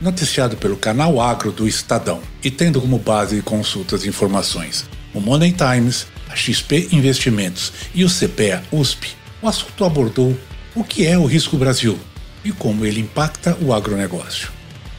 noticiado 0.00 0.56
pelo 0.56 0.76
canal 0.76 1.20
Agro 1.20 1.52
do 1.52 1.66
Estadão 1.66 2.20
e 2.42 2.50
tendo 2.50 2.80
como 2.80 2.98
base 2.98 3.36
de 3.36 3.42
consultas 3.42 4.04
informações 4.06 4.86
o 5.14 5.20
Money 5.20 5.52
Times, 5.52 6.06
a 6.28 6.36
XP 6.36 6.88
Investimentos 6.92 7.72
e 7.94 8.04
o 8.04 8.08
CPEA 8.08 8.62
USP, 8.70 9.16
o 9.42 9.48
assunto 9.48 9.84
abordou 9.84 10.36
o 10.74 10.84
que 10.84 11.06
é 11.06 11.18
o 11.18 11.24
risco 11.24 11.56
Brasil 11.56 11.98
e 12.44 12.52
como 12.52 12.84
ele 12.84 13.00
impacta 13.00 13.56
o 13.60 13.72
agronegócio. 13.72 14.50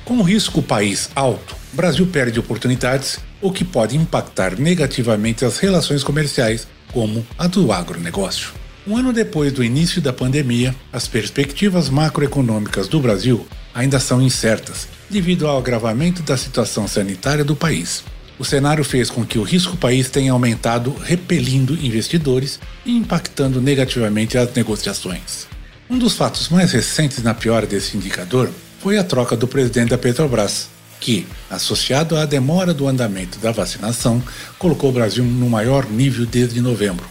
Com 0.04 0.18
o 0.18 0.24
risco 0.24 0.62
país 0.62 1.10
alto, 1.16 1.56
o 1.74 1.76
Brasil 1.76 2.06
perde 2.08 2.40
oportunidades, 2.40 3.20
o 3.42 3.52
que 3.52 3.64
pode 3.64 3.96
impactar 3.96 4.60
negativamente 4.60 5.46
as 5.46 5.60
relações 5.60 6.04
comerciais, 6.04 6.68
como 6.92 7.26
a 7.38 7.48
do 7.48 7.72
agronegócio. 7.72 8.52
Um 8.88 8.98
ano 8.98 9.14
depois 9.14 9.54
do 9.54 9.64
início 9.64 10.02
da 10.02 10.12
pandemia, 10.12 10.76
as 10.92 11.08
perspectivas 11.08 11.90
macroeconômicas 11.90 12.88
do 12.88 13.00
Brasil 13.00 13.48
ainda 13.74 14.00
são 14.00 14.22
incertas, 14.22 14.88
devido 15.10 15.48
ao 15.48 15.58
agravamento 15.58 16.22
da 16.24 16.38
situação 16.38 16.88
sanitária 16.88 17.44
do 17.44 17.56
país. 17.56 18.04
O 18.38 18.46
cenário 18.46 18.86
fez 18.86 19.10
com 19.10 19.26
que 19.26 19.38
o 19.38 19.44
risco 19.44 19.76
país 19.76 20.10
tenha 20.10 20.32
aumentado, 20.32 20.96
repelindo 21.04 21.74
investidores 21.74 22.60
e 22.86 22.96
impactando 22.96 23.62
negativamente 23.62 24.38
as 24.38 24.54
negociações. 24.54 25.46
Um 25.90 25.98
dos 25.98 26.14
fatos 26.14 26.48
mais 26.48 26.72
recentes 26.72 27.22
na 27.22 27.34
piora 27.34 27.66
desse 27.66 27.98
indicador 27.98 28.50
foi 28.80 28.98
a 28.98 29.04
troca 29.04 29.36
do 29.36 29.48
presidente 29.48 29.90
da 29.90 29.98
Petrobras, 29.98 30.70
que, 31.02 31.28
associado 31.50 32.16
à 32.16 32.26
demora 32.26 32.74
do 32.74 32.88
andamento 32.88 33.40
da 33.40 33.52
vacinação, 33.52 34.24
colocou 34.58 34.90
o 34.90 34.94
Brasil 34.94 35.24
no 35.24 35.50
maior 35.50 35.90
nível 35.90 36.26
desde 36.26 36.62
novembro. 36.62 37.06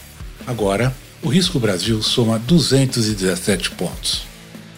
Agora, 0.47 0.95
o 1.23 1.29
risco 1.29 1.59
Brasil 1.59 2.03
soma 2.03 2.39
217 2.39 3.73
pontos. 3.73 4.27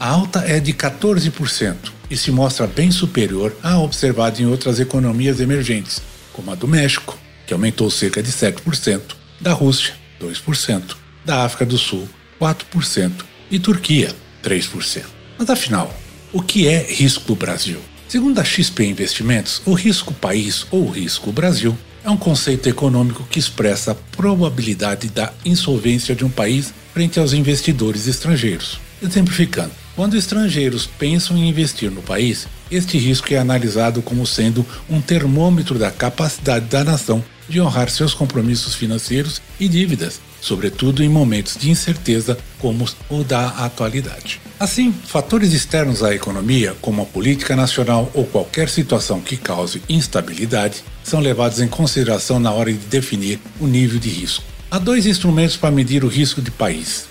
A 0.00 0.08
alta 0.08 0.40
é 0.40 0.58
de 0.58 0.72
14% 0.72 1.99
e 2.10 2.16
se 2.16 2.30
mostra 2.30 2.66
bem 2.66 2.90
superior 2.90 3.56
à 3.62 3.78
observada 3.78 4.42
em 4.42 4.46
outras 4.46 4.80
economias 4.80 5.40
emergentes, 5.40 6.02
como 6.32 6.50
a 6.50 6.54
do 6.54 6.66
México, 6.66 7.16
que 7.46 7.52
aumentou 7.52 7.90
cerca 7.90 8.22
de 8.22 8.32
7%, 8.32 9.00
da 9.40 9.52
Rússia, 9.52 9.94
2%, 10.20 10.96
da 11.24 11.44
África 11.44 11.64
do 11.64 11.78
Sul, 11.78 12.08
4% 12.40 13.12
e 13.50 13.58
Turquia, 13.58 14.14
3%. 14.42 15.04
Mas 15.38 15.48
afinal, 15.48 15.94
o 16.32 16.42
que 16.42 16.66
é 16.68 16.82
risco 16.82 17.34
Brasil? 17.34 17.80
Segundo 18.08 18.40
a 18.40 18.44
XP 18.44 18.84
Investimentos, 18.84 19.62
o 19.64 19.72
risco 19.72 20.12
país 20.12 20.66
ou 20.70 20.90
risco 20.90 21.30
Brasil 21.30 21.76
é 22.02 22.10
um 22.10 22.16
conceito 22.16 22.68
econômico 22.68 23.26
que 23.30 23.38
expressa 23.38 23.92
a 23.92 23.94
probabilidade 23.94 25.08
da 25.08 25.32
insolvência 25.44 26.14
de 26.14 26.24
um 26.24 26.30
país 26.30 26.72
frente 26.92 27.20
aos 27.20 27.32
investidores 27.32 28.06
estrangeiros. 28.06 28.80
Exemplificando, 29.02 29.72
quando 30.00 30.16
estrangeiros 30.16 30.86
pensam 30.86 31.36
em 31.36 31.46
investir 31.46 31.90
no 31.90 32.00
país, 32.00 32.48
este 32.70 32.96
risco 32.96 33.34
é 33.34 33.36
analisado 33.36 34.00
como 34.00 34.26
sendo 34.26 34.64
um 34.88 34.98
termômetro 34.98 35.78
da 35.78 35.90
capacidade 35.90 36.64
da 36.68 36.82
nação 36.82 37.22
de 37.46 37.60
honrar 37.60 37.90
seus 37.90 38.14
compromissos 38.14 38.74
financeiros 38.74 39.42
e 39.60 39.68
dívidas, 39.68 40.18
sobretudo 40.40 41.04
em 41.04 41.08
momentos 41.10 41.54
de 41.54 41.70
incerteza 41.70 42.38
como 42.58 42.88
o 43.10 43.22
da 43.22 43.48
atualidade. 43.48 44.40
Assim, 44.58 44.90
fatores 44.90 45.52
externos 45.52 46.02
à 46.02 46.14
economia, 46.14 46.74
como 46.80 47.02
a 47.02 47.04
política 47.04 47.54
nacional 47.54 48.10
ou 48.14 48.24
qualquer 48.24 48.70
situação 48.70 49.20
que 49.20 49.36
cause 49.36 49.82
instabilidade, 49.86 50.82
são 51.04 51.20
levados 51.20 51.60
em 51.60 51.68
consideração 51.68 52.40
na 52.40 52.50
hora 52.50 52.72
de 52.72 52.78
definir 52.86 53.38
o 53.60 53.66
nível 53.66 54.00
de 54.00 54.08
risco. 54.08 54.42
Há 54.70 54.78
dois 54.78 55.04
instrumentos 55.04 55.58
para 55.58 55.70
medir 55.70 56.04
o 56.04 56.08
risco 56.08 56.40
de 56.40 56.50
país: 56.50 57.09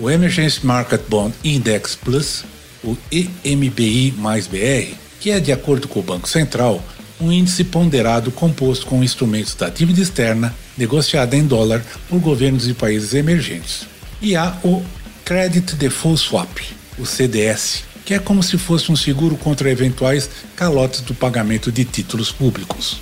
o 0.00 0.10
Emergency 0.10 0.64
Market 0.64 1.02
Bond 1.08 1.34
Index 1.42 1.94
Plus, 1.94 2.44
o 2.84 2.96
EMBI 3.10 4.14
mais 4.18 4.46
BR, 4.46 4.94
que 5.20 5.30
é, 5.30 5.40
de 5.40 5.52
acordo 5.52 5.88
com 5.88 6.00
o 6.00 6.02
Banco 6.02 6.28
Central, 6.28 6.82
um 7.20 7.32
índice 7.32 7.64
ponderado 7.64 8.30
composto 8.30 8.86
com 8.86 9.02
instrumentos 9.02 9.54
da 9.54 9.68
dívida 9.68 10.00
externa 10.00 10.54
negociada 10.76 11.34
em 11.34 11.46
dólar 11.46 11.82
por 12.08 12.20
governos 12.20 12.66
de 12.66 12.74
países 12.74 13.14
emergentes. 13.14 13.86
E 14.20 14.36
há 14.36 14.56
o 14.62 14.84
Credit 15.24 15.74
Default 15.76 16.20
Swap, 16.20 16.58
o 16.98 17.06
CDS, 17.06 17.84
que 18.04 18.14
é 18.14 18.18
como 18.18 18.42
se 18.42 18.58
fosse 18.58 18.92
um 18.92 18.96
seguro 18.96 19.36
contra 19.36 19.70
eventuais 19.70 20.28
calotes 20.54 21.00
do 21.00 21.14
pagamento 21.14 21.72
de 21.72 21.84
títulos 21.84 22.30
públicos. 22.30 23.00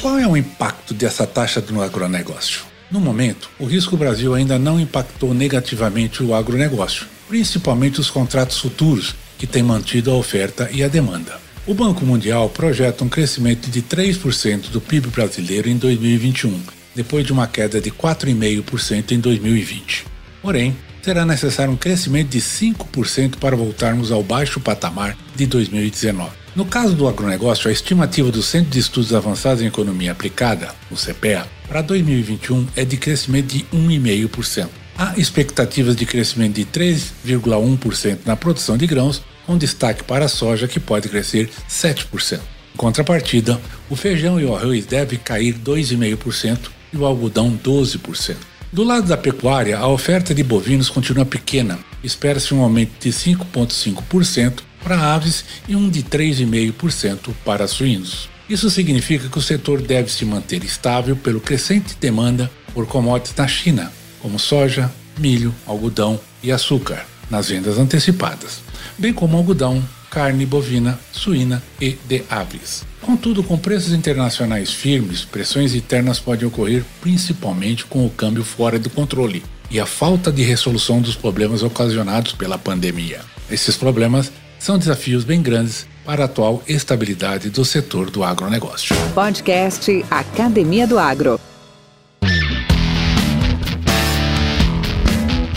Qual 0.00 0.18
é 0.18 0.26
o 0.26 0.36
impacto 0.36 0.94
dessa 0.94 1.26
taxa 1.26 1.62
no 1.70 1.82
agronegócio? 1.82 2.69
No 2.90 2.98
momento, 3.00 3.48
o 3.58 3.66
risco 3.66 3.96
Brasil 3.96 4.34
ainda 4.34 4.58
não 4.58 4.80
impactou 4.80 5.32
negativamente 5.32 6.24
o 6.24 6.34
agronegócio, 6.34 7.06
principalmente 7.28 8.00
os 8.00 8.10
contratos 8.10 8.58
futuros, 8.58 9.14
que 9.38 9.46
têm 9.46 9.62
mantido 9.62 10.10
a 10.10 10.14
oferta 10.14 10.68
e 10.72 10.82
a 10.82 10.88
demanda. 10.88 11.40
O 11.66 11.72
Banco 11.72 12.04
Mundial 12.04 12.48
projeta 12.48 13.04
um 13.04 13.08
crescimento 13.08 13.70
de 13.70 13.80
3% 13.80 14.70
do 14.70 14.80
PIB 14.80 15.08
brasileiro 15.08 15.68
em 15.68 15.76
2021, 15.76 16.60
depois 16.94 17.24
de 17.24 17.32
uma 17.32 17.46
queda 17.46 17.80
de 17.80 17.92
4,5% 17.92 19.12
em 19.12 19.20
2020. 19.20 20.04
Porém, 20.42 20.76
será 21.02 21.24
necessário 21.24 21.72
um 21.72 21.76
crescimento 21.76 22.28
de 22.28 22.40
5% 22.40 23.36
para 23.36 23.56
voltarmos 23.56 24.12
ao 24.12 24.22
baixo 24.22 24.60
patamar 24.60 25.16
de 25.34 25.46
2019. 25.46 26.30
No 26.54 26.64
caso 26.64 26.94
do 26.94 27.06
agronegócio, 27.06 27.68
a 27.68 27.72
estimativa 27.72 28.30
do 28.30 28.42
Centro 28.42 28.70
de 28.70 28.78
Estudos 28.80 29.14
Avançados 29.14 29.62
em 29.62 29.66
Economia 29.66 30.12
Aplicada, 30.12 30.74
o 30.90 30.96
CPEA, 30.96 31.46
para 31.68 31.80
2021 31.80 32.66
é 32.74 32.84
de 32.84 32.96
crescimento 32.96 33.54
de 33.54 33.64
1,5%. 33.72 34.68
Há 34.98 35.14
expectativas 35.16 35.96
de 35.96 36.04
crescimento 36.04 36.56
de 36.56 36.64
3,1% 36.66 38.18
na 38.26 38.36
produção 38.36 38.76
de 38.76 38.86
grãos, 38.86 39.22
com 39.46 39.56
destaque 39.56 40.04
para 40.04 40.26
a 40.26 40.28
soja, 40.28 40.68
que 40.68 40.80
pode 40.80 41.08
crescer 41.08 41.48
7%. 41.68 42.40
Em 42.74 42.76
contrapartida, 42.76 43.60
o 43.88 43.96
feijão 43.96 44.40
e 44.40 44.44
o 44.44 44.54
arroz 44.54 44.84
devem 44.84 45.18
cair 45.18 45.54
2,5% 45.54 46.58
e 46.92 46.96
o 46.96 47.06
algodão 47.06 47.56
12%. 47.56 48.49
Do 48.72 48.84
lado 48.84 49.08
da 49.08 49.16
pecuária, 49.16 49.76
a 49.76 49.88
oferta 49.88 50.32
de 50.32 50.44
bovinos 50.44 50.88
continua 50.88 51.26
pequena. 51.26 51.76
Espera-se 52.04 52.54
um 52.54 52.62
aumento 52.62 52.92
de 53.00 53.10
5,5% 53.10 54.60
para 54.84 55.12
aves 55.12 55.44
e 55.66 55.74
um 55.74 55.90
de 55.90 56.04
3,5% 56.04 57.34
para 57.44 57.66
suínos. 57.66 58.28
Isso 58.48 58.70
significa 58.70 59.28
que 59.28 59.38
o 59.38 59.42
setor 59.42 59.82
deve 59.82 60.10
se 60.12 60.24
manter 60.24 60.62
estável 60.62 61.16
pelo 61.16 61.40
crescente 61.40 61.96
demanda 62.00 62.48
por 62.72 62.86
commodities 62.86 63.34
na 63.36 63.48
China, 63.48 63.92
como 64.20 64.38
soja, 64.38 64.90
milho, 65.18 65.52
algodão 65.66 66.20
e 66.40 66.52
açúcar, 66.52 67.04
nas 67.28 67.48
vendas 67.48 67.76
antecipadas, 67.76 68.60
bem 68.96 69.12
como 69.12 69.36
algodão, 69.36 69.82
carne 70.10 70.46
bovina, 70.46 70.98
suína 71.12 71.60
e 71.80 71.98
de 72.08 72.22
aves. 72.30 72.89
Contudo, 73.02 73.42
com 73.42 73.56
preços 73.58 73.92
internacionais 73.92 74.70
firmes, 74.72 75.24
pressões 75.24 75.74
internas 75.74 76.20
podem 76.20 76.46
ocorrer 76.46 76.84
principalmente 77.00 77.84
com 77.86 78.04
o 78.04 78.10
câmbio 78.10 78.44
fora 78.44 78.78
do 78.78 78.90
controle 78.90 79.42
e 79.70 79.80
a 79.80 79.86
falta 79.86 80.30
de 80.30 80.42
resolução 80.42 81.00
dos 81.00 81.16
problemas 81.16 81.62
ocasionados 81.62 82.32
pela 82.32 82.58
pandemia. 82.58 83.20
Esses 83.50 83.76
problemas 83.76 84.30
são 84.58 84.78
desafios 84.78 85.24
bem 85.24 85.40
grandes 85.40 85.86
para 86.04 86.22
a 86.22 86.26
atual 86.26 86.62
estabilidade 86.68 87.50
do 87.50 87.64
setor 87.64 88.10
do 88.10 88.22
agronegócio. 88.22 88.94
Podcast 89.14 90.04
Academia 90.10 90.86
do 90.86 90.98
Agro. 90.98 91.40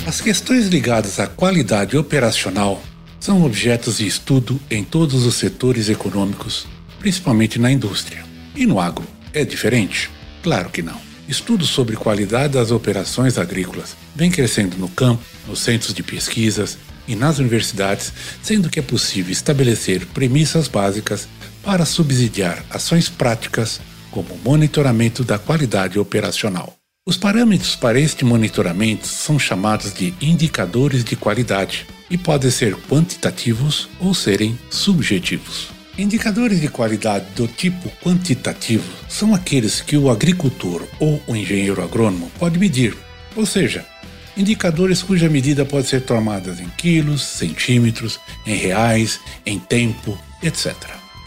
As 0.07 0.21
questões 0.21 0.67
ligadas 0.67 1.19
à 1.19 1.27
qualidade 1.27 1.97
operacional 1.97 2.81
são 3.19 3.43
objetos 3.43 3.97
de 3.97 4.05
estudo 4.05 4.59
em 4.69 4.83
todos 4.83 5.25
os 5.25 5.35
setores 5.35 5.89
econômicos, 5.89 6.67
principalmente 7.03 7.59
na 7.59 7.69
indústria. 7.69 8.23
E 8.55 8.65
no 8.65 8.79
agro, 8.79 9.05
é 9.33 9.43
diferente? 9.43 10.09
Claro 10.41 10.69
que 10.69 10.81
não. 10.81 10.99
Estudos 11.27 11.67
sobre 11.67 11.97
qualidade 11.97 12.53
das 12.53 12.71
operações 12.71 13.37
agrícolas 13.37 13.95
vêm 14.15 14.31
crescendo 14.31 14.77
no 14.77 14.87
campo, 14.87 15.21
nos 15.45 15.59
centros 15.59 15.93
de 15.93 16.01
pesquisas, 16.01 16.77
e 17.05 17.13
nas 17.13 17.39
universidades, 17.39 18.13
sendo 18.41 18.69
que 18.69 18.79
é 18.79 18.81
possível 18.81 19.33
estabelecer 19.33 20.05
premissas 20.07 20.69
básicas 20.69 21.27
para 21.61 21.85
subsidiar 21.85 22.63
ações 22.69 23.09
práticas 23.09 23.81
como 24.09 24.39
monitoramento 24.43 25.25
da 25.25 25.37
qualidade 25.37 25.99
operacional. 25.99 26.73
Os 27.05 27.17
parâmetros 27.17 27.75
para 27.75 27.99
este 27.99 28.23
monitoramento 28.23 29.05
são 29.05 29.37
chamados 29.37 29.93
de 29.93 30.13
indicadores 30.21 31.03
de 31.03 31.17
qualidade 31.17 31.85
e 32.09 32.17
podem 32.17 32.49
ser 32.49 32.77
quantitativos 32.87 33.89
ou 33.99 34.13
serem 34.13 34.57
subjetivos. 34.69 35.82
Indicadores 35.95 36.59
de 36.59 36.67
qualidade 36.69 37.25
do 37.35 37.47
tipo 37.47 37.87
quantitativo 38.03 38.91
são 39.07 39.35
aqueles 39.35 39.79
que 39.79 39.95
o 39.95 40.09
agricultor 40.09 40.87
ou 40.99 41.21
o 41.27 41.35
engenheiro 41.35 41.83
agrônomo 41.83 42.31
pode 42.39 42.57
medir, 42.57 42.97
ou 43.35 43.45
seja, 43.45 43.85
indicadores 44.35 45.03
cuja 45.03 45.29
medida 45.29 45.63
pode 45.63 45.87
ser 45.87 46.01
tomada 46.01 46.49
em 46.59 46.67
quilos, 46.69 47.21
centímetros, 47.21 48.19
em 48.43 48.55
reais, 48.55 49.19
em 49.45 49.59
tempo, 49.59 50.17
etc. 50.41 50.73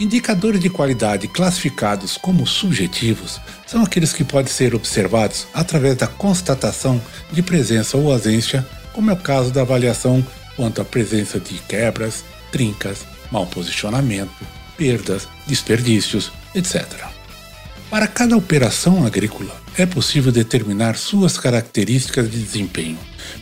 Indicadores 0.01 0.59
de 0.59 0.69
qualidade 0.69 1.29
classificados 1.29 2.17
como 2.17 2.45
subjetivos 2.45 3.39
são 3.65 3.83
aqueles 3.83 4.11
que 4.11 4.25
podem 4.25 4.51
ser 4.51 4.75
observados 4.75 5.47
através 5.53 5.95
da 5.95 6.07
constatação 6.07 7.01
de 7.31 7.41
presença 7.41 7.95
ou 7.95 8.11
ausência, 8.11 8.67
como 8.91 9.11
é 9.11 9.13
o 9.13 9.17
caso 9.17 9.49
da 9.49 9.61
avaliação 9.61 10.21
quanto 10.57 10.81
à 10.81 10.85
presença 10.85 11.39
de 11.39 11.53
quebras, 11.53 12.25
trincas, 12.51 13.05
mau 13.31 13.45
posicionamento, 13.45 14.56
perdas, 14.77 15.27
desperdícios, 15.47 16.31
etc. 16.53 16.85
Para 17.89 18.07
cada 18.07 18.35
operação 18.35 19.05
agrícola, 19.05 19.55
é 19.77 19.85
possível 19.85 20.31
determinar 20.31 20.97
suas 20.97 21.37
características 21.37 22.29
de 22.29 22.37
desempenho, 22.37 22.97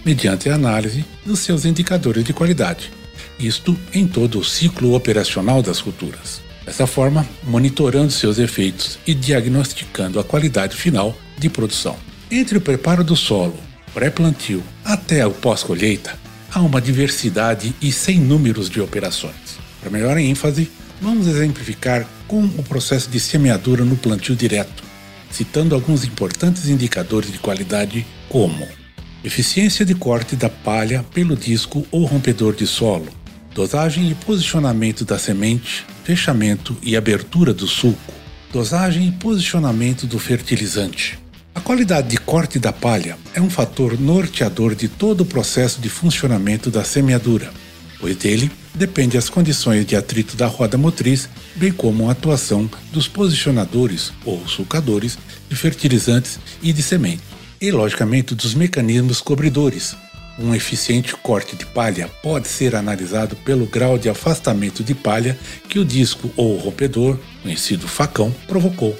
mediante 0.06 0.50
a 0.50 0.56
análise 0.56 1.04
dos 1.26 1.40
seus 1.40 1.66
indicadores 1.66 2.24
de 2.24 2.34
qualidade, 2.34 2.92
isto 3.40 3.78
em 3.94 4.08
todo 4.08 4.40
o 4.40 4.44
ciclo 4.44 4.94
operacional 4.94 5.62
das 5.62 5.82
culturas. 5.82 6.42
Dessa 6.66 6.88
forma, 6.88 7.28
monitorando 7.44 8.12
seus 8.12 8.40
efeitos 8.40 8.98
e 9.06 9.14
diagnosticando 9.14 10.20
a 10.20 10.24
qualidade 10.24 10.76
final 10.76 11.16
de 11.38 11.50
produção. 11.50 11.96
Entre 12.30 12.58
o 12.58 12.62
preparo 12.62 13.04
do 13.04 13.16
solo, 13.16 13.58
pré-plantio 13.94 14.64
até 14.84 15.26
o 15.26 15.32
pós-colheita, 15.32 16.18
há 16.52 16.60
uma 16.62 16.82
diversidade 16.82 17.74
e 17.82 17.92
sem 17.92 18.20
números 18.20 18.70
de 18.70 18.82
operações. 18.82 19.58
Para 19.80 19.92
melhor 19.92 20.18
ênfase, 20.18 20.70
Vamos 21.02 21.28
exemplificar 21.28 22.08
com 22.28 22.44
o 22.44 22.64
processo 22.64 23.10
de 23.10 23.20
semeadura 23.20 23.84
no 23.84 23.98
plantio 23.98 24.36
direto, 24.36 24.84
citando 25.30 25.76
alguns 25.76 26.06
importantes 26.06 26.68
indicadores 26.70 27.32
de 27.32 27.38
qualidade 27.38 28.06
como 28.30 28.68
eficiência 29.24 29.84
de 29.84 29.94
corte 29.94 30.36
da 30.36 30.50
palha 30.50 31.04
pelo 31.14 31.36
disco 31.36 31.86
ou 31.92 32.06
rompedor 32.06 32.56
de 32.56 32.66
solo, 32.66 33.08
dosagem 33.54 34.10
e 34.10 34.16
posicionamento 34.16 35.04
da 35.04 35.18
semente, 35.18 35.86
fechamento 36.04 36.78
e 36.82 36.96
abertura 36.96 37.54
do 37.54 37.68
sulco, 37.68 38.14
dosagem 38.54 39.08
e 39.10 39.12
posicionamento 39.12 40.06
do 40.06 40.20
fertilizante. 40.20 41.20
A 41.54 41.60
qualidade 41.60 42.10
de 42.10 42.18
corte 42.18 42.60
da 42.60 42.72
palha 42.72 43.18
é 43.34 43.42
um 43.42 43.50
fator 43.50 44.00
norteador 44.00 44.76
de 44.76 44.88
todo 44.88 45.22
o 45.22 45.26
processo 45.26 45.82
de 45.82 45.90
funcionamento 45.90 46.70
da 46.70 46.84
semeadura, 46.84 47.52
pois 48.00 48.16
dele 48.16 48.52
depende 48.76 49.18
as 49.18 49.30
condições 49.30 49.86
de 49.86 49.96
atrito 49.96 50.36
da 50.36 50.48
roda 50.48 50.78
motriz, 50.78 51.30
bem 51.56 51.72
como 51.72 52.10
a 52.10 52.12
atuação 52.12 52.70
dos 52.92 53.08
posicionadores 53.08 54.12
ou 54.26 54.46
sulcadores 54.48 55.18
de 55.50 55.56
fertilizantes 55.56 56.40
e 56.62 56.74
de 56.74 56.84
semente, 56.84 57.24
e 57.60 57.72
logicamente 57.72 58.36
dos 58.36 58.54
mecanismos 58.54 59.22
cobridores. 59.22 59.96
Um 60.38 60.54
eficiente 60.54 61.16
corte 61.16 61.56
de 61.56 61.66
palha 61.66 62.10
pode 62.22 62.50
ser 62.50 62.76
analisado 62.76 63.38
pelo 63.38 63.66
grau 63.66 63.98
de 63.98 64.10
afastamento 64.10 64.84
de 64.84 64.94
palha 64.94 65.38
que 65.70 65.80
o 65.80 65.86
disco 65.86 66.30
ou 66.36 66.58
rompedor, 66.58 67.18
conhecido 67.42 67.88
facão, 67.88 68.36
provocou, 68.46 69.00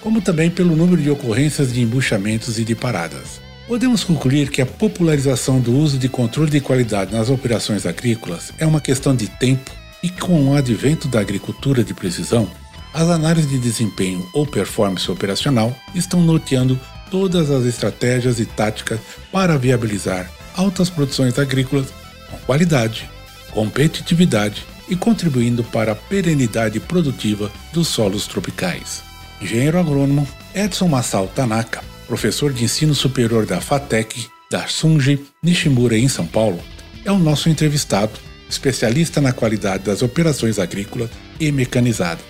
como 0.00 0.20
também 0.20 0.50
pelo 0.50 0.74
número 0.74 1.00
de 1.00 1.08
ocorrências 1.08 1.72
de 1.72 1.80
embuchamentos 1.80 2.58
e 2.58 2.64
de 2.64 2.74
paradas. 2.74 3.40
Podemos 3.66 4.02
concluir 4.02 4.50
que 4.50 4.60
a 4.60 4.66
popularização 4.66 5.60
do 5.60 5.72
uso 5.76 5.96
de 5.96 6.08
controle 6.08 6.50
de 6.50 6.60
qualidade 6.60 7.14
nas 7.14 7.30
operações 7.30 7.86
agrícolas 7.86 8.52
é 8.58 8.66
uma 8.66 8.80
questão 8.80 9.14
de 9.14 9.28
tempo 9.28 9.70
e, 10.02 10.10
com 10.10 10.48
o 10.48 10.56
advento 10.56 11.06
da 11.06 11.20
agricultura 11.20 11.84
de 11.84 11.94
precisão, 11.94 12.50
as 12.92 13.08
análises 13.08 13.48
de 13.48 13.58
desempenho 13.58 14.28
ou 14.34 14.44
performance 14.44 15.10
operacional 15.10 15.74
estão 15.94 16.20
norteando 16.20 16.78
todas 17.10 17.50
as 17.50 17.64
estratégias 17.64 18.40
e 18.40 18.44
táticas 18.44 18.98
para 19.30 19.56
viabilizar 19.56 20.30
altas 20.56 20.90
produções 20.90 21.38
agrícolas 21.38 21.86
com 22.30 22.36
qualidade, 22.38 23.08
competitividade 23.52 24.64
e 24.88 24.96
contribuindo 24.96 25.62
para 25.62 25.92
a 25.92 25.96
perenidade 25.96 26.80
produtiva 26.80 27.50
dos 27.72 27.86
solos 27.86 28.26
tropicais. 28.26 29.02
Engenheiro 29.40 29.78
agrônomo 29.78 30.26
Edson 30.54 30.88
Massal 30.88 31.28
Tanaka 31.28 31.91
professor 32.12 32.52
de 32.52 32.62
ensino 32.62 32.94
superior 32.94 33.46
da 33.46 33.58
FATEC, 33.58 34.26
da 34.50 34.66
Sunji 34.66 35.18
Nishimura 35.42 35.96
em 35.96 36.08
São 36.08 36.26
Paulo, 36.26 36.60
é 37.06 37.10
o 37.10 37.18
nosso 37.18 37.48
entrevistado, 37.48 38.12
especialista 38.50 39.18
na 39.18 39.32
qualidade 39.32 39.84
das 39.84 40.02
operações 40.02 40.58
agrícolas 40.58 41.08
e 41.40 41.50
mecanizadas, 41.50 42.22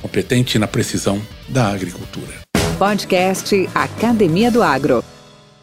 competente 0.00 0.58
na 0.58 0.66
precisão 0.66 1.22
da 1.48 1.68
agricultura. 1.68 2.40
Podcast 2.76 3.70
Academia 3.72 4.50
do 4.50 4.60
Agro. 4.60 5.04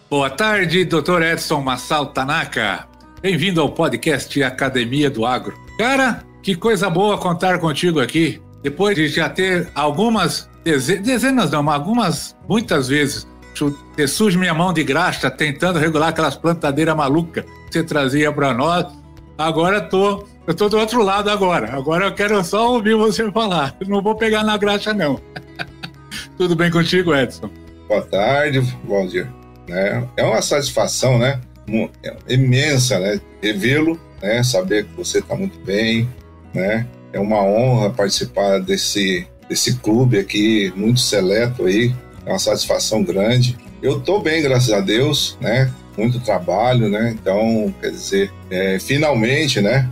Boa 0.10 0.30
tarde, 0.30 0.86
Dr. 0.86 1.22
Edson 1.22 1.60
Massal 1.60 2.14
Tanaka. 2.14 2.88
Bem-vindo 3.22 3.60
ao 3.60 3.74
podcast 3.74 4.42
Academia 4.42 5.10
do 5.10 5.26
Agro. 5.26 5.54
Cara, 5.78 6.24
que 6.42 6.56
coisa 6.56 6.90
boa 6.90 7.18
contar 7.18 7.60
contigo 7.60 8.00
aqui. 8.00 8.42
Depois 8.64 8.96
de 8.96 9.10
já 9.10 9.28
ter 9.28 9.70
algumas 9.76 10.50
dezenas, 10.64 11.52
não, 11.52 11.70
algumas, 11.70 12.38
muitas 12.48 12.88
vezes 12.88 13.28
ter 13.96 14.08
sujo 14.08 14.40
minha 14.40 14.54
mão 14.54 14.72
de 14.72 14.84
graxa 14.84 15.30
tentando 15.30 15.80
regular 15.80 16.10
aquelas 16.10 16.36
plantadeiras 16.36 16.96
malucas 16.96 17.44
que 17.44 17.74
você 17.74 17.84
trazia 17.84 18.32
para 18.32 18.54
nós. 18.54 18.86
Agora 19.38 19.82
tô, 19.82 20.26
eu 20.46 20.54
tô 20.54 20.70
do 20.70 20.78
outro 20.78 21.02
lado 21.02 21.30
agora. 21.30 21.74
Agora 21.74 22.06
eu 22.06 22.14
quero 22.14 22.44
só 22.44 22.74
ouvir 22.74 22.96
você 22.96 23.32
falar. 23.32 23.76
Não 23.88 24.02
vou 24.02 24.16
pegar 24.16 24.44
na 24.44 24.58
graxa, 24.58 24.94
não. 24.94 25.20
Tudo 26.38 26.56
bem 26.56 26.72
contigo, 26.72 27.14
Edson? 27.14 27.50
Boa 27.88 28.02
tarde, 28.02 28.60
Valdir. 28.86 29.28
É, 29.68 30.04
é 30.18 30.24
uma 30.24 30.42
satisfação, 30.42 31.18
né? 31.18 31.40
Imensa, 32.28 33.00
né? 33.00 33.20
Revê-lo, 33.42 34.00
né? 34.22 34.44
Saber 34.44 34.86
que 34.86 34.96
você 34.96 35.20
está 35.20 35.36
muito 35.36 35.60
bem, 35.60 36.10
né? 36.54 36.88
É 37.12 37.20
uma 37.20 37.44
honra 37.44 37.90
participar 37.90 38.60
desse, 38.60 39.28
desse 39.48 39.78
clube 39.78 40.20
aqui, 40.20 40.72
muito 40.76 41.00
seleto 41.00 41.66
aí, 41.66 41.94
é 42.30 42.34
uma 42.34 42.40
satisfação 42.40 43.04
grande. 43.04 43.58
Eu 43.82 43.98
estou 43.98 44.22
bem, 44.22 44.42
graças 44.44 44.72
a 44.72 44.80
Deus, 44.80 45.36
né? 45.42 45.74
Muito 45.98 46.20
trabalho, 46.20 46.88
né? 46.88 47.16
Então, 47.20 47.74
quer 47.82 47.90
dizer, 47.90 48.32
é, 48.52 48.78
finalmente, 48.80 49.60
né? 49.60 49.90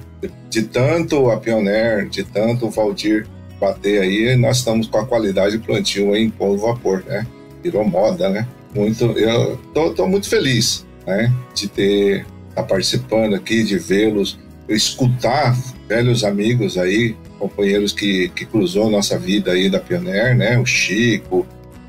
De, 0.49 0.61
tanto 0.61 1.31
a 1.31 1.37
Pioneer, 1.37 2.07
de 2.07 2.23
tanto 2.23 2.67
o 2.67 2.69
Valdir 2.69 3.27
bater 3.59 4.01
aí, 4.01 4.35
nós 4.35 4.57
estamos 4.57 4.85
com 4.87 4.99
a 4.99 5.05
qualidade 5.05 5.57
de 5.57 5.65
plantio 5.65 6.15
em 6.15 6.29
polo 6.29 6.59
vapor, 6.59 7.03
né? 7.07 7.25
Virou 7.63 7.83
moda, 7.83 8.29
né? 8.29 8.47
Muito, 8.73 9.05
eu 9.17 9.57
tô, 9.73 9.89
tô 9.91 10.07
muito 10.07 10.29
feliz, 10.29 10.85
né? 11.07 11.33
De 11.55 11.67
ter 11.67 12.25
tá 12.53 12.61
participando 12.61 13.35
aqui, 13.35 13.63
de 13.63 13.79
vê-los, 13.79 14.37
escutar 14.69 15.57
velhos 15.87 16.23
amigos 16.23 16.77
aí, 16.77 17.15
companheiros 17.39 17.93
que, 17.93 18.29
que 18.29 18.45
cruzou 18.45 18.91
nossa 18.91 19.17
vida 19.17 19.51
aí 19.51 19.69
da 19.69 19.79
Pioneer, 19.79 20.35
né? 20.35 20.59
O 20.59 20.65
Chico, 20.65 21.47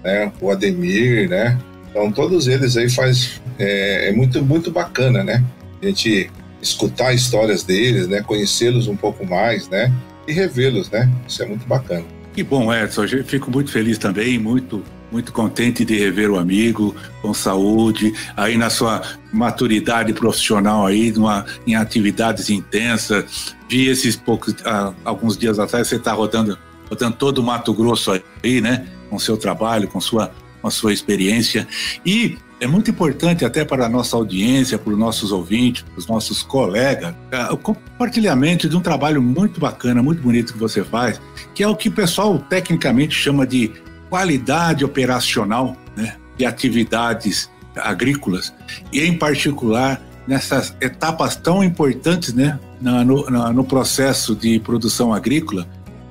né? 0.08 0.32
O 0.40 0.50
Ademir, 0.50 1.28
né? 1.28 1.58
Então 1.90 2.10
todos 2.10 2.48
eles 2.48 2.76
aí 2.76 2.88
faz 2.88 3.40
é, 3.58 4.08
é 4.08 4.12
muito 4.12 4.42
muito 4.42 4.70
bacana, 4.70 5.22
né? 5.22 5.44
A 5.82 5.86
gente 5.86 6.30
escutar 6.62 7.12
histórias 7.12 7.62
deles, 7.62 8.08
né? 8.08 8.22
Conhecê-los 8.22 8.88
um 8.88 8.96
pouco 8.96 9.26
mais, 9.26 9.68
né? 9.68 9.92
E 10.26 10.32
revê-los, 10.32 10.90
né? 10.90 11.10
Isso 11.26 11.42
é 11.42 11.46
muito 11.46 11.66
bacana. 11.66 12.04
Que 12.32 12.42
bom, 12.42 12.72
Edson. 12.72 13.04
Eu 13.04 13.24
fico 13.24 13.50
muito 13.50 13.70
feliz 13.70 13.98
também, 13.98 14.38
muito 14.38 14.82
muito 15.10 15.32
contente 15.32 15.86
de 15.86 15.98
rever 15.98 16.30
o 16.30 16.38
amigo 16.38 16.94
com 17.22 17.32
saúde, 17.32 18.12
aí 18.36 18.58
na 18.58 18.68
sua 18.68 19.00
maturidade 19.32 20.12
profissional 20.12 20.86
aí, 20.86 21.10
numa, 21.12 21.46
em 21.66 21.74
atividades 21.74 22.50
intensas. 22.50 23.56
Vi 23.70 23.88
esses 23.88 24.16
poucos, 24.16 24.54
ah, 24.66 24.92
alguns 25.06 25.38
dias 25.38 25.58
atrás, 25.58 25.88
você 25.88 25.96
está 25.96 26.12
rodando, 26.12 26.58
rodando 26.90 27.16
todo 27.16 27.38
o 27.38 27.42
Mato 27.42 27.72
Grosso 27.72 28.12
aí, 28.42 28.60
né? 28.60 28.86
Com 29.08 29.18
seu 29.18 29.36
trabalho, 29.36 29.88
com 29.88 30.00
sua, 30.00 30.32
com 30.60 30.68
a 30.68 30.70
sua 30.70 30.92
experiência. 30.92 31.66
E 32.04 32.38
é 32.60 32.66
muito 32.66 32.90
importante 32.90 33.44
até 33.44 33.64
para 33.64 33.86
a 33.86 33.88
nossa 33.88 34.16
audiência, 34.16 34.78
para 34.78 34.92
os 34.92 34.98
nossos 34.98 35.30
ouvintes, 35.30 35.82
para 35.82 35.98
os 35.98 36.06
nossos 36.06 36.42
colegas, 36.42 37.14
o 37.50 37.56
compartilhamento 37.56 38.68
de 38.68 38.76
um 38.76 38.80
trabalho 38.80 39.22
muito 39.22 39.60
bacana, 39.60 40.02
muito 40.02 40.20
bonito 40.20 40.52
que 40.52 40.58
você 40.58 40.82
faz, 40.82 41.20
que 41.54 41.62
é 41.62 41.68
o 41.68 41.76
que 41.76 41.88
o 41.88 41.92
pessoal 41.92 42.38
tecnicamente 42.38 43.14
chama 43.14 43.46
de 43.46 43.72
qualidade 44.10 44.84
operacional 44.84 45.76
né, 45.96 46.16
de 46.36 46.44
atividades 46.44 47.50
agrícolas, 47.76 48.52
e 48.92 49.00
em 49.02 49.16
particular 49.16 50.02
nessas 50.26 50.76
etapas 50.80 51.36
tão 51.36 51.62
importantes 51.62 52.34
né, 52.34 52.58
no, 52.80 53.04
no, 53.04 53.52
no 53.52 53.64
processo 53.64 54.34
de 54.34 54.58
produção 54.60 55.12
agrícola. 55.12 55.66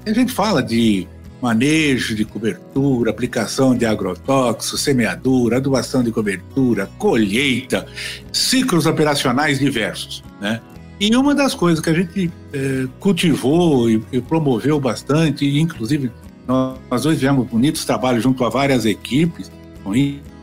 A 0.06 0.14
gente 0.14 0.32
fala 0.32 0.64
de 0.64 1.08
manejo 1.42 2.16
de 2.16 2.26
cobertura, 2.26 3.12
aplicação 3.12 3.76
de 3.76 3.86
agrotóxicos, 3.86 4.82
semeadura, 4.82 5.58
adubação 5.58 6.04
de 6.04 6.12
cobertura, 6.12 6.90
colheita, 6.98 7.86
ciclos 8.32 8.86
operacionais 8.86 9.60
diversos, 9.60 10.24
né? 10.42 10.62
E 11.00 11.16
uma 11.16 11.36
das 11.36 11.54
coisas 11.54 11.80
que 11.80 11.92
a 11.92 11.94
gente 11.94 12.32
é, 12.52 12.88
cultivou 13.00 13.88
e, 13.88 14.04
e, 14.12 14.20
promoveu 14.20 14.80
bastante, 14.80 15.46
inclusive 15.60 16.12
nós, 16.48 16.80
nós 16.90 17.04
dois 17.04 17.20
tivemos 17.20 17.48
bonitos 17.48 17.86
trabalhos 17.86 18.24
junto 18.24 18.44
a 18.44 18.50
várias 18.50 18.84
equipes 18.84 19.52
com 19.84 19.94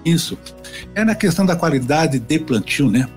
isso, 0.04 0.38
é 0.94 1.04
na 1.04 1.14
questão 1.14 1.44
da 1.44 1.56
qualidade 1.56 2.20
de 2.20 2.38
plantio, 2.38 2.88
né? 2.88 3.08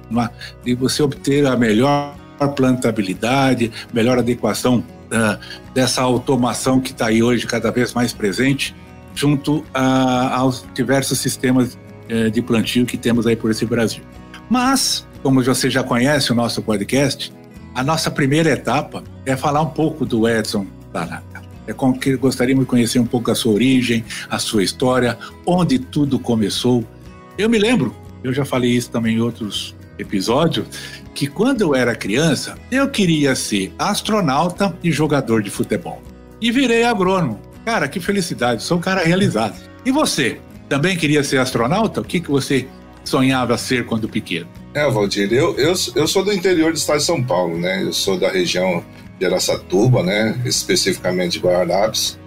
De 0.63 0.73
você 0.73 1.03
obter 1.03 1.45
a 1.45 1.55
melhor 1.55 2.15
plantabilidade, 2.55 3.71
melhor 3.93 4.17
adequação 4.17 4.83
uh, 5.07 5.39
dessa 5.73 6.01
automação 6.01 6.79
que 6.79 6.91
está 6.91 7.07
aí 7.07 7.21
hoje 7.21 7.45
cada 7.45 7.71
vez 7.71 7.93
mais 7.93 8.13
presente, 8.13 8.75
junto 9.13 9.63
a, 9.73 10.37
aos 10.37 10.65
diversos 10.73 11.19
sistemas 11.19 11.77
uh, 12.09 12.29
de 12.29 12.41
plantio 12.41 12.85
que 12.85 12.97
temos 12.97 13.25
aí 13.27 13.35
por 13.35 13.51
esse 13.51 13.65
Brasil. 13.65 14.03
Mas, 14.49 15.05
como 15.21 15.43
você 15.43 15.69
já 15.69 15.83
conhece 15.83 16.31
o 16.31 16.35
nosso 16.35 16.61
podcast, 16.61 17.33
a 17.75 17.83
nossa 17.83 18.09
primeira 18.09 18.49
etapa 18.49 19.03
é 19.25 19.35
falar 19.35 19.61
um 19.61 19.69
pouco 19.69 20.05
do 20.05 20.27
Edson 20.27 20.65
Tanaka. 20.91 21.43
É 21.67 21.73
com 21.73 21.93
que 21.93 22.15
gostaríamos 22.15 22.63
de 22.63 22.69
conhecer 22.69 22.97
um 22.97 23.05
pouco 23.05 23.29
a 23.29 23.35
sua 23.35 23.53
origem, 23.53 24.05
a 24.29 24.39
sua 24.39 24.63
história, 24.63 25.17
onde 25.45 25.77
tudo 25.77 26.17
começou. 26.17 26.83
Eu 27.37 27.49
me 27.49 27.59
lembro, 27.59 27.93
eu 28.23 28.33
já 28.33 28.45
falei 28.45 28.71
isso 28.71 28.89
também 28.89 29.17
em 29.17 29.19
outros 29.19 29.75
episódios, 29.99 30.65
que 31.17 31.25
quando 31.25 31.61
eu 31.61 31.73
era 31.73 31.95
criança, 31.95 32.55
eu 32.71 32.87
queria 32.87 33.35
ser 33.35 33.73
astronauta 33.79 34.77
e 34.83 34.91
jogador 34.91 35.41
de 35.41 35.49
futebol. 35.49 35.99
E 36.39 36.51
virei 36.51 36.83
agrônomo. 36.83 37.41
Cara, 37.65 37.87
que 37.87 37.99
felicidade, 37.99 38.61
sou 38.61 38.77
um 38.77 38.79
cara 38.79 39.03
realizado. 39.03 39.55
E 39.83 39.89
você? 39.89 40.39
Também 40.69 40.95
queria 40.95 41.23
ser 41.23 41.39
astronauta? 41.39 42.01
O 42.01 42.03
que, 42.03 42.19
que 42.19 42.29
você 42.29 42.67
sonhava 43.03 43.57
ser 43.57 43.87
quando 43.87 44.07
pequeno? 44.07 44.47
É, 44.75 44.87
Valdir, 44.91 45.33
eu, 45.33 45.57
eu, 45.57 45.73
eu 45.95 46.07
sou 46.07 46.23
do 46.23 46.31
interior 46.31 46.71
do 46.71 46.77
estado 46.77 46.99
de 46.99 47.05
São 47.05 47.23
Paulo, 47.23 47.57
né? 47.57 47.81
Eu 47.81 47.93
sou 47.93 48.19
da 48.19 48.29
região 48.29 48.85
de 49.19 49.25
Aracatuba, 49.25 50.03
né? 50.03 50.39
Especificamente 50.45 51.31
de 51.31 51.39
Guararapes. 51.39 52.19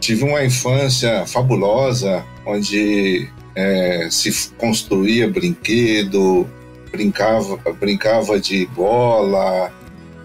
Tive 0.00 0.24
uma 0.24 0.42
infância 0.42 1.26
fabulosa, 1.26 2.24
onde 2.46 3.28
é, 3.54 4.08
se 4.10 4.50
construía 4.56 5.28
brinquedo, 5.28 6.48
brincava, 6.98 7.56
brincava 7.78 8.40
de 8.40 8.66
bola 8.66 9.72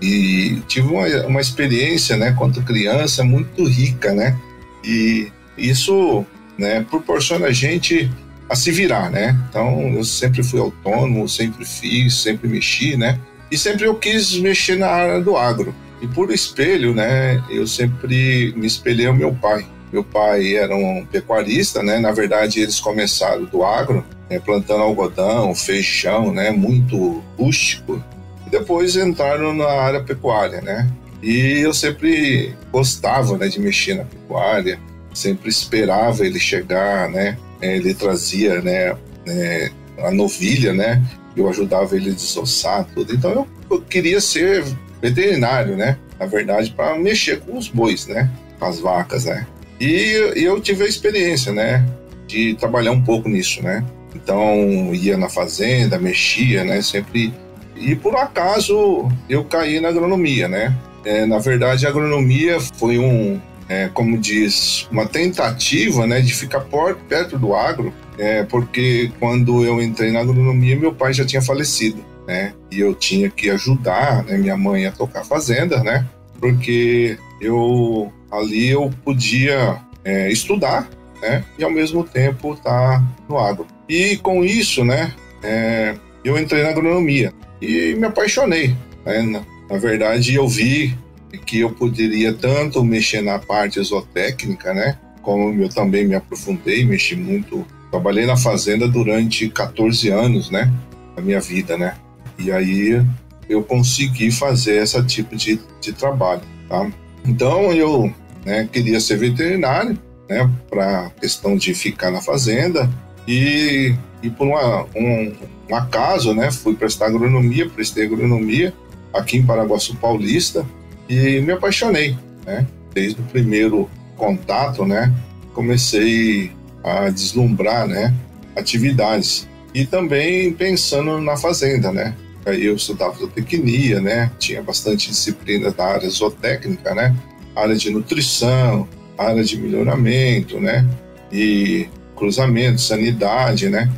e 0.01 0.59
tive 0.67 0.87
uma, 0.87 1.07
uma 1.27 1.39
experiência, 1.39 2.17
né, 2.17 2.33
quanto 2.37 2.63
criança 2.63 3.23
muito 3.23 3.63
rica, 3.63 4.11
né? 4.11 4.37
E 4.83 5.31
isso, 5.57 6.25
né, 6.57 6.83
proporciona 6.89 7.47
a 7.47 7.51
gente 7.51 8.11
a 8.49 8.55
se 8.55 8.71
virar, 8.71 9.09
né? 9.11 9.37
Então, 9.49 9.93
eu 9.93 10.03
sempre 10.03 10.43
fui 10.43 10.59
autônomo, 10.59 11.29
sempre 11.29 11.63
fiz, 11.63 12.15
sempre 12.15 12.49
mexi, 12.49 12.97
né? 12.97 13.19
E 13.51 13.57
sempre 13.57 13.85
eu 13.85 13.95
quis 13.95 14.35
mexer 14.37 14.75
na 14.75 14.87
área 14.87 15.21
do 15.21 15.37
agro. 15.37 15.73
E 16.01 16.07
por 16.07 16.31
espelho, 16.31 16.93
né, 16.93 17.41
eu 17.49 17.65
sempre 17.67 18.53
me 18.57 18.65
espelhei 18.65 19.05
ao 19.05 19.15
meu 19.15 19.33
pai. 19.33 19.65
Meu 19.93 20.03
pai 20.03 20.55
era 20.55 20.75
um 20.75 21.05
pecuarista, 21.05 21.83
né? 21.83 21.99
Na 21.99 22.11
verdade, 22.11 22.59
eles 22.59 22.79
começaram 22.79 23.45
do 23.45 23.63
agro, 23.63 24.03
né, 24.27 24.39
plantando 24.39 24.81
algodão, 24.81 25.53
feijão, 25.53 26.33
né? 26.33 26.49
Muito 26.49 27.23
rústico. 27.37 28.03
E 28.47 28.49
depois 28.49 28.95
entraram 28.95 29.53
na 29.53 29.67
área 29.67 30.01
pecuária, 30.01 30.61
né? 30.61 30.89
E 31.21 31.59
eu 31.59 31.75
sempre 31.75 32.55
gostava, 32.71 33.37
né, 33.37 33.47
de 33.47 33.59
mexer 33.59 33.93
na 33.93 34.03
pecuária. 34.03 34.79
Sempre 35.13 35.47
esperava 35.49 36.25
ele 36.25 36.39
chegar, 36.39 37.07
né? 37.07 37.37
É, 37.61 37.75
ele 37.75 37.93
trazia, 37.93 38.63
né, 38.63 38.97
né, 39.27 39.69
a 39.99 40.09
novilha, 40.09 40.73
né? 40.73 41.03
Eu 41.37 41.47
ajudava 41.49 41.95
ele 41.95 42.09
a 42.09 42.13
desossar 42.13 42.83
tudo. 42.95 43.13
Então 43.13 43.31
eu, 43.31 43.47
eu 43.69 43.81
queria 43.81 44.19
ser 44.19 44.65
veterinário, 44.99 45.77
né? 45.77 45.99
Na 46.19 46.25
verdade, 46.25 46.71
para 46.71 46.97
mexer 46.97 47.41
com 47.41 47.55
os 47.55 47.67
bois, 47.67 48.07
né? 48.07 48.27
Com 48.57 48.65
as 48.65 48.79
vacas, 48.79 49.25
né? 49.25 49.45
E, 49.79 50.33
eu 50.35 50.59
tive 50.59 50.83
a 50.83 50.87
experiência, 50.87 51.51
né? 51.51 51.85
De 52.27 52.55
trabalhar 52.55 52.91
um 52.91 53.01
pouco 53.01 53.29
nisso, 53.29 53.61
né? 53.61 53.83
Então, 54.15 54.93
ia 54.93 55.17
na 55.17 55.29
fazenda, 55.29 55.99
mexia, 55.99 56.63
né? 56.63 56.81
Sempre. 56.81 57.33
E 57.75 57.95
por 57.95 58.15
acaso 58.15 59.09
eu 59.27 59.43
caí 59.43 59.79
na 59.79 59.89
agronomia, 59.89 60.47
né? 60.47 60.75
É, 61.03 61.25
na 61.25 61.39
verdade, 61.39 61.85
a 61.85 61.89
agronomia 61.89 62.59
foi 62.77 62.97
um, 62.97 63.39
é, 63.67 63.89
como 63.93 64.17
diz, 64.17 64.87
uma 64.89 65.05
tentativa 65.05 66.07
né, 66.07 66.21
de 66.21 66.33
ficar 66.33 66.61
por, 66.61 66.95
perto 66.95 67.37
do 67.37 67.53
agro, 67.53 67.93
é, 68.17 68.43
porque 68.43 69.11
quando 69.19 69.65
eu 69.65 69.81
entrei 69.81 70.11
na 70.11 70.21
agronomia, 70.21 70.77
meu 70.77 70.93
pai 70.93 71.11
já 71.11 71.25
tinha 71.25 71.41
falecido 71.41 72.01
né? 72.27 72.53
E 72.71 72.79
eu 72.79 72.93
tinha 72.93 73.29
que 73.29 73.49
ajudar 73.49 74.23
né, 74.23 74.37
minha 74.37 74.57
mãe 74.57 74.85
a 74.85 74.91
tocar 74.91 75.23
fazenda, 75.23 75.83
né? 75.83 76.05
Porque 76.39 77.17
eu 77.39 78.11
ali 78.33 78.69
eu 78.69 78.89
podia 79.03 79.79
é, 80.03 80.31
estudar, 80.31 80.89
né? 81.21 81.43
E 81.57 81.63
ao 81.63 81.71
mesmo 81.71 82.03
tempo 82.03 82.53
estar 82.53 82.99
tá 82.99 83.03
no 83.29 83.37
agro. 83.37 83.67
E 83.87 84.17
com 84.17 84.43
isso, 84.43 84.83
né? 84.83 85.13
É, 85.43 85.95
eu 86.23 86.37
entrei 86.37 86.63
na 86.63 86.69
agronomia 86.69 87.33
e 87.61 87.95
me 87.95 88.05
apaixonei. 88.05 88.75
Né? 89.05 89.21
Na, 89.21 89.43
na 89.69 89.77
verdade, 89.77 90.33
eu 90.33 90.47
vi 90.47 90.97
que 91.45 91.59
eu 91.59 91.71
poderia 91.71 92.33
tanto 92.33 92.83
mexer 92.83 93.21
na 93.21 93.39
parte 93.39 93.79
exotécnica, 93.79 94.73
né? 94.73 94.97
Como 95.21 95.53
eu 95.61 95.69
também 95.69 96.05
me 96.07 96.15
aprofundei, 96.15 96.85
mexi 96.85 97.15
muito. 97.15 97.65
Trabalhei 97.89 98.25
na 98.25 98.35
fazenda 98.35 98.87
durante 98.87 99.47
14 99.49 100.09
anos, 100.09 100.49
né? 100.49 100.71
Da 101.15 101.21
minha 101.21 101.39
vida, 101.39 101.77
né? 101.77 101.95
E 102.37 102.51
aí 102.51 103.03
eu 103.47 103.63
consegui 103.63 104.31
fazer 104.31 104.81
esse 104.81 105.01
tipo 105.05 105.35
de, 105.35 105.59
de 105.79 105.93
trabalho, 105.93 106.41
tá? 106.67 106.89
Então 107.25 107.71
eu 107.71 108.13
né, 108.45 108.67
queria 108.71 108.99
ser 108.99 109.17
veterinário, 109.17 109.97
né, 110.29 110.49
para 110.69 111.09
questão 111.21 111.55
de 111.55 111.73
ficar 111.73 112.11
na 112.11 112.21
fazenda 112.21 112.89
e, 113.27 113.93
e 114.21 114.29
por 114.29 114.47
uma, 114.47 114.85
um, 114.95 115.33
um 115.69 115.75
acaso, 115.75 116.33
né, 116.33 116.51
fui 116.51 116.75
prestar 116.75 117.07
agronomia, 117.07 117.69
prestei 117.69 118.05
agronomia 118.05 118.73
aqui 119.13 119.37
em 119.37 119.45
Paraguaçu 119.45 119.95
Paulista 119.97 120.65
e 121.07 121.39
me 121.41 121.51
apaixonei, 121.51 122.17
né? 122.45 122.65
Desde 122.93 123.21
o 123.21 123.23
primeiro 123.25 123.89
contato, 124.17 124.85
né, 124.85 125.13
comecei 125.53 126.51
a 126.83 127.09
deslumbrar, 127.09 127.87
né, 127.87 128.13
atividades 128.55 129.47
e 129.73 129.85
também 129.85 130.53
pensando 130.53 131.19
na 131.19 131.37
fazenda, 131.37 131.91
né? 131.91 132.15
Eu 132.45 132.75
estudava 132.75 133.17
zootecnia, 133.17 134.01
né? 134.01 134.29
Tinha 134.37 134.61
bastante 134.61 135.09
disciplina 135.09 135.71
da 135.71 135.85
área 135.85 136.09
zootécnica, 136.09 136.93
né? 136.93 137.15
Área 137.55 137.75
de 137.75 137.89
nutrição, 137.89 138.87
área 139.17 139.43
de 139.43 139.57
melhoramento, 139.57 140.59
né? 140.59 140.87
E 141.31 141.87
cruzamento, 142.15 142.81
sanidade, 142.81 143.69
né? 143.69 143.89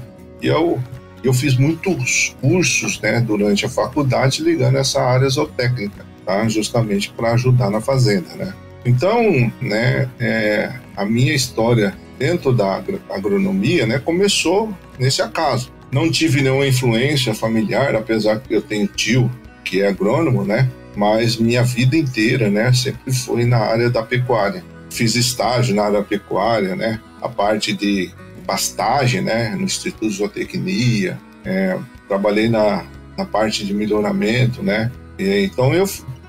E 0.41 0.47
eu 0.47 0.79
eu 1.23 1.33
fiz 1.33 1.57
muitos 1.57 2.35
cursos, 2.39 2.99
né, 3.01 3.19
durante 3.19 3.65
a 3.65 3.69
faculdade 3.69 4.43
ligando 4.43 4.77
essa 4.77 5.01
área 5.01 5.27
zootécnica, 5.27 6.05
tá? 6.23 6.47
Justamente 6.47 7.09
para 7.09 7.33
ajudar 7.33 7.71
na 7.71 7.81
fazenda, 7.81 8.35
né? 8.35 8.53
Então, 8.85 9.51
né, 9.59 10.07
é, 10.19 10.71
a 10.95 11.03
minha 11.03 11.33
história 11.33 11.95
dentro 12.19 12.53
da 12.53 12.79
agronomia, 13.09 13.87
né, 13.87 13.97
começou 13.97 14.71
nesse 14.99 15.21
acaso. 15.23 15.71
Não 15.91 16.11
tive 16.11 16.41
nenhuma 16.41 16.67
influência 16.67 17.33
familiar, 17.33 17.95
apesar 17.95 18.39
que 18.39 18.53
eu 18.53 18.61
tenho 18.61 18.85
tio 18.87 19.31
que 19.63 19.81
é 19.81 19.87
agrônomo, 19.87 20.45
né? 20.45 20.69
Mas 20.95 21.37
minha 21.37 21.63
vida 21.63 21.97
inteira, 21.97 22.49
né, 22.49 22.71
sempre 22.73 23.13
foi 23.13 23.45
na 23.45 23.57
área 23.57 23.89
da 23.89 24.01
pecuária. 24.01 24.63
Fiz 24.89 25.15
estágio 25.15 25.75
na 25.75 25.83
área 25.83 26.01
pecuária, 26.01 26.75
né? 26.75 27.01
A 27.21 27.27
parte 27.27 27.73
de 27.73 28.09
pastagem, 28.45 29.21
né, 29.21 29.55
no 29.55 29.63
Instituto 29.63 30.07
de 30.07 30.15
Zootecnia. 30.15 31.19
É, 31.43 31.77
trabalhei 32.07 32.49
na, 32.49 32.85
na 33.17 33.25
parte 33.25 33.65
de 33.65 33.73
melhoramento, 33.73 34.63
né? 34.63 34.91
E, 35.19 35.45
então 35.45 35.73
eu 35.73 35.85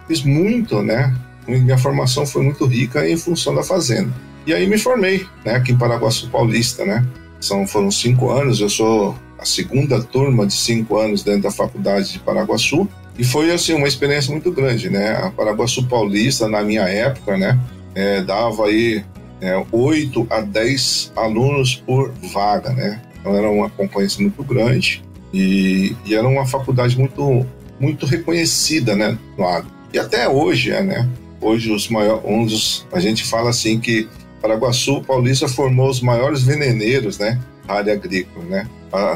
fiz 0.08 0.22
muito, 0.22 0.82
né? 0.82 1.14
Minha 1.46 1.78
formação 1.78 2.26
foi 2.26 2.42
muito 2.42 2.66
rica 2.66 3.08
em 3.08 3.16
função 3.16 3.54
da 3.54 3.62
fazenda. 3.62 4.12
E 4.46 4.54
aí 4.54 4.66
me 4.66 4.78
formei, 4.78 5.26
né, 5.44 5.56
aqui 5.56 5.72
em 5.72 5.78
Paraguaçu 5.78 6.28
Paulista, 6.28 6.84
né? 6.84 7.06
São, 7.40 7.66
foram 7.66 7.90
cinco 7.90 8.30
anos, 8.30 8.60
eu 8.60 8.68
sou 8.68 9.16
a 9.38 9.44
segunda 9.44 10.02
turma 10.02 10.46
de 10.46 10.54
cinco 10.54 10.98
anos 10.98 11.22
dentro 11.22 11.42
da 11.42 11.50
faculdade 11.50 12.12
de 12.12 12.18
Paraguaçu 12.18 12.88
e 13.18 13.24
foi 13.24 13.52
assim 13.52 13.74
uma 13.74 13.88
experiência 13.88 14.30
muito 14.30 14.50
grande, 14.50 14.90
né? 14.90 15.16
A 15.16 15.30
Paraguaçu 15.30 15.86
Paulista 15.86 16.48
na 16.48 16.62
minha 16.62 16.82
época, 16.82 17.36
né, 17.36 17.58
é, 17.94 18.20
dava 18.22 18.66
aí 18.66 19.04
é, 19.40 19.64
8 19.72 20.26
a 20.30 20.40
10 20.40 21.12
alunos 21.16 21.76
por 21.76 22.12
vaga, 22.32 22.70
né? 22.70 23.02
Então 23.20 23.34
era 23.34 23.50
uma 23.50 23.70
concorrência 23.70 24.20
muito 24.20 24.42
grande 24.42 25.02
e, 25.32 25.96
e 26.04 26.14
era 26.14 26.26
uma 26.26 26.46
faculdade 26.46 26.98
muito 26.98 27.46
muito 27.78 28.06
reconhecida, 28.06 28.96
né, 28.96 29.18
no 29.36 29.46
agro. 29.46 29.70
E 29.92 29.98
até 29.98 30.28
hoje 30.28 30.70
é, 30.70 30.82
né? 30.82 31.08
Hoje 31.40 31.70
os 31.70 31.88
maiores, 31.88 32.22
um 32.24 32.46
dos, 32.46 32.86
a 32.90 32.98
gente 32.98 33.24
fala 33.24 33.50
assim 33.50 33.78
que 33.78 34.08
Paraguaçu 34.40 35.02
Paulista 35.02 35.46
formou 35.48 35.90
os 35.90 36.00
maiores 36.00 36.42
veneneiros, 36.42 37.18
né? 37.18 37.38
área 37.68 37.92
agrícola, 37.92 38.44
né? 38.46 38.68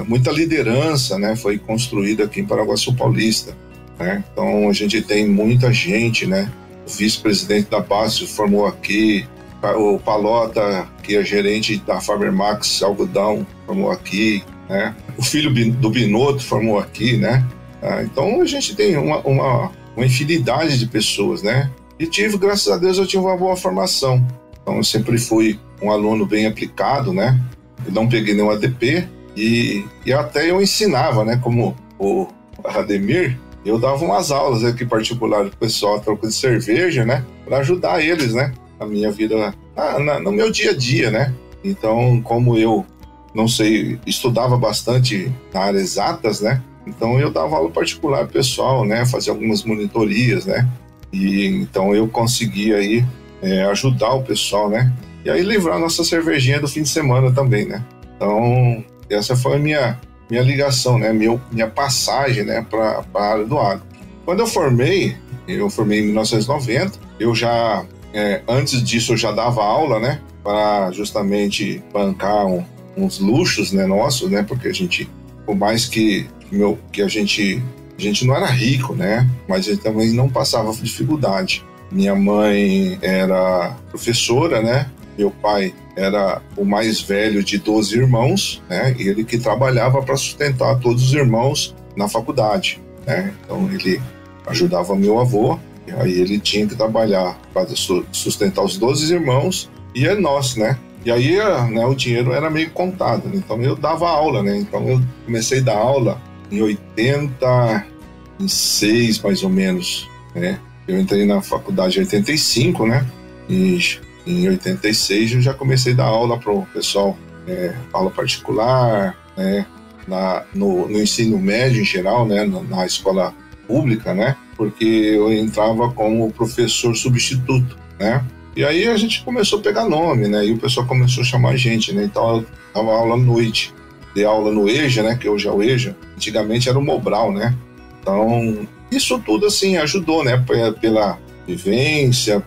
muita 0.07 0.31
liderança, 0.31 1.19
né? 1.19 1.35
Foi 1.37 1.57
construída 1.57 2.25
aqui 2.25 2.41
em 2.41 2.47
Paraguaçu 2.47 2.95
Paulista. 2.95 3.57
Né? 4.01 4.25
Então 4.33 4.69
a 4.69 4.73
gente 4.73 5.03
tem 5.03 5.29
muita 5.29 5.71
gente, 5.71 6.27
né? 6.27 6.51
O 6.89 6.91
vice-presidente 6.91 7.71
da 7.71 7.81
base 7.81 8.27
formou 8.27 8.67
aqui, 8.67 9.29
o 9.77 9.99
Palota, 9.99 10.89
que 11.03 11.17
é 11.17 11.23
gerente 11.23 11.77
da 11.87 12.01
Fabermax 12.01 12.83
Algodão, 12.83 13.47
formou 13.67 13.91
aqui, 13.91 14.43
né? 14.69 14.97
O 15.19 15.23
filho 15.23 15.53
do 15.75 15.91
Binotto 15.91 16.43
formou 16.43 16.79
aqui, 16.79 17.19
né? 17.19 17.47
Ah, 17.83 18.03
então 18.03 18.41
a 18.41 18.45
gente 18.47 18.75
tem 18.75 18.97
uma, 18.97 19.19
uma, 19.19 19.71
uma 19.95 20.07
infinidade 20.07 20.79
de 20.79 20.87
pessoas, 20.87 21.43
né? 21.43 21.71
E 21.99 22.07
tive, 22.07 22.39
graças 22.39 22.73
a 22.73 22.79
Deus, 22.79 22.97
eu 22.97 23.07
tive 23.07 23.23
uma 23.23 23.37
boa 23.37 23.55
formação. 23.55 24.27
Então 24.63 24.77
eu 24.77 24.85
sempre 24.85 25.19
fui 25.19 25.61
um 25.83 25.91
aluno 25.91 26.25
bem 26.25 26.47
aplicado, 26.47 27.13
né? 27.13 27.39
Eu 27.85 27.93
não 27.93 28.09
peguei 28.09 28.35
nenhum 28.35 28.51
ADP 28.51 29.07
e, 29.37 29.85
e 30.07 30.13
até 30.13 30.51
eu 30.51 30.63
ensinava, 30.63 31.23
né? 31.23 31.39
Como 31.43 31.77
o 31.99 32.27
Ademir, 32.65 33.39
eu 33.65 33.79
dava 33.79 34.05
umas 34.05 34.31
aulas 34.31 34.65
aqui 34.65 34.87
particulares 34.87 35.51
pro 35.51 35.59
pessoal, 35.59 36.01
troco 36.01 36.27
de 36.27 36.35
cerveja, 36.35 37.05
né? 37.05 37.25
Para 37.45 37.59
ajudar 37.59 38.03
eles, 38.03 38.33
né? 38.33 38.55
Na 38.79 38.87
minha 38.87 39.11
vida, 39.11 39.55
na, 39.77 39.99
na, 39.99 40.21
no 40.21 40.33
meu 40.33 40.51
dia 40.51 40.71
a 40.71 40.77
dia, 40.77 41.11
né? 41.11 41.35
Então, 41.63 42.21
como 42.23 42.57
eu 42.57 42.87
não 43.35 43.47
sei, 43.47 43.99
estudava 44.07 44.57
bastante 44.57 45.31
na 45.53 45.61
área 45.61 45.79
exatas, 45.79 46.41
né? 46.41 46.63
Então 46.87 47.19
eu 47.21 47.31
dava 47.31 47.57
aula 47.57 47.71
particular 47.71 48.27
pessoal, 48.27 48.85
né? 48.85 49.07
Fazia 49.07 49.33
algumas 49.33 49.63
monitorias, 49.63 50.47
né? 50.47 50.69
E 51.13 51.47
então 51.47 51.95
eu 51.95 52.09
conseguia 52.09 52.77
aí 52.77 53.05
é, 53.43 53.63
ajudar 53.65 54.15
o 54.15 54.23
pessoal, 54.23 54.69
né? 54.69 54.93
E 55.25 55.31
aí 55.31 55.43
livrar 55.43 55.79
nossa 55.79 56.03
cervejinha 56.03 56.61
do 56.61 56.69
fim 56.69 56.83
de 56.83 56.89
semana 56.89 57.31
também, 57.31 57.67
né? 57.67 57.85
Então 58.17 58.85
essa 59.09 59.37
foi 59.37 59.57
a 59.57 59.59
minha 59.59 60.01
minha 60.31 60.43
ligação, 60.43 60.99
né? 60.99 61.13
Meu, 61.13 61.41
minha 61.51 61.67
passagem, 61.67 62.45
né? 62.45 62.65
Para 62.69 63.05
a 63.15 63.23
área 63.23 63.45
do 63.45 63.59
agro. 63.59 63.83
Quando 64.25 64.41
eu 64.41 64.47
formei, 64.47 65.17
eu 65.49 65.69
formei 65.69 66.01
em 66.01 66.07
1990. 66.07 66.99
Eu 67.19 67.35
já 67.35 67.85
é, 68.15 68.43
antes 68.49 68.83
disso 68.83 69.13
eu 69.13 69.17
já 69.17 69.33
dava 69.33 69.63
aula, 69.63 69.99
né? 69.99 70.21
Para 70.43 70.91
justamente 70.93 71.83
bancar 71.93 72.47
um, 72.47 72.65
uns 72.97 73.19
luxos, 73.19 73.73
né? 73.73 73.87
Nossos, 73.87 74.31
né? 74.31 74.43
Porque 74.43 74.69
a 74.69 74.73
gente, 74.73 75.09
por 75.45 75.57
mais 75.57 75.87
que 75.87 76.27
meu, 76.51 76.79
que 76.93 77.03
a 77.03 77.09
gente 77.09 77.63
a 77.97 78.03
gente 78.03 78.27
não 78.27 78.35
era 78.35 78.47
rico, 78.47 78.95
né? 78.95 79.29
Mas 79.49 79.69
ele 79.69 79.77
também 79.77 80.13
não 80.13 80.29
passava 80.29 80.73
dificuldade. 80.73 81.65
Minha 81.93 82.15
mãe 82.15 82.99
era 83.03 83.77
professora, 83.91 84.63
né? 84.63 84.87
Meu 85.19 85.31
pai 85.31 85.75
era 86.01 86.43
o 86.57 86.65
mais 86.65 87.01
velho 87.01 87.45
de 87.45 87.59
12 87.59 87.97
irmãos, 87.97 88.61
né? 88.69 88.93
Ele 88.99 89.23
que 89.23 89.39
trabalhava 89.39 90.03
para 90.03 90.17
sustentar 90.17 90.81
todos 90.81 91.05
os 91.05 91.13
irmãos 91.13 91.77
na 91.95 92.09
faculdade, 92.09 92.81
né? 93.07 93.33
Então 93.45 93.71
ele 93.71 94.03
ajudava 94.47 94.97
meu 94.97 95.21
avô, 95.21 95.61
e 95.87 95.93
aí 95.93 96.19
ele 96.19 96.41
tinha 96.41 96.67
que 96.67 96.75
trabalhar 96.75 97.39
para 97.53 97.67
sustentar 98.13 98.65
os 98.65 98.79
12 98.79 99.13
irmãos 99.13 99.71
e 99.95 100.07
é 100.07 100.15
nós, 100.15 100.57
né? 100.57 100.79
E 101.05 101.11
aí 101.11 101.37
né, 101.71 101.85
o 101.85 101.95
dinheiro 101.95 102.33
era 102.33 102.49
meio 102.49 102.71
contado, 102.71 103.29
né? 103.29 103.35
então 103.37 103.61
eu 103.63 103.77
dava 103.77 104.09
aula, 104.09 104.43
né? 104.43 104.57
Então 104.57 104.89
eu 104.89 105.03
comecei 105.27 105.59
a 105.61 105.63
dar 105.63 105.77
aula 105.77 106.19
em 106.51 106.63
86, 106.63 109.19
mais 109.21 109.43
ou 109.43 109.51
menos, 109.51 110.09
né? 110.35 110.59
Eu 110.89 110.99
entrei 110.99 111.27
na 111.27 111.43
faculdade 111.43 111.99
em 111.99 112.01
85, 112.01 112.87
né? 112.87 113.07
E 113.49 113.79
em 114.27 114.49
86 114.49 115.33
eu 115.33 115.41
já 115.41 115.55
comecei 115.55 115.93
a 115.93 115.97
dar 115.97 116.05
aula 116.05 116.39
para 116.39 116.53
o 116.53 116.67
pessoal, 116.67 117.17
é, 117.47 117.75
aula 117.93 118.11
particular, 118.11 119.17
né? 119.37 119.67
Na, 120.09 120.45
no, 120.55 120.89
no, 120.89 121.01
ensino 121.01 121.39
médio 121.39 121.81
em 121.81 121.85
geral, 121.85 122.27
né? 122.27 122.45
Na, 122.45 122.63
na 122.63 122.87
escola 122.87 123.35
pública, 123.67 124.13
né? 124.15 124.37
Porque 124.57 124.85
eu 124.85 125.33
entrava 125.33 125.91
como 125.93 126.33
professor 126.33 126.97
substituto, 126.97 127.77
né? 127.99 128.25
E 128.57 128.65
aí 128.65 128.89
a 128.89 128.97
gente 128.97 129.23
começou 129.23 129.61
a 129.61 129.63
pegar 129.63 129.89
nome, 129.89 130.27
né? 130.27 130.45
E 130.47 130.53
o 130.53 130.59
pessoal 130.59 130.87
começou 130.87 131.23
a 131.23 131.27
chamar 131.27 131.51
a 131.51 131.57
gente, 131.57 131.93
né? 131.93 132.05
Então 132.05 132.37
eu 132.37 132.47
dava 132.75 132.91
aula 132.91 133.15
à 133.15 133.19
noite 133.19 133.73
de 134.15 134.25
aula 134.25 134.51
no 134.51 134.69
EJA, 134.69 135.03
né, 135.03 135.17
que 135.17 135.29
hoje 135.29 135.47
é 135.47 135.51
o 135.53 135.63
EJA, 135.63 135.97
antigamente 136.17 136.69
era 136.69 136.79
o 136.79 136.83
Mobral, 136.83 137.33
né? 137.33 137.55
Então, 138.01 138.67
isso 138.91 139.19
tudo 139.21 139.47
assim 139.47 139.77
ajudou, 139.77 140.25
né, 140.25 140.43
pela 140.81 141.19
vivência, 141.47 142.43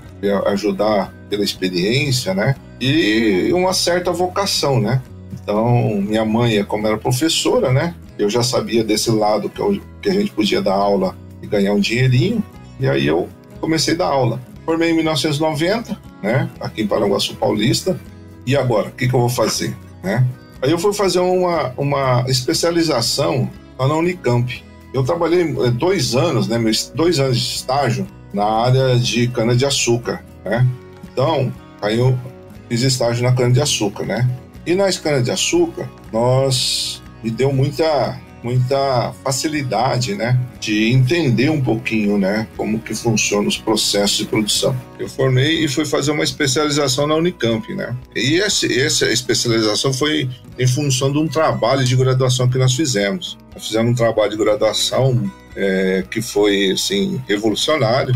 ajudar 0.47 1.13
pela 1.29 1.43
experiência, 1.43 2.33
né? 2.33 2.55
E 2.79 3.51
uma 3.53 3.73
certa 3.73 4.11
vocação, 4.11 4.79
né? 4.79 5.01
Então, 5.31 6.01
minha 6.01 6.23
mãe, 6.23 6.63
como 6.63 6.87
era 6.87 6.97
professora, 6.97 7.71
né? 7.71 7.95
Eu 8.17 8.29
já 8.29 8.43
sabia 8.43 8.83
desse 8.83 9.09
lado 9.09 9.49
que, 9.49 9.59
eu, 9.59 9.79
que 10.01 10.09
a 10.09 10.13
gente 10.13 10.31
podia 10.31 10.61
dar 10.61 10.75
aula 10.75 11.15
e 11.41 11.47
ganhar 11.47 11.73
um 11.73 11.79
dinheirinho, 11.79 12.43
e 12.79 12.87
aí 12.87 13.07
eu 13.07 13.27
comecei 13.59 13.93
a 13.95 13.97
dar 13.97 14.07
aula. 14.07 14.39
Formei 14.65 14.91
em 14.91 14.95
1990, 14.95 15.97
né? 16.21 16.49
Aqui 16.59 16.83
em 16.83 16.87
Paranguaçu 16.87 17.35
Paulista. 17.35 17.99
E 18.45 18.55
agora, 18.55 18.89
o 18.89 18.91
que, 18.91 19.07
que 19.07 19.13
eu 19.13 19.19
vou 19.19 19.29
fazer, 19.29 19.75
né? 20.01 20.25
Aí 20.61 20.71
eu 20.71 20.77
fui 20.77 20.93
fazer 20.93 21.19
uma, 21.19 21.73
uma 21.77 22.25
especialização 22.27 23.49
lá 23.77 23.87
na 23.87 23.95
Unicamp. 23.95 24.63
Eu 24.93 25.03
trabalhei 25.03 25.41
eh, 25.41 25.71
dois 25.71 26.15
anos, 26.15 26.47
né, 26.47 26.57
dois 26.93 27.19
anos 27.19 27.37
de 27.37 27.55
estágio 27.55 28.07
na 28.33 28.45
área 28.45 28.97
de 28.97 29.27
cana-de-açúcar, 29.27 30.23
né? 30.43 30.67
Então, 31.11 31.53
aí 31.81 31.99
eu 31.99 32.17
fiz 32.67 32.81
estágio 32.81 33.23
na 33.23 33.33
cana-de-açúcar, 33.33 34.05
né? 34.05 34.29
E 34.65 34.73
na 34.73 34.91
cana-de-açúcar, 34.91 35.89
nós 36.11 37.01
me 37.23 37.29
deu 37.29 37.53
muita 37.53 38.19
muita 38.43 39.13
facilidade, 39.23 40.15
né, 40.15 40.37
de 40.59 40.91
entender 40.91 41.49
um 41.49 41.61
pouquinho, 41.61 42.17
né, 42.17 42.45
como 42.57 42.77
que 42.77 42.93
funcionam 42.93 43.47
os 43.47 43.57
processos 43.57 44.17
de 44.17 44.25
produção. 44.25 44.75
Eu 44.99 45.07
formei 45.07 45.63
e 45.63 45.67
fui 45.67 45.85
fazer 45.85 46.11
uma 46.11 46.23
especialização 46.23 47.07
na 47.07 47.15
Unicamp, 47.15 47.73
né, 47.73 47.95
e 48.13 48.35
esse, 48.35 48.79
essa 48.79 49.09
especialização 49.09 49.93
foi 49.93 50.29
em 50.59 50.67
função 50.67 51.11
de 51.11 51.17
um 51.17 51.27
trabalho 51.27 51.85
de 51.85 51.95
graduação 51.95 52.49
que 52.49 52.57
nós 52.57 52.73
fizemos. 52.73 53.37
Nós 53.55 53.65
fizemos 53.65 53.91
um 53.91 53.95
trabalho 53.95 54.31
de 54.31 54.37
graduação 54.37 55.31
é, 55.55 56.03
que 56.09 56.21
foi, 56.21 56.71
assim, 56.71 57.21
revolucionário. 57.27 58.15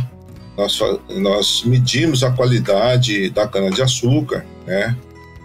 Nós, 0.57 0.79
nós 1.09 1.63
medimos 1.65 2.23
a 2.23 2.31
qualidade 2.31 3.29
da 3.29 3.47
cana-de-açúcar, 3.47 4.45
né, 4.65 4.95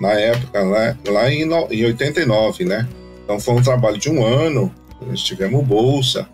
na 0.00 0.12
época, 0.12 0.62
lá, 0.62 0.96
lá 1.07 1.31
em, 1.31 1.42
em 1.42 1.85
89, 1.85 2.64
né, 2.64 2.88
então 3.24 3.38
foi 3.38 3.55
um 3.55 3.62
trabalho 3.62 3.98
de 3.98 4.11
um 4.11 4.24
ano, 4.24 4.72
nós 5.07 5.22
tivemos 5.22 5.64
bolsa. 5.64 6.26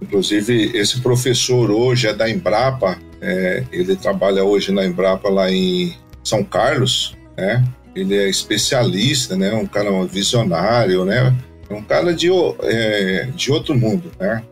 Inclusive, 0.00 0.76
esse 0.76 1.00
professor 1.00 1.70
hoje 1.70 2.08
é 2.08 2.12
da 2.12 2.28
Embrapa, 2.28 2.98
é, 3.20 3.64
ele 3.72 3.96
trabalha 3.96 4.44
hoje 4.44 4.70
na 4.70 4.84
Embrapa 4.84 5.30
lá 5.30 5.50
em 5.50 5.94
São 6.22 6.44
Carlos, 6.44 7.16
né? 7.36 7.64
Ele 7.94 8.16
é 8.16 8.28
especialista, 8.28 9.36
né? 9.36 9.54
Um 9.54 9.66
cara 9.66 9.90
visionário, 10.04 11.04
né? 11.04 11.34
Um 11.70 11.82
cara 11.82 12.12
de, 12.12 12.28
é, 12.62 13.28
de 13.34 13.50
outro 13.50 13.74
mundo, 13.74 14.12
né? 14.20 14.42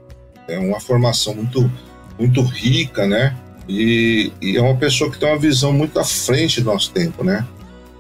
É 0.49 0.59
uma 0.59 0.81
formação 0.81 1.35
muito, 1.35 1.71
muito 2.19 2.43
rica, 2.43 3.07
né? 3.07 3.37
E, 3.69 4.33
e, 4.41 4.57
é 4.57 4.61
uma 4.61 4.77
pessoa 4.77 5.11
que 5.11 5.19
tem 5.19 5.29
uma 5.29 5.39
visão 5.39 5.73
muito 5.73 5.99
à 5.99 6.05
frente 6.05 6.61
do 6.61 6.67
nosso 6.67 6.91
tempo, 6.91 7.23
né? 7.23 7.47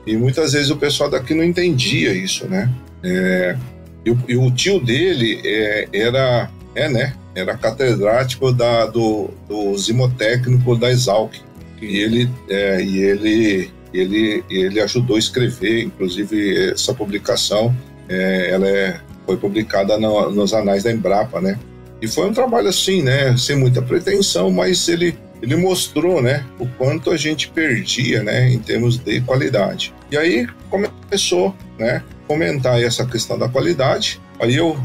E 0.06 0.16
muitas 0.16 0.52
vezes 0.52 0.70
o 0.70 0.76
pessoal 0.76 1.08
daqui 1.08 1.34
não 1.34 1.44
entendia 1.44 2.12
isso, 2.12 2.48
né? 2.48 2.70
É, 3.02 3.56
e 4.04 4.16
e 4.28 4.36
o 4.36 4.50
tio 4.50 4.80
dele 4.80 5.40
é, 5.44 5.88
era, 5.92 6.50
é, 6.74 6.88
né? 6.88 7.14
Era 7.34 7.56
catedrático 7.56 8.52
da, 8.52 8.86
do, 8.86 9.30
do 9.48 9.76
zimotécnico 9.78 10.76
da 10.76 10.90
Exalc. 10.90 11.34
E 11.80 11.98
ele, 11.98 12.30
é, 12.48 12.82
e 12.82 12.98
ele, 12.98 13.70
ele, 13.92 14.44
ele 14.50 14.80
ajudou 14.80 15.16
a 15.16 15.18
escrever, 15.18 15.84
inclusive 15.84 16.72
essa 16.72 16.92
publicação, 16.92 17.74
é, 18.08 18.50
ela 18.50 18.68
é, 18.68 19.00
foi 19.24 19.36
publicada 19.36 19.98
no, 19.98 20.30
nos 20.30 20.52
anais 20.52 20.82
da 20.82 20.92
Embrapa, 20.92 21.40
né? 21.40 21.58
E 22.02 22.08
foi 22.08 22.28
um 22.28 22.34
trabalho 22.34 22.68
assim, 22.68 23.00
né? 23.00 23.34
Sem 23.38 23.56
muita 23.56 23.80
pretensão, 23.80 24.50
mas 24.50 24.88
ele, 24.88 25.16
ele 25.40 25.56
mostrou, 25.56 26.20
né? 26.20 26.44
O 26.58 26.66
quanto 26.66 27.10
a 27.10 27.16
gente 27.16 27.48
perdia, 27.48 28.22
né? 28.22 28.50
Em 28.50 28.58
termos 28.58 28.98
de 28.98 29.20
qualidade. 29.22 29.94
E 30.10 30.16
aí 30.18 30.46
começou, 30.68 31.56
né? 31.78 32.02
comentar 32.32 32.82
essa 32.82 33.04
questão 33.04 33.38
da 33.38 33.46
qualidade. 33.46 34.18
Aí 34.40 34.56
eu, 34.56 34.78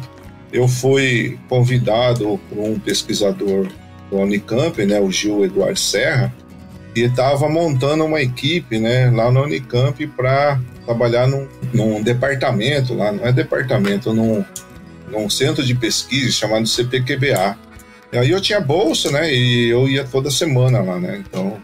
eu 0.51 0.67
fui 0.67 1.39
convidado 1.47 2.39
por 2.49 2.59
um 2.59 2.77
pesquisador 2.77 3.67
do 4.09 4.17
Unicamp, 4.17 4.85
né, 4.85 4.99
o 4.99 5.09
Gil 5.09 5.45
Eduardo 5.45 5.79
Serra, 5.79 6.33
que 6.93 7.01
estava 7.01 7.47
montando 7.47 8.03
uma 8.03 8.21
equipe 8.21 8.79
né, 8.79 9.09
lá 9.09 9.31
no 9.31 9.43
Unicamp 9.43 10.05
para 10.07 10.59
trabalhar 10.85 11.27
num, 11.27 11.47
num, 11.73 12.01
departamento, 12.01 12.93
lá 12.93 13.11
não 13.11 13.25
é 13.25 13.31
departamento, 13.31 14.13
num, 14.13 14.43
num 15.07 15.29
centro 15.29 15.63
de 15.63 15.73
pesquisa 15.73 16.31
chamado 16.31 16.67
CPQBA. 16.67 17.57
E 18.11 18.17
aí 18.17 18.29
eu 18.29 18.41
tinha 18.41 18.59
bolsa, 18.59 19.11
né, 19.11 19.33
e 19.33 19.69
eu 19.69 19.87
ia 19.87 20.03
toda 20.03 20.31
semana 20.31 20.81
lá, 20.81 20.99
né, 20.99 21.23
então 21.27 21.57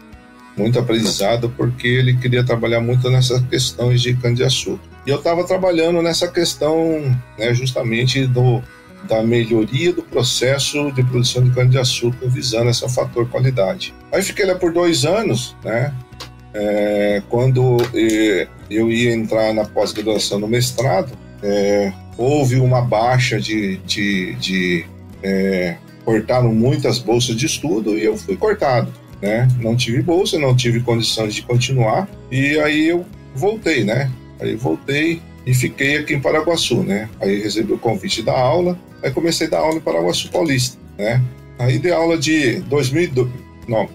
muito 0.56 0.78
aprendizado 0.78 1.52
porque 1.56 1.88
ele 1.88 2.16
queria 2.16 2.44
trabalhar 2.44 2.80
muito 2.80 3.10
nessas 3.10 3.42
questões 3.46 4.00
de 4.00 4.14
cana-de-açúcar. 4.14 4.82
E 5.06 5.10
eu 5.10 5.16
estava 5.16 5.44
trabalhando 5.44 6.00
nessa 6.00 6.28
questão, 6.28 7.00
né, 7.38 7.52
justamente 7.52 8.26
do, 8.26 8.62
da 9.08 9.22
melhoria 9.22 9.92
do 9.92 10.02
processo 10.02 10.90
de 10.92 11.02
produção 11.02 11.44
de 11.44 11.50
cana-de-açúcar 11.50 12.28
visando 12.28 12.70
esse 12.70 12.88
fator 12.88 13.28
qualidade. 13.28 13.94
Aí 14.12 14.22
fiquei 14.22 14.46
lá 14.46 14.54
por 14.54 14.72
dois 14.72 15.04
anos, 15.04 15.56
né? 15.64 15.92
É, 16.56 17.20
quando 17.28 17.78
eu 18.70 18.90
ia 18.90 19.12
entrar 19.12 19.52
na 19.52 19.64
pós-graduação 19.64 20.38
no 20.38 20.46
mestrado, 20.46 21.10
é, 21.42 21.92
houve 22.16 22.56
uma 22.56 22.80
baixa 22.80 23.40
de, 23.40 23.78
de, 23.78 24.34
de 24.34 24.86
é, 25.22 25.76
cortaram 26.04 26.54
muitas 26.54 26.98
bolsas 26.98 27.36
de 27.36 27.46
estudo 27.46 27.98
e 27.98 28.04
eu 28.04 28.16
fui 28.16 28.36
cortado, 28.36 28.92
né? 29.20 29.48
Não 29.60 29.74
tive 29.74 30.02
bolsa, 30.02 30.38
não 30.38 30.54
tive 30.54 30.80
condições 30.80 31.34
de 31.34 31.42
continuar 31.42 32.08
e 32.30 32.58
aí 32.60 32.88
eu 32.88 33.04
voltei, 33.34 33.84
né? 33.84 34.10
Aí 34.40 34.54
voltei 34.54 35.20
e 35.46 35.54
fiquei 35.54 35.98
aqui 35.98 36.14
em 36.14 36.20
Paraguaçu, 36.20 36.82
né? 36.82 37.08
Aí 37.20 37.42
recebi 37.42 37.72
o 37.72 37.78
convite 37.78 38.22
da 38.22 38.38
aula, 38.38 38.78
aí 39.02 39.10
comecei 39.10 39.46
a 39.46 39.50
dar 39.50 39.58
aula 39.58 39.76
em 39.76 39.80
Paraguaçu 39.80 40.30
Paulista, 40.30 40.78
né? 40.98 41.22
Aí 41.58 41.78
dei 41.78 41.92
aula 41.92 42.18
de 42.18 42.60
2002, 42.62 43.28
não, 43.68 43.88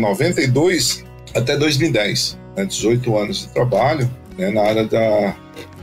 92 0.00 1.04
até 1.34 1.56
2010, 1.56 2.38
né, 2.56 2.64
18 2.64 3.16
anos 3.16 3.42
de 3.42 3.48
trabalho 3.48 4.10
né, 4.36 4.50
na 4.50 4.62
área 4.62 4.84
da 4.84 5.36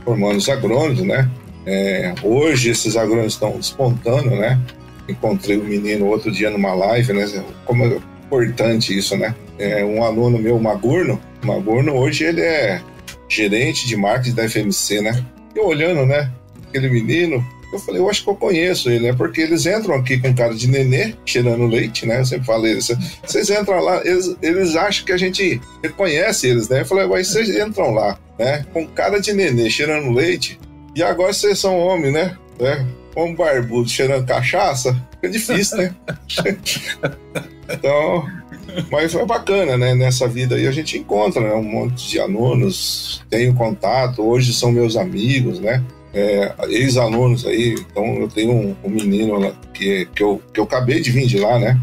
formando 0.04 0.38
os 0.38 0.48
agrônomos, 0.48 1.02
né? 1.02 1.30
É, 1.66 2.14
hoje 2.22 2.70
esses 2.70 2.96
agrônomos 2.96 3.34
estão 3.34 3.52
despontando, 3.52 4.30
né? 4.30 4.60
Encontrei 5.08 5.58
um 5.58 5.64
menino 5.64 6.06
outro 6.06 6.30
dia 6.30 6.50
numa 6.50 6.74
live, 6.74 7.12
né? 7.12 7.26
Como 7.64 7.84
é 7.84 7.98
importante 8.24 8.96
isso, 8.96 9.16
né? 9.16 9.34
É, 9.58 9.84
um 9.84 10.02
aluno 10.02 10.38
meu, 10.38 10.58
Magurno, 10.58 11.20
Magurno 11.44 11.94
hoje 11.94 12.24
ele 12.24 12.40
é 12.40 12.80
gerente 13.28 13.86
de 13.86 13.96
marketing 13.96 14.34
da 14.34 14.48
FMC, 14.48 15.00
né? 15.00 15.24
Eu 15.54 15.66
olhando, 15.66 16.06
né? 16.06 16.30
Aquele 16.68 16.88
menino, 16.88 17.44
eu 17.72 17.78
falei, 17.78 18.00
eu 18.00 18.10
acho 18.10 18.24
que 18.24 18.30
eu 18.30 18.34
conheço 18.34 18.90
ele, 18.90 19.08
né? 19.08 19.12
Porque 19.12 19.40
eles 19.40 19.64
entram 19.66 19.94
aqui 19.94 20.18
com 20.18 20.34
cara 20.34 20.54
de 20.54 20.66
nenê, 20.66 21.14
cheirando 21.24 21.66
leite, 21.66 22.06
né? 22.06 22.20
Eu 22.20 22.24
sempre 22.24 22.46
falei, 22.46 22.78
vocês 22.80 23.50
entram 23.50 23.80
lá, 23.80 24.00
eles, 24.04 24.36
eles 24.42 24.76
acham 24.76 25.04
que 25.04 25.12
a 25.12 25.16
gente 25.16 25.60
reconhece 25.82 26.48
eles, 26.48 26.68
né? 26.68 26.80
Eu 26.80 26.86
falei, 26.86 27.06
mas 27.06 27.28
vocês 27.28 27.48
entram 27.50 27.92
lá, 27.92 28.18
né? 28.38 28.64
Com 28.72 28.86
cara 28.86 29.20
de 29.20 29.32
nenê, 29.32 29.70
cheirando 29.70 30.10
leite, 30.10 30.58
e 30.94 31.02
agora 31.02 31.32
vocês 31.32 31.58
são 31.58 31.78
homens, 31.78 32.12
né? 32.12 32.36
né? 32.58 32.86
Com 33.14 33.34
barbudo, 33.34 33.88
cheirando 33.88 34.26
cachaça, 34.26 34.94
fica 35.12 35.28
difícil, 35.28 35.78
né? 35.78 35.94
então, 37.68 38.24
mas 38.90 39.12
foi 39.12 39.26
bacana, 39.26 39.76
né? 39.76 39.94
Nessa 39.94 40.28
vida 40.28 40.54
aí 40.54 40.66
a 40.66 40.72
gente 40.72 40.98
encontra 40.98 41.40
né? 41.40 41.52
um 41.54 41.62
monte 41.62 42.08
de 42.08 42.20
alunos, 42.20 43.24
tenho 43.28 43.54
contato, 43.54 44.22
hoje 44.22 44.52
são 44.52 44.70
meus 44.70 44.96
amigos, 44.96 45.58
né? 45.60 45.84
é, 46.12 46.52
ex-alunos 46.68 47.46
aí. 47.46 47.74
Então 47.90 48.04
eu 48.16 48.28
tenho 48.28 48.52
um, 48.52 48.76
um 48.84 48.90
menino 48.90 49.38
lá 49.38 49.52
que, 49.72 50.06
que, 50.14 50.22
eu, 50.22 50.40
que 50.52 50.60
eu 50.60 50.64
acabei 50.64 51.00
de 51.00 51.10
vir 51.10 51.26
de 51.26 51.38
lá, 51.38 51.58
né? 51.58 51.80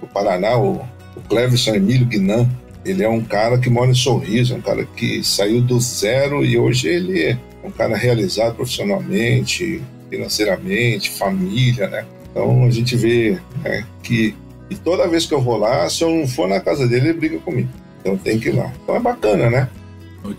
Do 0.00 0.06
Paraná, 0.06 0.56
o, 0.56 0.76
o 1.16 1.20
Cleverson 1.28 1.74
Emílio 1.74 2.06
Guinan. 2.06 2.48
Ele 2.84 3.04
é 3.04 3.08
um 3.08 3.22
cara 3.22 3.58
que 3.58 3.70
mora 3.70 3.90
em 3.90 3.94
Sorriso, 3.94 4.56
um 4.56 4.60
cara 4.60 4.84
que 4.96 5.22
saiu 5.22 5.60
do 5.60 5.78
zero 5.80 6.44
e 6.44 6.58
hoje 6.58 6.88
ele 6.88 7.22
é 7.22 7.38
um 7.62 7.70
cara 7.70 7.96
realizado 7.96 8.54
profissionalmente, 8.54 9.82
financeiramente, 10.10 11.10
família, 11.10 11.88
né? 11.88 12.04
Então 12.30 12.64
a 12.64 12.70
gente 12.70 12.96
vê 12.96 13.38
né, 13.62 13.86
que 14.02 14.34
e 14.70 14.74
toda 14.74 15.06
vez 15.08 15.26
que 15.26 15.34
eu 15.34 15.40
vou 15.40 15.58
lá, 15.58 15.88
se 15.90 16.02
eu 16.02 16.10
não 16.10 16.26
for 16.26 16.48
na 16.48 16.58
casa 16.58 16.88
dele, 16.88 17.10
ele 17.10 17.18
briga 17.18 17.38
comigo. 17.40 17.68
Então 18.00 18.16
tem 18.16 18.38
que 18.38 18.48
ir 18.48 18.52
lá. 18.52 18.72
Então 18.82 18.96
é 18.96 19.00
bacana, 19.00 19.50
né? 19.50 19.68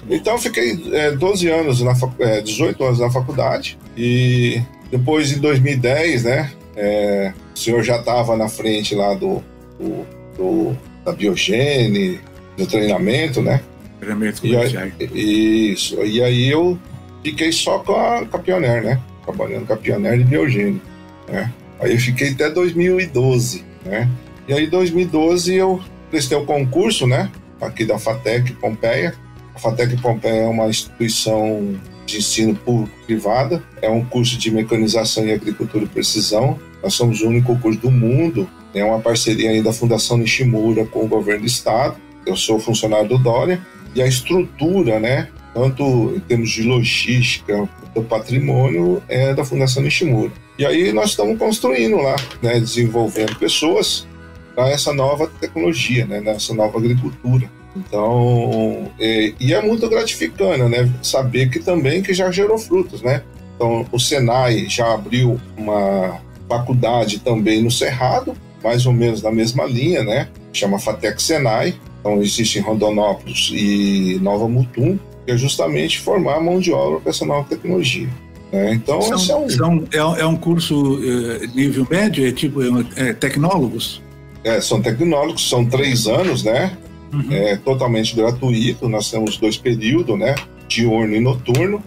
Então 0.09 0.37
fiquei 0.37 0.79
é, 0.93 1.11
12 1.11 1.49
anos, 1.49 1.81
na, 1.81 1.93
é, 2.19 2.41
18 2.41 2.83
anos 2.83 2.99
na 2.99 3.11
faculdade 3.11 3.77
e 3.97 4.61
depois 4.89 5.31
em 5.31 5.39
2010, 5.39 6.23
né, 6.23 6.51
é, 6.75 7.33
o 7.53 7.59
senhor 7.59 7.83
já 7.83 7.97
estava 7.97 8.37
na 8.37 8.47
frente 8.47 8.95
lá 8.95 9.13
do, 9.13 9.43
do, 9.79 10.05
do, 10.37 10.77
da 11.03 11.11
biogene, 11.11 12.19
do 12.57 12.65
treinamento, 12.65 13.41
né? 13.41 13.61
Treinamento 13.99 14.41
aí, 14.45 15.71
Isso. 15.71 16.01
E 16.03 16.23
aí 16.23 16.49
eu 16.49 16.77
fiquei 17.23 17.51
só 17.51 17.79
com 17.79 17.93
a, 17.93 18.25
com 18.25 18.37
a 18.37 18.39
Pioneer, 18.39 18.83
né? 18.83 18.99
Trabalhando 19.23 19.65
com 19.65 19.73
a 19.73 19.77
Pioneer 19.77 20.17
de 20.17 20.23
biogene, 20.25 20.81
né? 21.27 21.51
Aí 21.79 21.93
eu 21.93 21.99
fiquei 21.99 22.29
até 22.31 22.49
2012, 22.49 23.63
né? 23.85 24.09
E 24.47 24.53
aí 24.53 24.65
em 24.65 24.69
2012 24.69 25.55
eu 25.55 25.81
prestei 26.09 26.37
o 26.37 26.45
concurso, 26.45 27.07
né? 27.07 27.31
Aqui 27.61 27.85
da 27.85 27.97
FATEC 27.97 28.53
Pompeia, 28.53 29.15
a 29.55 29.59
FATEC 29.59 29.97
Pompeia 30.01 30.41
é 30.41 30.47
uma 30.47 30.67
instituição 30.67 31.75
de 32.05 32.17
ensino 32.17 32.55
público-privada, 32.55 33.63
é 33.81 33.89
um 33.89 34.03
curso 34.03 34.37
de 34.37 34.51
mecanização 34.51 35.25
e 35.25 35.31
agricultura 35.31 35.85
e 35.85 35.87
precisão. 35.87 36.59
Nós 36.81 36.93
somos 36.95 37.21
o 37.21 37.27
único 37.27 37.57
curso 37.59 37.79
do 37.79 37.91
mundo, 37.91 38.49
é 38.73 38.83
uma 38.83 38.99
parceria 38.99 39.51
aí 39.51 39.61
da 39.61 39.71
Fundação 39.71 40.17
Nishimura 40.17 40.85
com 40.85 41.05
o 41.05 41.07
governo 41.07 41.41
do 41.41 41.47
estado. 41.47 41.95
Eu 42.25 42.35
sou 42.35 42.59
funcionário 42.59 43.07
do 43.07 43.17
Dória 43.17 43.65
e 43.95 44.01
a 44.01 44.07
estrutura, 44.07 44.99
né, 44.99 45.29
tanto 45.53 46.13
em 46.15 46.19
termos 46.19 46.49
de 46.49 46.63
logística, 46.63 47.69
do 47.93 48.03
patrimônio, 48.03 49.01
é 49.07 49.33
da 49.33 49.45
Fundação 49.45 49.83
Nishimura. 49.83 50.31
E 50.57 50.65
aí 50.65 50.91
nós 50.91 51.11
estamos 51.11 51.37
construindo 51.37 51.97
lá, 51.97 52.15
né, 52.41 52.59
desenvolvendo 52.59 53.35
pessoas 53.35 54.07
para 54.55 54.69
essa 54.69 54.93
nova 54.93 55.27
tecnologia, 55.39 56.05
né, 56.05 56.21
nessa 56.21 56.53
nova 56.53 56.77
agricultura. 56.77 57.49
Então, 57.75 58.91
é, 58.99 59.33
e 59.39 59.53
é 59.53 59.61
muito 59.61 59.89
gratificante, 59.89 60.61
né? 60.63 60.91
Saber 61.01 61.49
que 61.49 61.59
também 61.59 62.03
que 62.03 62.13
já 62.13 62.29
gerou 62.29 62.57
frutos, 62.57 63.01
né? 63.01 63.23
Então, 63.55 63.85
o 63.91 63.99
Senai 63.99 64.67
já 64.69 64.93
abriu 64.93 65.39
uma 65.57 66.19
faculdade 66.47 67.19
também 67.19 67.63
no 67.63 67.71
Cerrado, 67.71 68.35
mais 68.63 68.85
ou 68.85 68.93
menos 68.93 69.23
na 69.23 69.31
mesma 69.31 69.65
linha, 69.65 70.03
né? 70.03 70.29
Chama 70.51 70.77
Fatec 70.77 71.21
Senai. 71.21 71.73
Então, 71.99 72.21
existe 72.21 72.59
em 72.59 72.61
Rondonópolis 72.61 73.49
e 73.53 74.19
Nova 74.21 74.47
Mutum, 74.47 74.99
é 75.27 75.37
justamente 75.37 75.99
formar 75.99 76.39
mão 76.41 76.59
de 76.59 76.71
obra 76.71 76.99
para 76.99 77.09
essa 77.09 77.25
nova 77.25 77.47
tecnologia. 77.47 78.09
Né? 78.51 78.73
Então, 78.73 79.01
são, 79.01 79.15
esse 79.15 79.31
é 79.31 79.35
um... 79.35 79.49
São, 79.49 79.83
é, 79.91 80.21
é 80.21 80.25
um 80.25 80.35
curso 80.35 80.99
é, 81.03 81.47
nível 81.47 81.87
médio, 81.89 82.27
é 82.27 82.31
tipo 82.31 82.61
é, 82.61 83.09
é, 83.09 83.13
tecnólogos? 83.13 84.01
É, 84.43 84.59
são 84.61 84.81
tecnólogos, 84.81 85.49
são 85.49 85.65
três 85.65 86.07
anos, 86.07 86.43
né? 86.43 86.77
uhum. 87.13 87.31
é 87.31 87.55
totalmente 87.57 88.15
gratuito. 88.15 88.89
Nós 88.89 89.09
temos 89.09 89.37
dois 89.37 89.57
períodos, 89.57 90.17
né? 90.17 90.35
Diurno 90.67 91.15
e 91.15 91.19
noturno. 91.19 91.83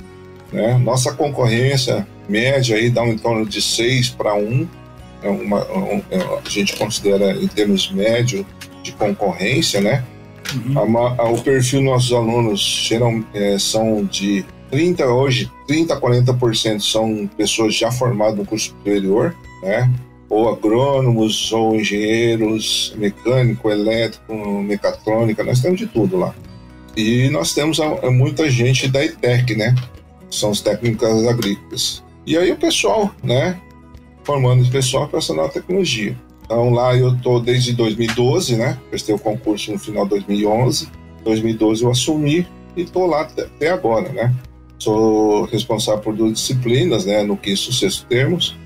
Né? 0.52 0.78
Nossa 0.78 1.12
concorrência 1.12 2.06
média 2.28 2.76
aí 2.76 2.90
dá 2.90 3.02
um 3.02 3.12
em 3.12 3.18
torno 3.18 3.44
de 3.44 3.60
6 3.60 4.10
para 4.10 4.34
1. 4.34 4.68
É 5.22 5.28
uma, 5.28 5.64
um, 5.72 6.02
é, 6.10 6.18
a 6.44 6.48
gente 6.48 6.76
considera 6.76 7.32
em 7.32 7.48
termos 7.48 7.90
médio 7.90 8.46
de 8.82 8.92
concorrência, 8.92 9.80
né? 9.80 10.04
Uhum. 10.54 10.98
A, 10.98 11.22
a, 11.22 11.30
o 11.30 11.40
perfil 11.42 11.80
dos 11.80 11.90
nossos 11.90 12.12
alunos 12.12 12.90
é, 13.34 13.58
são 13.58 14.04
de 14.04 14.44
30 14.70 15.06
hoje, 15.06 15.50
30 15.66 15.94
a 15.94 16.00
40% 16.00 16.80
são 16.80 17.28
pessoas 17.36 17.74
já 17.74 17.90
formadas 17.90 18.36
no 18.36 18.46
curso 18.46 18.66
superior, 18.68 19.34
né? 19.62 19.90
ou 20.28 20.48
agrônomos, 20.48 21.52
ou 21.52 21.76
engenheiros, 21.76 22.92
mecânico, 22.96 23.70
elétrico, 23.70 24.34
mecatrônica, 24.62 25.44
nós 25.44 25.60
temos 25.60 25.78
de 25.78 25.86
tudo 25.86 26.16
lá. 26.16 26.34
E 26.96 27.28
nós 27.28 27.54
temos 27.54 27.78
muita 28.10 28.50
gente 28.50 28.88
da 28.88 29.04
ITEC, 29.04 29.54
né? 29.54 29.74
São 30.30 30.50
os 30.50 30.60
técnicos 30.60 31.26
agrícolas. 31.26 32.02
E 32.26 32.36
aí 32.36 32.50
o 32.50 32.56
pessoal, 32.56 33.14
né? 33.22 33.60
Formando 34.24 34.64
o 34.64 34.70
pessoal 34.70 35.06
para 35.06 35.18
essa 35.18 35.32
nova 35.32 35.50
tecnologia. 35.50 36.16
Então 36.46 36.70
lá 36.70 36.96
eu 36.96 37.14
estou 37.14 37.40
desde 37.40 37.74
2012, 37.74 38.56
né? 38.56 38.78
Prestei 38.88 39.14
o 39.14 39.18
concurso 39.18 39.72
no 39.72 39.78
final 39.78 40.04
de 40.04 40.10
2011. 40.10 40.88
2012 41.24 41.82
eu 41.82 41.90
assumi 41.90 42.46
e 42.76 42.82
estou 42.82 43.04
lá 43.06 43.22
até 43.22 43.68
agora, 43.68 44.08
né? 44.10 44.32
Sou 44.78 45.44
responsável 45.46 46.00
por 46.00 46.14
duas 46.14 46.32
disciplinas, 46.34 47.04
né? 47.04 47.22
No 47.22 47.36
quinto 47.36 47.70
e 47.70 47.72
sexto 47.74 48.06
termos 48.06 48.56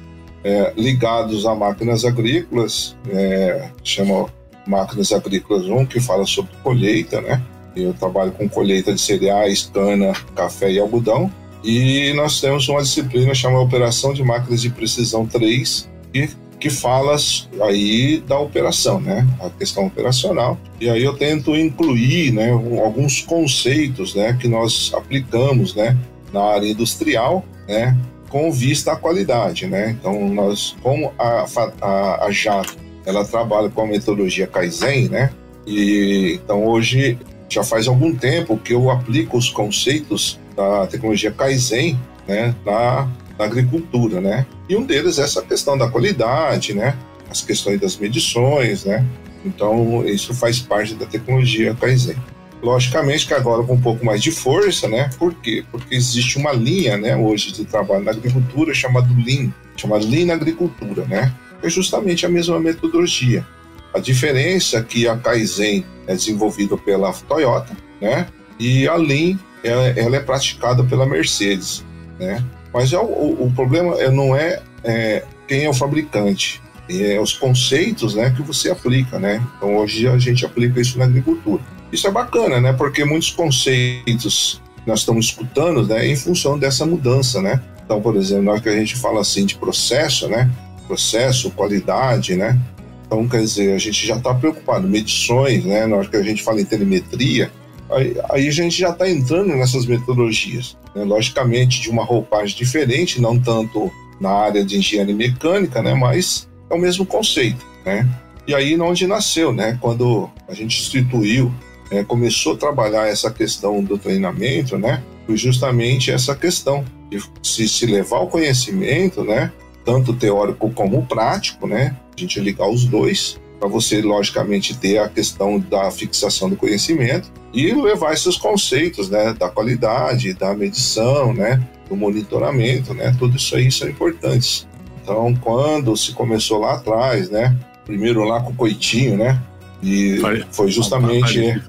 é, 0.45 0.73
ligados 0.77 1.47
a 1.47 1.55
máquinas 1.55 2.05
agrícolas, 2.05 2.97
é, 3.09 3.69
chama 3.83 4.27
Máquinas 4.67 5.13
Agrícolas 5.13 5.67
1, 5.67 5.87
que 5.87 6.01
fala 6.01 6.27
sobre 6.27 6.53
colheita, 6.63 7.21
né? 7.21 7.43
Eu 7.75 7.95
trabalho 7.95 8.33
com 8.33 8.49
colheita 8.49 8.93
de 8.93 9.01
cereais, 9.01 9.71
cana, 9.73 10.13
café 10.35 10.71
e 10.71 10.79
algodão. 10.79 11.31
E 11.63 12.13
nós 12.15 12.41
temos 12.41 12.69
uma 12.69 12.83
disciplina 12.83 13.35
chamada 13.35 13.63
Operação 13.63 14.13
de 14.13 14.23
Máquinas 14.23 14.63
de 14.63 14.71
Precisão 14.71 15.27
3, 15.27 15.89
que, 16.13 16.31
que 16.61 16.69
fala 16.69 17.17
aí 17.63 18.23
da 18.27 18.39
operação, 18.39 19.01
né? 19.01 19.27
A 19.41 19.49
questão 19.49 19.87
operacional. 19.87 20.59
E 20.79 20.91
aí 20.91 21.03
eu 21.03 21.17
tento 21.17 21.57
incluir, 21.57 22.33
né, 22.33 22.51
alguns 22.51 23.23
conceitos, 23.23 24.15
né, 24.15 24.37
que 24.39 24.47
nós 24.47 24.93
aplicamos, 24.95 25.75
né, 25.75 25.97
na 26.33 26.43
área 26.43 26.69
industrial, 26.69 27.43
né, 27.67 27.97
com 28.29 28.53
vista 28.53 28.93
à 28.93 28.97
qualidade, 28.97 29.67
né? 29.67 29.97
Então, 29.99 30.29
nós, 30.29 30.77
como 30.83 31.13
a, 31.19 31.47
a, 31.81 32.25
a 32.27 32.31
Jato, 32.31 32.77
ela 33.05 33.25
trabalha 33.25 33.69
com 33.71 33.81
a 33.83 33.87
metodologia 33.87 34.47
Kaizen, 34.47 35.09
né? 35.09 35.31
E 35.67 36.39
então 36.43 36.65
hoje 36.65 37.19
já 37.49 37.65
faz 37.65 37.89
algum 37.89 38.15
tempo 38.15 38.57
que 38.57 38.73
eu 38.73 38.91
aplico 38.91 39.37
os 39.37 39.51
conceitos 39.51 40.39
da 40.57 40.87
tecnologia 40.87 41.33
Kaizen, 41.33 41.99
né, 42.29 42.55
na, 42.65 43.09
na 43.39 43.45
agricultura, 43.45 44.21
né? 44.21 44.47
E 44.71 44.77
um 44.77 44.85
deles 44.85 45.19
é 45.19 45.25
essa 45.25 45.43
questão 45.43 45.77
da 45.77 45.89
qualidade, 45.89 46.73
né? 46.73 46.97
As 47.29 47.43
questões 47.43 47.81
das 47.81 47.97
medições, 47.97 48.85
né? 48.85 49.05
Então, 49.45 50.07
isso 50.07 50.33
faz 50.33 50.61
parte 50.61 50.95
da 50.95 51.07
tecnologia 51.07 51.75
Kaizen. 51.75 52.15
Logicamente 52.63 53.27
que 53.27 53.35
agora 53.35 53.65
com 53.65 53.75
um 53.75 53.81
pouco 53.81 54.07
mais 54.07 54.23
de 54.23 54.31
força, 54.31 54.87
né? 54.87 55.11
Por 55.19 55.35
quê? 55.35 55.65
Porque 55.73 55.93
existe 55.93 56.39
uma 56.39 56.53
linha, 56.53 56.97
né, 56.97 57.17
hoje 57.17 57.51
de 57.51 57.65
trabalho 57.65 58.05
na 58.05 58.13
agricultura 58.13 58.73
chamado 58.73 59.13
Lean, 59.27 59.53
chamado 59.77 60.07
Lean 60.07 60.27
na 60.27 60.35
agricultura, 60.35 61.05
né? 61.07 61.35
É 61.65 61.69
justamente 61.69 62.25
a 62.25 62.29
mesma 62.29 62.61
metodologia. 62.61 63.45
A 63.93 63.99
diferença 63.99 64.79
é 64.79 64.83
que 64.85 65.09
a 65.09 65.17
Kaizen 65.17 65.85
é 66.07 66.15
desenvolvida 66.15 66.77
pela 66.77 67.13
Toyota, 67.13 67.77
né? 68.01 68.29
E 68.57 68.87
a 68.87 68.95
Lean 68.95 69.37
ela, 69.65 69.89
ela 69.89 70.17
é 70.17 70.21
praticada 70.21 70.85
pela 70.85 71.05
Mercedes, 71.05 71.85
né? 72.21 72.45
Mas 72.73 72.93
é 72.93 72.99
o, 72.99 73.03
o, 73.03 73.53
problema 73.55 74.01
é, 74.01 74.11
não 74.11 74.35
é, 74.35 74.61
é, 74.85 75.25
quem 75.49 75.65
é 75.65 75.69
o 75.69 75.75
fabricante, 75.75 76.63
é 76.89 77.21
os 77.21 77.33
conceitos, 77.33 78.15
né, 78.15 78.33
que 78.35 78.43
você 78.43 78.71
aplica, 78.71 79.19
né? 79.19 79.45
Então 79.57 79.77
hoje 79.77 80.09
a 80.09 80.19
gente 80.19 80.45
aplica 80.45 80.81
isso 80.81 80.99
na 80.99 81.05
agricultura. 81.05 81.63
Isso 81.93 82.07
é 82.07 82.11
bacana, 82.11 82.61
né? 82.61 82.73
Porque 82.73 83.05
muitos 83.05 83.31
conceitos 83.31 84.61
nós 84.87 85.01
estamos 85.01 85.27
escutando, 85.27 85.87
né, 85.87 86.07
em 86.07 86.17
função 86.17 86.59
dessa 86.59 86.87
mudança, 86.87 87.43
né? 87.43 87.61
Então, 87.85 88.01
por 88.01 88.15
exemplo, 88.17 88.45
na 88.45 88.53
hora 88.53 88.61
que 88.61 88.69
a 88.69 88.77
gente 88.77 88.97
fala 88.97 89.21
assim 89.21 89.45
de 89.45 89.57
processo, 89.57 90.29
né? 90.29 90.49
Processo, 90.87 91.51
qualidade, 91.51 92.37
né? 92.37 92.59
Então, 93.05 93.29
quer 93.29 93.41
dizer, 93.41 93.75
a 93.75 93.79
gente 93.79 94.07
já 94.07 94.17
está 94.17 94.33
preocupado, 94.33 94.87
medições, 94.87 95.65
né? 95.65 95.87
Na 95.87 95.97
hora 95.97 96.09
que 96.09 96.17
a 96.17 96.23
gente 96.23 96.43
fala 96.43 96.61
em 96.61 96.65
telemetria, 96.65 97.51
aí, 97.91 98.17
aí 98.31 98.49
a 98.49 98.53
gente 98.53 98.79
já 98.79 98.91
está 98.91 99.11
entrando 99.11 99.49
nessas 99.57 99.87
metodologias. 99.87 100.77
Né? 100.95 101.05
Logicamente, 101.05 101.81
de 101.81 101.91
uma 101.91 102.05
roupagem 102.05 102.57
diferente, 102.57 103.21
não 103.21 103.39
tanto 103.39 103.91
na 104.21 104.31
área 104.31 104.65
de 104.65 104.77
engenharia 104.77 105.15
mecânica, 105.15 105.83
né? 105.83 105.95
Mas 105.95 106.49
é 106.69 106.75
o 106.75 106.79
mesmo 106.79 107.07
conceito, 107.07 107.65
né? 107.85 108.09
E 108.47 108.55
aí, 108.55 108.79
onde 108.81 109.07
nasceu, 109.07 109.53
né? 109.53 109.79
Quando 109.81 110.29
a 110.49 110.55
gente 110.55 110.81
instituiu, 110.81 111.53
é, 111.91 112.05
começou 112.05 112.55
a 112.55 112.57
trabalhar 112.57 113.09
essa 113.09 113.31
questão 113.31 113.83
do 113.83 113.97
treinamento, 113.97 114.77
né? 114.77 115.03
Foi 115.27 115.37
justamente 115.37 116.11
essa 116.11 116.35
questão 116.35 116.85
de 117.11 117.23
se, 117.43 117.69
se 117.69 117.87
levar 117.87 118.21
o 118.21 118.27
conhecimento, 118.27 119.25
né? 119.25 119.53
Tanto 119.85 120.13
teórico 120.13 120.71
como 120.71 121.07
prático, 121.07 121.67
né? 121.67 121.97
a 122.17 122.21
gente 122.21 122.41
ligar 122.41 122.69
os 122.69 122.85
dois, 122.85 123.41
para 123.61 123.69
você, 123.69 124.01
logicamente, 124.01 124.75
ter 124.75 124.97
a 124.97 125.09
questão 125.09 125.61
da 125.61 125.91
fixação 125.91 126.49
do 126.49 126.57
conhecimento 126.57 127.31
e 127.53 127.75
levar 127.75 128.15
esses 128.15 128.39
conceitos, 128.39 129.11
né, 129.11 129.35
da 129.35 129.51
qualidade, 129.51 130.33
da 130.33 130.55
medição, 130.55 131.35
né, 131.35 131.63
do 131.87 131.95
monitoramento, 131.95 132.95
né, 132.95 133.15
tudo 133.19 133.37
isso 133.37 133.55
aí 133.55 133.71
são 133.71 133.87
importantes. 133.87 134.67
Então, 135.03 135.35
quando 135.43 135.95
se 135.95 136.13
começou 136.13 136.59
lá 136.61 136.75
atrás, 136.75 137.29
né, 137.29 137.55
primeiro 137.85 138.25
lá 138.25 138.41
com 138.41 138.51
o 138.51 138.55
Coitinho, 138.55 139.19
né, 139.19 139.39
e 139.83 140.19
foi. 140.51 140.71
justamente, 140.71 141.63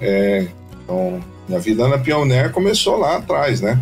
é, 0.00 0.48
então, 0.82 1.20
minha 1.48 1.60
vida 1.60 1.86
na 1.86 1.98
Pioneer 1.98 2.50
começou 2.50 2.96
lá 2.96 3.18
atrás, 3.18 3.60
né, 3.60 3.80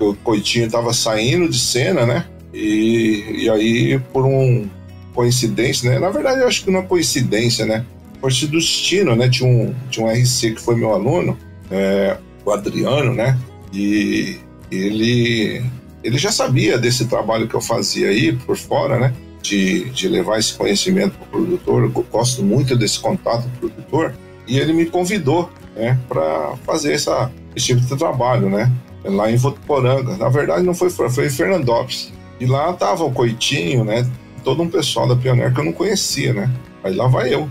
o 0.00 0.14
Coitinho 0.14 0.66
estava 0.66 0.94
saindo 0.94 1.50
de 1.50 1.58
cena, 1.58 2.06
né, 2.06 2.24
e, 2.54 3.42
e 3.42 3.50
aí 3.50 3.98
por 4.10 4.24
um 4.24 4.66
coincidência, 5.14 5.90
né? 5.90 5.98
Na 5.98 6.10
verdade, 6.10 6.40
eu 6.40 6.48
acho 6.48 6.64
que 6.64 6.70
não 6.70 6.80
é 6.80 6.82
coincidência, 6.82 7.66
né? 7.66 7.84
Foi 8.20 8.30
do 8.30 8.48
destino, 8.48 9.14
né? 9.14 9.28
Tinha 9.28 9.48
um, 9.48 9.74
tinha 9.90 10.06
um 10.06 10.10
RC 10.10 10.54
que 10.54 10.60
foi 10.60 10.74
meu 10.74 10.92
aluno, 10.92 11.36
é, 11.70 12.16
o 12.44 12.50
Adriano, 12.50 13.14
né? 13.14 13.38
E 13.72 14.38
ele, 14.70 15.62
ele 16.02 16.18
já 16.18 16.32
sabia 16.32 16.78
desse 16.78 17.06
trabalho 17.06 17.46
que 17.48 17.54
eu 17.54 17.60
fazia 17.60 18.08
aí 18.08 18.32
por 18.32 18.56
fora, 18.56 18.98
né? 18.98 19.14
De, 19.40 19.88
de 19.90 20.08
levar 20.08 20.38
esse 20.38 20.54
conhecimento 20.54 21.16
para 21.18 21.26
o 21.26 21.30
produtor. 21.30 21.82
Eu 21.84 22.04
gosto 22.10 22.42
muito 22.42 22.76
desse 22.76 22.98
contato 22.98 23.42
com 23.42 23.66
o 23.66 23.70
produtor. 23.70 24.14
E 24.46 24.58
ele 24.58 24.72
me 24.72 24.86
convidou, 24.86 25.50
né? 25.76 25.98
Para 26.08 26.56
fazer 26.64 26.92
essa, 26.92 27.30
esse 27.54 27.66
tipo 27.66 27.80
de 27.80 27.96
trabalho, 27.96 28.48
né? 28.48 28.70
Lá 29.04 29.30
em 29.30 29.36
Votuporanga. 29.36 30.16
Na 30.16 30.28
verdade, 30.28 30.64
não 30.64 30.74
foi, 30.74 30.90
foi 30.90 31.26
em 31.26 31.30
Fernandópolis. 31.30 32.12
E 32.40 32.46
lá 32.46 32.72
tava 32.72 33.04
o 33.04 33.12
Coitinho, 33.12 33.84
né? 33.84 34.08
Todo 34.48 34.62
um 34.62 34.70
pessoal 34.70 35.06
da 35.06 35.14
Pioneer 35.14 35.52
que 35.52 35.60
eu 35.60 35.64
não 35.64 35.72
conhecia, 35.74 36.32
né? 36.32 36.50
Aí 36.82 36.94
lá 36.94 37.06
vai 37.06 37.34
eu, 37.34 37.50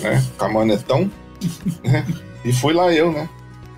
né? 0.00 0.24
Camanetão, 0.38 1.10
né? 1.82 2.06
E 2.44 2.52
fui 2.52 2.72
lá 2.72 2.92
eu, 2.92 3.10
né? 3.10 3.28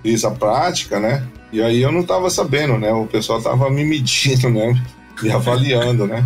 Fiz 0.03 0.23
a 0.23 0.29
prática, 0.29 0.99
né? 0.99 1.27
E 1.51 1.63
aí 1.63 1.81
eu 1.81 1.91
não 1.91 2.03
tava 2.03 2.29
sabendo, 2.29 2.77
né? 2.77 2.93
O 2.93 3.07
pessoal 3.07 3.41
tava 3.41 3.71
me 3.71 3.83
medindo, 3.83 4.51
né? 4.51 4.79
Me 5.19 5.31
avaliando, 5.31 6.05
né? 6.05 6.23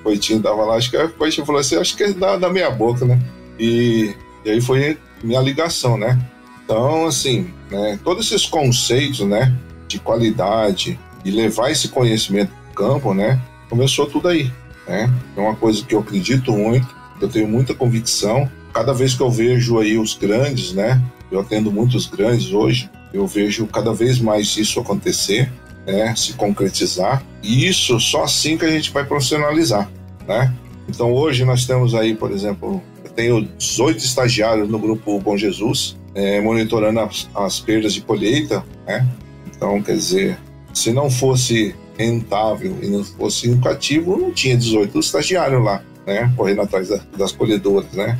O 0.00 0.02
Coitinho 0.02 0.42
tava 0.42 0.64
lá, 0.64 0.74
acho 0.74 0.90
que 0.90 0.96
o 0.96 1.08
Coitinho 1.10 1.46
falou 1.46 1.60
assim, 1.60 1.76
acho 1.76 1.96
que 1.96 2.02
é 2.02 2.12
da, 2.12 2.36
da 2.36 2.70
boca, 2.70 3.04
né? 3.04 3.16
E, 3.56 4.12
e 4.44 4.50
aí 4.50 4.60
foi 4.60 4.98
minha 5.22 5.40
ligação, 5.40 5.96
né? 5.96 6.18
Então, 6.64 7.06
assim, 7.06 7.48
né, 7.70 7.96
todos 8.02 8.26
esses 8.26 8.44
conceitos, 8.44 9.20
né, 9.20 9.56
de 9.86 10.00
qualidade 10.00 10.98
e 11.24 11.30
levar 11.30 11.70
esse 11.70 11.88
conhecimento 11.88 12.50
para 12.50 12.72
o 12.72 12.88
campo, 12.88 13.14
né, 13.14 13.40
começou 13.68 14.06
tudo 14.06 14.26
aí, 14.26 14.50
né? 14.86 15.12
É 15.36 15.40
uma 15.40 15.54
coisa 15.54 15.84
que 15.84 15.94
eu 15.94 16.00
acredito 16.00 16.52
muito, 16.52 16.86
eu 17.20 17.28
tenho 17.28 17.48
muita 17.48 17.74
convicção. 17.74 18.50
Cada 18.72 18.92
vez 18.92 19.14
que 19.14 19.22
eu 19.22 19.30
vejo 19.30 19.78
aí 19.78 19.96
os 19.96 20.14
grandes, 20.14 20.72
né? 20.72 21.02
Eu 21.30 21.40
atendo 21.40 21.70
muitos 21.70 22.06
grandes 22.06 22.52
hoje, 22.52 22.90
eu 23.12 23.26
vejo 23.26 23.66
cada 23.66 23.92
vez 23.92 24.18
mais 24.18 24.56
isso 24.56 24.80
acontecer, 24.80 25.50
né? 25.86 26.14
Se 26.16 26.34
concretizar. 26.34 27.24
E 27.42 27.66
isso 27.66 27.98
só 28.00 28.24
assim 28.24 28.58
que 28.58 28.64
a 28.64 28.70
gente 28.70 28.90
vai 28.90 29.04
profissionalizar, 29.04 29.90
né? 30.26 30.52
Então 30.88 31.12
hoje 31.12 31.44
nós 31.44 31.66
temos 31.66 31.94
aí, 31.94 32.14
por 32.14 32.30
exemplo, 32.30 32.82
eu 33.04 33.10
tenho 33.10 33.48
18 33.58 33.98
estagiários 33.98 34.68
no 34.68 34.78
grupo 34.78 35.18
Bom 35.20 35.36
Jesus, 35.36 35.96
é, 36.14 36.40
monitorando 36.40 37.00
as, 37.00 37.28
as 37.34 37.60
perdas 37.60 37.94
de 37.94 38.00
colheita, 38.00 38.64
né? 38.86 39.06
Então, 39.46 39.80
quer 39.80 39.94
dizer, 39.94 40.38
se 40.72 40.92
não 40.92 41.08
fosse 41.08 41.74
rentável 41.96 42.76
e 42.82 42.88
não 42.88 43.04
fosse 43.04 43.48
educativo, 43.48 44.16
não 44.16 44.32
tinha 44.32 44.56
18 44.56 44.98
estagiários 44.98 45.64
lá, 45.64 45.82
né? 46.06 46.32
Correndo 46.36 46.62
atrás 46.62 46.88
da, 46.88 47.00
das 47.16 47.32
colhedoras, 47.32 47.92
né? 47.92 48.18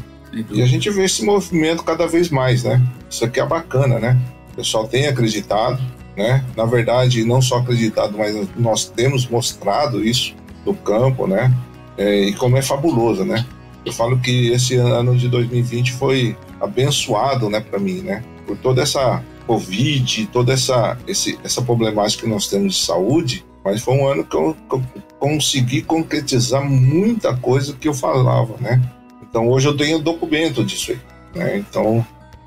E 0.51 0.63
a 0.63 0.67
gente 0.67 0.91
vê 0.91 1.05
esse 1.05 1.25
movimento 1.25 1.85
cada 1.85 2.07
vez 2.07 2.29
mais, 2.29 2.65
né? 2.65 2.83
Isso 3.09 3.25
aqui 3.25 3.39
é 3.39 3.47
bacana, 3.47 3.99
né? 3.99 4.19
O 4.53 4.57
pessoal 4.57 4.89
tem 4.89 5.07
acreditado, 5.07 5.81
né? 6.17 6.45
Na 6.57 6.65
verdade, 6.65 7.25
não 7.25 7.41
só 7.41 7.59
acreditado, 7.59 8.17
mas 8.19 8.49
nós 8.57 8.87
temos 8.87 9.29
mostrado 9.29 10.05
isso 10.05 10.35
no 10.67 10.75
campo, 10.75 11.27
né? 11.27 11.55
É, 11.97 12.23
e 12.25 12.33
como 12.35 12.57
é 12.57 12.63
fabuloso, 12.63 13.25
né? 13.25 13.47
Eu 13.85 13.93
falo 13.93 14.19
que 14.19 14.49
esse 14.51 14.77
ano 14.77 15.17
de 15.17 15.29
2020 15.29 15.93
foi 15.93 16.37
abençoado, 16.61 17.51
né, 17.51 17.61
para 17.61 17.79
mim, 17.79 18.01
né? 18.01 18.25
Por 18.47 18.57
toda 18.57 18.83
essa 18.83 19.23
Covid, 19.47 20.27
toda 20.33 20.53
essa, 20.53 20.97
esse, 21.07 21.39
essa 21.45 21.61
problemática 21.61 22.23
que 22.23 22.29
nós 22.29 22.49
temos 22.49 22.75
de 22.75 22.81
saúde, 22.85 23.45
mas 23.65 23.83
foi 23.83 23.95
um 23.95 24.07
ano 24.07 24.25
que 24.25 24.37
eu, 24.37 24.57
que 24.69 24.77
eu 24.77 24.83
consegui 25.19 25.83
concretizar 25.83 26.63
muita 26.63 27.35
coisa 27.37 27.73
que 27.73 27.89
eu 27.89 27.95
falava, 27.95 28.57
né? 28.61 28.81
Então 29.23 29.49
hoje 29.49 29.67
eu 29.67 29.77
tenho 29.77 29.99
documento 29.99 30.65
disso 30.65 30.93
aí, 30.93 30.99
né? 31.35 31.59
Então 31.59 32.07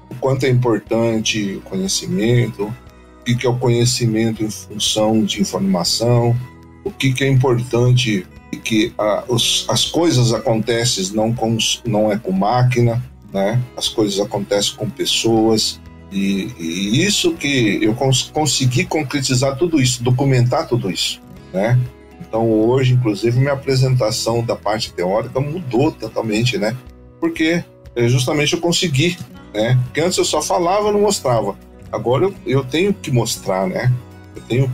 o 0.09 0.15
quanto 0.15 0.45
é 0.45 0.49
importante 0.49 1.55
o 1.55 1.61
conhecimento, 1.61 2.73
o 3.21 3.23
que, 3.23 3.45
é 3.45 3.49
o 3.49 3.57
conhecimento 3.57 4.43
em 4.43 4.49
função 4.49 5.23
de 5.23 5.41
informação, 5.41 6.35
o 6.83 6.91
que, 6.91 7.11
que 7.11 7.23
é 7.23 7.27
importante 7.27 8.25
que 8.63 8.93
a, 8.97 9.23
os, 9.27 9.65
as 9.69 9.85
coisas 9.85 10.33
acontecem 10.33 11.11
não, 11.13 11.33
com, 11.33 11.57
não 11.85 12.11
é 12.11 12.17
com 12.17 12.31
máquina, 12.31 13.03
né? 13.33 13.61
As 13.75 13.87
coisas 13.87 14.19
acontecem 14.19 14.75
com 14.75 14.89
pessoas, 14.89 15.79
e, 16.11 16.51
e 16.57 17.05
isso 17.05 17.33
que 17.33 17.79
eu 17.81 17.93
cons 17.93 18.31
consegui 18.33 18.85
concretizar 18.85 19.57
tudo 19.57 19.81
isso, 19.81 20.03
documentar 20.03 20.67
tudo 20.67 20.89
isso, 20.89 21.21
né? 21.53 21.77
Então 22.19 22.49
hoje, 22.49 22.93
inclusive, 22.93 23.39
minha 23.39 23.53
apresentação 23.53 24.43
da 24.43 24.55
parte 24.55 24.93
teórica 24.93 25.39
mudou 25.39 25.91
totalmente, 25.91 26.57
né? 26.57 26.75
Porque 27.19 27.63
é, 27.95 28.07
justamente 28.07 28.53
eu 28.53 28.61
consegui, 28.61 29.17
né? 29.53 29.77
Porque 29.85 30.01
antes 30.01 30.17
eu 30.17 30.25
só 30.25 30.41
falava, 30.41 30.91
não 30.91 31.01
mostrava. 31.01 31.55
Agora 31.91 32.25
eu, 32.25 32.33
eu 32.45 32.63
tenho 32.63 32.93
que 32.93 33.11
mostrar, 33.11 33.67
né? 33.67 33.91
Eu 34.35 34.41
tenho, 34.43 34.73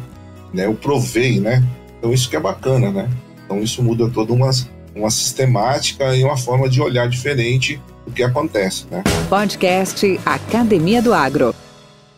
né? 0.54 0.66
Eu 0.66 0.76
provei, 0.76 1.40
né? 1.40 1.64
Então 1.98 2.14
isso 2.14 2.30
que 2.30 2.36
é 2.36 2.40
bacana, 2.40 2.92
né? 2.92 3.10
Então 3.46 3.60
isso 3.60 3.82
muda 3.82 4.10
toda 4.10 4.34
uma, 4.34 4.52
uma 4.96 5.10
sistemática 5.10 6.16
e 6.16 6.24
uma 6.24 6.38
forma 6.38 6.70
de 6.70 6.82
olhar 6.82 7.08
diferente 7.08 7.80
o 8.06 8.12
que 8.12 8.24
acontece, 8.24 8.86
né? 8.90 9.04
Podcast 9.30 10.20
Academia 10.26 11.02
do 11.02 11.14
Agro. 11.14 11.54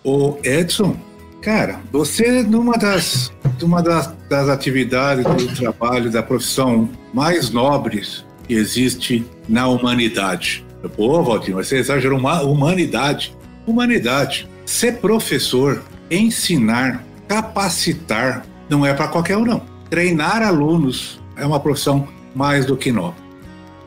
O 0.04 0.38
Edson, 0.44 0.96
cara, 1.42 1.80
você 1.92 2.44
numa 2.44 2.78
das, 2.78 3.32
numa 3.60 3.82
das, 3.82 4.14
das 4.30 4.50
atividades 4.50 5.26
do 5.26 5.56
trabalho 5.56 6.12
da 6.12 6.22
profissão 6.22 6.90
mais 7.14 7.50
nobres 7.50 8.26
que 8.48 8.54
existe 8.54 9.26
na 9.48 9.68
humanidade. 9.68 10.66
Pô, 10.96 11.24
Valtinho, 11.24 11.58
você 11.58 11.78
exagerou 11.78 12.20
uma 12.20 12.42
humanidade. 12.42 13.36
Humanidade. 13.66 14.48
Ser 14.66 14.98
professor, 14.98 15.84
ensinar, 16.10 17.04
capacitar, 17.28 18.46
não 18.70 18.86
é 18.86 18.94
para 18.94 19.08
qualquer 19.08 19.38
um, 19.38 19.46
não. 19.46 19.62
Treinar 19.90 20.44
alunos 20.44 21.20
é 21.36 21.46
uma 21.46 21.60
profissão 21.60 22.08
mais 22.36 22.66
do 22.66 22.78
que 22.78 22.92
nova. 22.92 23.16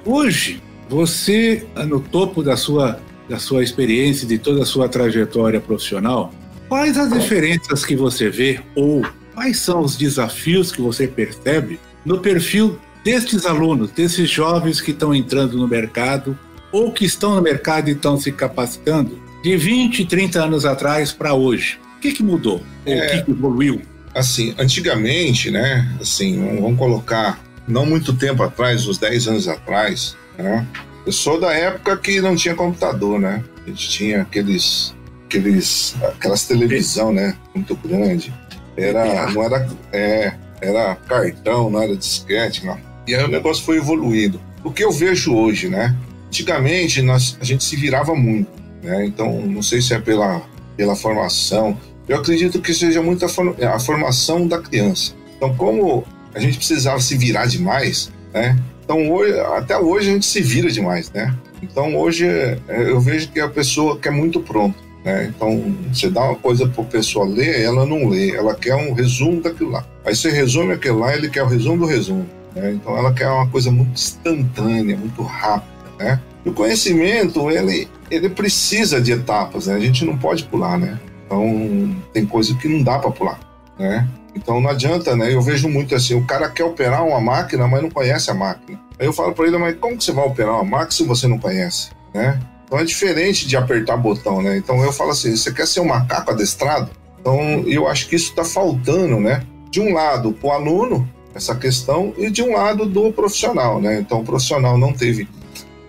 Hoje, 0.05 0.61
você, 0.89 1.67
no 1.87 2.01
topo 2.01 2.43
da 2.43 2.57
sua, 2.57 3.01
da 3.29 3.39
sua 3.39 3.63
experiência, 3.63 4.27
de 4.27 4.39
toda 4.39 4.63
a 4.63 4.67
sua 4.67 4.89
trajetória 4.89 5.61
profissional, 5.61 6.33
quais 6.69 6.97
as 6.97 7.13
diferenças 7.13 7.85
que 7.85 7.95
você 7.95 8.31
vê 8.31 8.61
ou 8.75 9.05
quais 9.35 9.59
são 9.59 9.81
os 9.81 9.97
desafios 9.97 10.73
que 10.73 10.81
você 10.81 11.07
percebe 11.07 11.79
no 12.05 12.19
perfil 12.21 12.79
destes 13.05 13.47
alunos, 13.47 13.91
desses 13.91 14.29
jovens 14.29 14.81
que 14.81 14.91
estão 14.91 15.15
entrando 15.15 15.57
no 15.57 15.69
mercado 15.69 16.39
ou 16.73 16.93
que 16.93 17.05
estão 17.05 17.35
no 17.35 17.43
mercado 17.43 17.89
e 17.89 17.93
estão 17.93 18.19
se 18.19 18.33
capacitando 18.33 19.19
de 19.43 19.57
20, 19.57 20.05
30 20.05 20.45
anos 20.45 20.65
atrás 20.65 21.13
para 21.13 21.35
hoje? 21.35 21.79
O 21.97 22.01
que, 22.01 22.13
que 22.13 22.23
mudou? 22.23 22.63
É, 22.85 22.99
o 22.99 23.11
que, 23.11 23.23
que 23.25 23.31
evoluiu? 23.31 23.83
Assim, 24.15 24.55
antigamente, 24.59 25.51
né? 25.51 25.97
Assim, 26.01 26.59
vamos 26.61 26.79
colocar 26.79 27.41
não 27.67 27.85
muito 27.85 28.13
tempo 28.15 28.43
atrás, 28.43 28.87
uns 28.87 28.99
10 28.99 29.29
anos 29.29 29.49
atrás, 29.49 30.17
né? 30.39 30.67
Eu 31.05 31.13
sou 31.13 31.41
da 31.41 31.53
época 31.53 31.97
que 31.97 32.21
não 32.21 32.37
tinha 32.37 32.55
computador, 32.55 33.19
né? 33.19 33.43
A 33.67 33.69
gente 33.69 33.89
tinha 33.89 34.23
aqueles, 34.23 34.95
aqueles, 35.27 35.97
aquelas 36.03 36.45
televisão, 36.45 37.13
né? 37.13 37.35
Muito 37.55 37.75
grande. 37.77 38.33
Era, 38.77 39.31
não 39.31 39.43
era, 39.43 39.69
é, 39.93 40.33
era 40.61 40.95
cartão, 40.95 41.71
não 41.71 41.83
era 41.83 41.97
disquete, 41.97 42.65
não. 42.65 42.79
E 43.07 43.15
aí 43.15 43.25
o 43.25 43.29
negócio 43.29 43.65
foi 43.65 43.79
evoluindo. 43.79 44.41
O 44.63 44.71
que 44.71 44.85
eu 44.85 44.93
vejo 44.93 45.35
hoje, 45.35 45.69
né? 45.69 45.97
Antigamente 46.27 47.01
nós, 47.01 47.39
a 47.41 47.45
gente 47.45 47.65
se 47.65 47.75
virava 47.75 48.15
muito, 48.15 48.51
né? 48.83 49.07
Então 49.07 49.41
não 49.41 49.63
sei 49.63 49.81
se 49.81 49.95
é 49.95 49.99
pela, 49.99 50.43
pela 50.77 50.95
formação. 50.95 51.79
Eu 52.07 52.19
acredito 52.19 52.61
que 52.61 52.73
seja 52.75 53.03
muito 53.03 53.25
a, 53.25 53.29
a 53.75 53.81
formação 53.81 54.47
da 54.47 54.61
criança. 54.61 55.15
Então 55.37 55.55
como 55.57 56.05
a 56.35 56.39
gente 56.39 56.59
precisava 56.59 57.01
se 57.01 57.17
virar 57.17 57.47
demais, 57.47 58.13
né? 58.33 58.59
Então 58.89 59.13
hoje, 59.13 59.39
até 59.39 59.77
hoje 59.77 60.09
a 60.09 60.13
gente 60.15 60.25
se 60.25 60.41
vira 60.41 60.71
demais, 60.71 61.13
né? 61.13 61.37
Então 61.63 61.95
hoje 61.95 62.27
é, 62.27 62.59
eu 62.69 62.99
vejo 62.99 63.29
que 63.31 63.39
a 63.39 63.47
pessoa 63.47 63.99
quer 63.99 64.11
muito 64.11 64.41
pronto, 64.41 64.83
né? 65.05 65.27
Então 65.27 65.77
você 65.93 66.09
dá 66.09 66.25
uma 66.25 66.37
coisa 66.37 66.67
para 66.67 66.83
a 66.83 66.87
pessoa 66.87 67.27
ler, 67.27 67.61
ela 67.61 67.85
não 67.85 68.09
lê, 68.09 68.31
ela 68.31 68.55
quer 68.55 68.75
um 68.77 68.95
resumo 68.95 69.43
daquilo 69.43 69.73
lá. 69.73 69.85
Aí 70.07 70.17
você 70.17 70.31
resume 70.31 70.73
aquilo 70.73 71.01
lá, 71.01 71.15
ele 71.15 71.29
quer 71.29 71.43
o 71.43 71.47
resumo 71.47 71.81
do 71.81 71.85
resumo. 71.85 72.27
Né? 72.55 72.73
Então 72.73 72.97
ela 72.97 73.13
quer 73.13 73.29
uma 73.29 73.47
coisa 73.49 73.71
muito 73.71 73.93
instantânea, 73.93 74.97
muito 74.97 75.21
rápida, 75.21 75.91
né? 75.99 76.19
E 76.47 76.49
o 76.49 76.55
conhecimento 76.55 77.51
ele 77.51 77.87
ele 78.11 78.31
precisa 78.31 79.03
de 79.03 79.13
etapas, 79.13 79.67
né? 79.67 79.75
A 79.75 79.81
gente 79.81 80.03
não 80.03 80.17
pode 80.17 80.45
pular, 80.45 80.79
né? 80.79 80.99
Então 81.27 81.95
tem 82.15 82.25
coisa 82.25 82.55
que 82.55 82.67
não 82.67 82.83
dá 82.83 82.99
para 82.99 83.11
pular, 83.11 83.39
né? 83.79 84.09
Então 84.39 84.61
não 84.61 84.71
adianta, 84.71 85.17
né? 85.17 85.35
Eu 85.35 85.43
vejo 85.43 85.69
muito 85.69 85.95
assim, 85.95 86.15
o 86.15 86.25
cara 86.25 86.49
quer 86.49 86.65
operar 86.65 87.05
uma 87.05 87.21
máquina, 87.21 87.67
mas 87.67 87.83
não 87.83 87.91
conhece 87.91 88.31
a 88.31 88.35
máquina. 88.35 88.79
Aí 88.99 89.07
eu 89.07 89.13
falo 89.13 89.33
para 89.33 89.47
ele, 89.47 89.59
mas 89.59 89.77
como 89.77 89.97
que 89.97 90.05
você 90.05 90.13
vai 90.13 90.25
operar 90.25 90.55
uma 90.55 90.65
máquina 90.65 90.91
se 90.93 91.05
você 91.05 91.27
não 91.27 91.39
conhece, 91.39 91.91
né? 92.15 92.41
Então 92.65 92.79
é 92.79 92.85
diferente 92.85 93.49
de 93.49 93.57
apertar 93.57 93.97
botão, 93.97 94.41
né? 94.41 94.57
Então 94.57 94.83
eu 94.83 94.93
falo 94.93 95.11
assim, 95.11 95.35
você 95.35 95.53
quer 95.53 95.67
ser 95.67 95.81
um 95.81 95.87
macaco 95.87 96.31
adestrado? 96.31 96.91
Então 97.21 97.65
eu 97.67 97.89
acho 97.89 98.09
que 98.09 98.17
isso 98.17 98.31
está 98.31 98.45
faltando, 98.45 99.19
né? 99.19 99.43
De 99.71 99.81
um 99.81 99.93
lado, 99.93 100.33
para 100.33 100.49
o 100.49 100.53
aluno, 100.53 101.09
essa 101.35 101.55
questão, 101.55 102.15
e 102.17 102.31
de 102.31 102.43
um 102.43 102.53
lado 102.53 102.87
do 102.87 103.13
profissional, 103.13 103.81
né? 103.81 104.01
Então 104.01 104.21
o 104.21 104.25
profissional 104.25 104.79
não 104.79 104.93
teve 104.93 105.29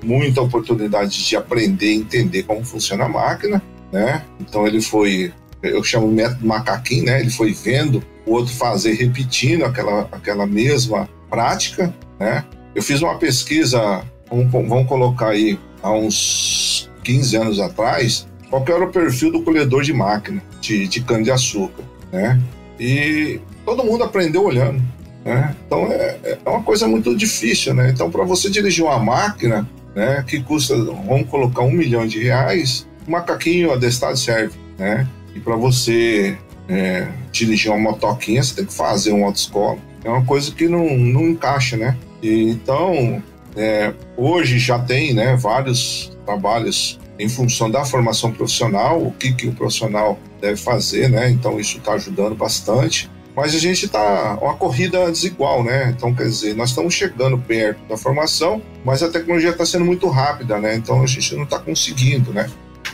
muita 0.01 0.41
oportunidade 0.41 1.23
de 1.25 1.35
aprender 1.35 1.93
entender 1.93 2.43
como 2.43 2.63
funciona 2.63 3.05
a 3.05 3.09
máquina, 3.09 3.61
né? 3.91 4.23
Então 4.39 4.65
ele 4.65 4.81
foi, 4.81 5.33
eu 5.61 5.83
chamo 5.83 6.07
método 6.07 6.45
macaquinho, 6.45 7.05
né? 7.05 7.19
Ele 7.19 7.29
foi 7.29 7.53
vendo 7.53 8.03
o 8.29 8.33
outro 8.33 8.53
fazer 8.53 8.93
repetindo 8.93 9.65
aquela, 9.65 10.07
aquela 10.11 10.45
mesma 10.45 11.09
prática, 11.29 11.93
né? 12.19 12.45
Eu 12.75 12.83
fiz 12.83 13.01
uma 13.01 13.17
pesquisa, 13.17 14.03
vamos, 14.29 14.87
colocar 14.87 15.29
aí, 15.29 15.59
há 15.81 15.91
uns 15.91 16.89
15 17.03 17.35
anos 17.35 17.59
atrás, 17.59 18.27
qual 18.49 18.63
era 18.67 18.85
o 18.85 18.91
perfil 18.91 19.31
do 19.31 19.41
colhedor 19.41 19.81
de 19.81 19.91
máquina 19.91 20.41
de, 20.61 20.87
de 20.87 21.01
cana-de-açúcar, 21.01 21.83
né? 22.11 22.39
E 22.79 23.39
todo 23.65 23.83
mundo 23.83 24.03
aprendeu 24.03 24.43
olhando, 24.43 24.81
né? 25.25 25.55
Então 25.65 25.87
é, 25.91 26.37
é 26.45 26.49
uma 26.49 26.61
coisa 26.61 26.87
muito 26.87 27.15
difícil, 27.15 27.73
né? 27.73 27.89
Então 27.89 28.11
para 28.11 28.23
você 28.23 28.49
dirigir 28.49 28.85
uma 28.85 28.99
máquina, 28.99 29.67
né, 29.95 30.23
que 30.27 30.39
custa, 30.41 30.75
vamos 30.75 31.27
colocar 31.29 31.63
um 31.63 31.71
milhão 31.71 32.05
de 32.05 32.23
reais, 32.23 32.87
um 33.07 33.11
macaquinho 33.11 33.73
adestrado 33.73 34.17
serve, 34.17 34.55
né? 34.77 35.07
E 35.35 35.39
para 35.39 35.55
você 35.55 36.37
é, 36.69 37.07
dirigir 37.31 37.71
uma 37.71 37.91
motoquinha, 37.91 38.43
você 38.43 38.55
tem 38.55 38.65
que 38.65 38.73
fazer 38.73 39.11
uma 39.11 39.25
autoescola. 39.25 39.79
É 40.03 40.09
uma 40.09 40.23
coisa 40.23 40.51
que 40.51 40.67
não, 40.67 40.95
não 40.97 41.29
encaixa, 41.29 41.75
né? 41.75 41.97
E, 42.21 42.49
então, 42.49 43.21
é, 43.55 43.93
hoje 44.15 44.59
já 44.59 44.77
tem 44.77 45.13
né, 45.13 45.35
vários 45.35 46.15
trabalhos 46.25 46.99
em 47.17 47.27
função 47.27 47.69
da 47.69 47.83
formação 47.83 48.31
profissional, 48.31 49.01
o 49.01 49.11
que, 49.11 49.33
que 49.33 49.47
o 49.47 49.51
profissional 49.51 50.17
deve 50.39 50.55
fazer, 50.55 51.09
né? 51.09 51.29
Então, 51.29 51.59
isso 51.59 51.77
está 51.77 51.93
ajudando 51.93 52.35
bastante. 52.35 53.09
Mas 53.35 53.55
a 53.55 53.59
gente 53.59 53.85
está 53.85 54.37
uma 54.41 54.55
corrida 54.55 55.09
desigual, 55.11 55.63
né? 55.63 55.93
Então, 55.95 56.13
quer 56.13 56.23
dizer, 56.23 56.55
nós 56.55 56.69
estamos 56.69 56.93
chegando 56.93 57.37
perto 57.37 57.79
da 57.87 57.97
formação, 57.97 58.61
mas 58.83 59.01
a 59.01 59.09
tecnologia 59.09 59.49
está 59.49 59.65
sendo 59.65 59.85
muito 59.85 60.07
rápida, 60.07 60.59
né? 60.59 60.75
Então, 60.75 61.01
a 61.01 61.05
gente 61.05 61.35
não 61.35 61.43
está 61.43 61.59
conseguindo, 61.59 62.33
né? 62.33 62.49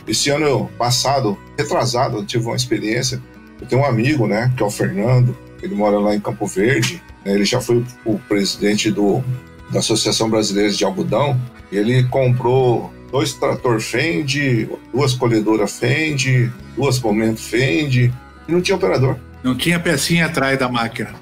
Esse 0.06 0.30
ano 0.30 0.70
passado, 0.78 1.36
retrasado, 1.58 2.18
eu 2.18 2.24
tive 2.24 2.46
uma 2.46 2.56
experiência 2.56 3.20
eu 3.60 3.66
tenho 3.66 3.82
um 3.82 3.84
amigo, 3.84 4.26
né, 4.26 4.52
que 4.56 4.62
é 4.62 4.66
o 4.66 4.70
Fernando, 4.70 5.36
ele 5.62 5.74
mora 5.74 5.98
lá 5.98 6.14
em 6.14 6.20
Campo 6.20 6.46
Verde, 6.46 7.02
né, 7.24 7.32
ele 7.32 7.44
já 7.44 7.60
foi 7.60 7.84
o 8.04 8.18
presidente 8.18 8.90
do, 8.90 9.22
da 9.70 9.78
Associação 9.78 10.28
Brasileira 10.28 10.70
de 10.70 10.84
Algodão, 10.84 11.40
e 11.70 11.76
ele 11.76 12.04
comprou 12.04 12.92
dois 13.10 13.32
trator 13.34 13.80
Fend, 13.80 14.68
duas 14.92 15.14
colhedoras 15.14 15.78
Fend, 15.78 16.52
duas 16.76 17.00
momento 17.00 17.40
Fend, 17.40 18.12
e 18.48 18.52
não 18.52 18.60
tinha 18.60 18.76
operador. 18.76 19.16
Não 19.42 19.56
tinha 19.56 19.78
pecinha 19.78 20.26
atrás 20.26 20.58
da 20.58 20.68
máquina, 20.68 21.14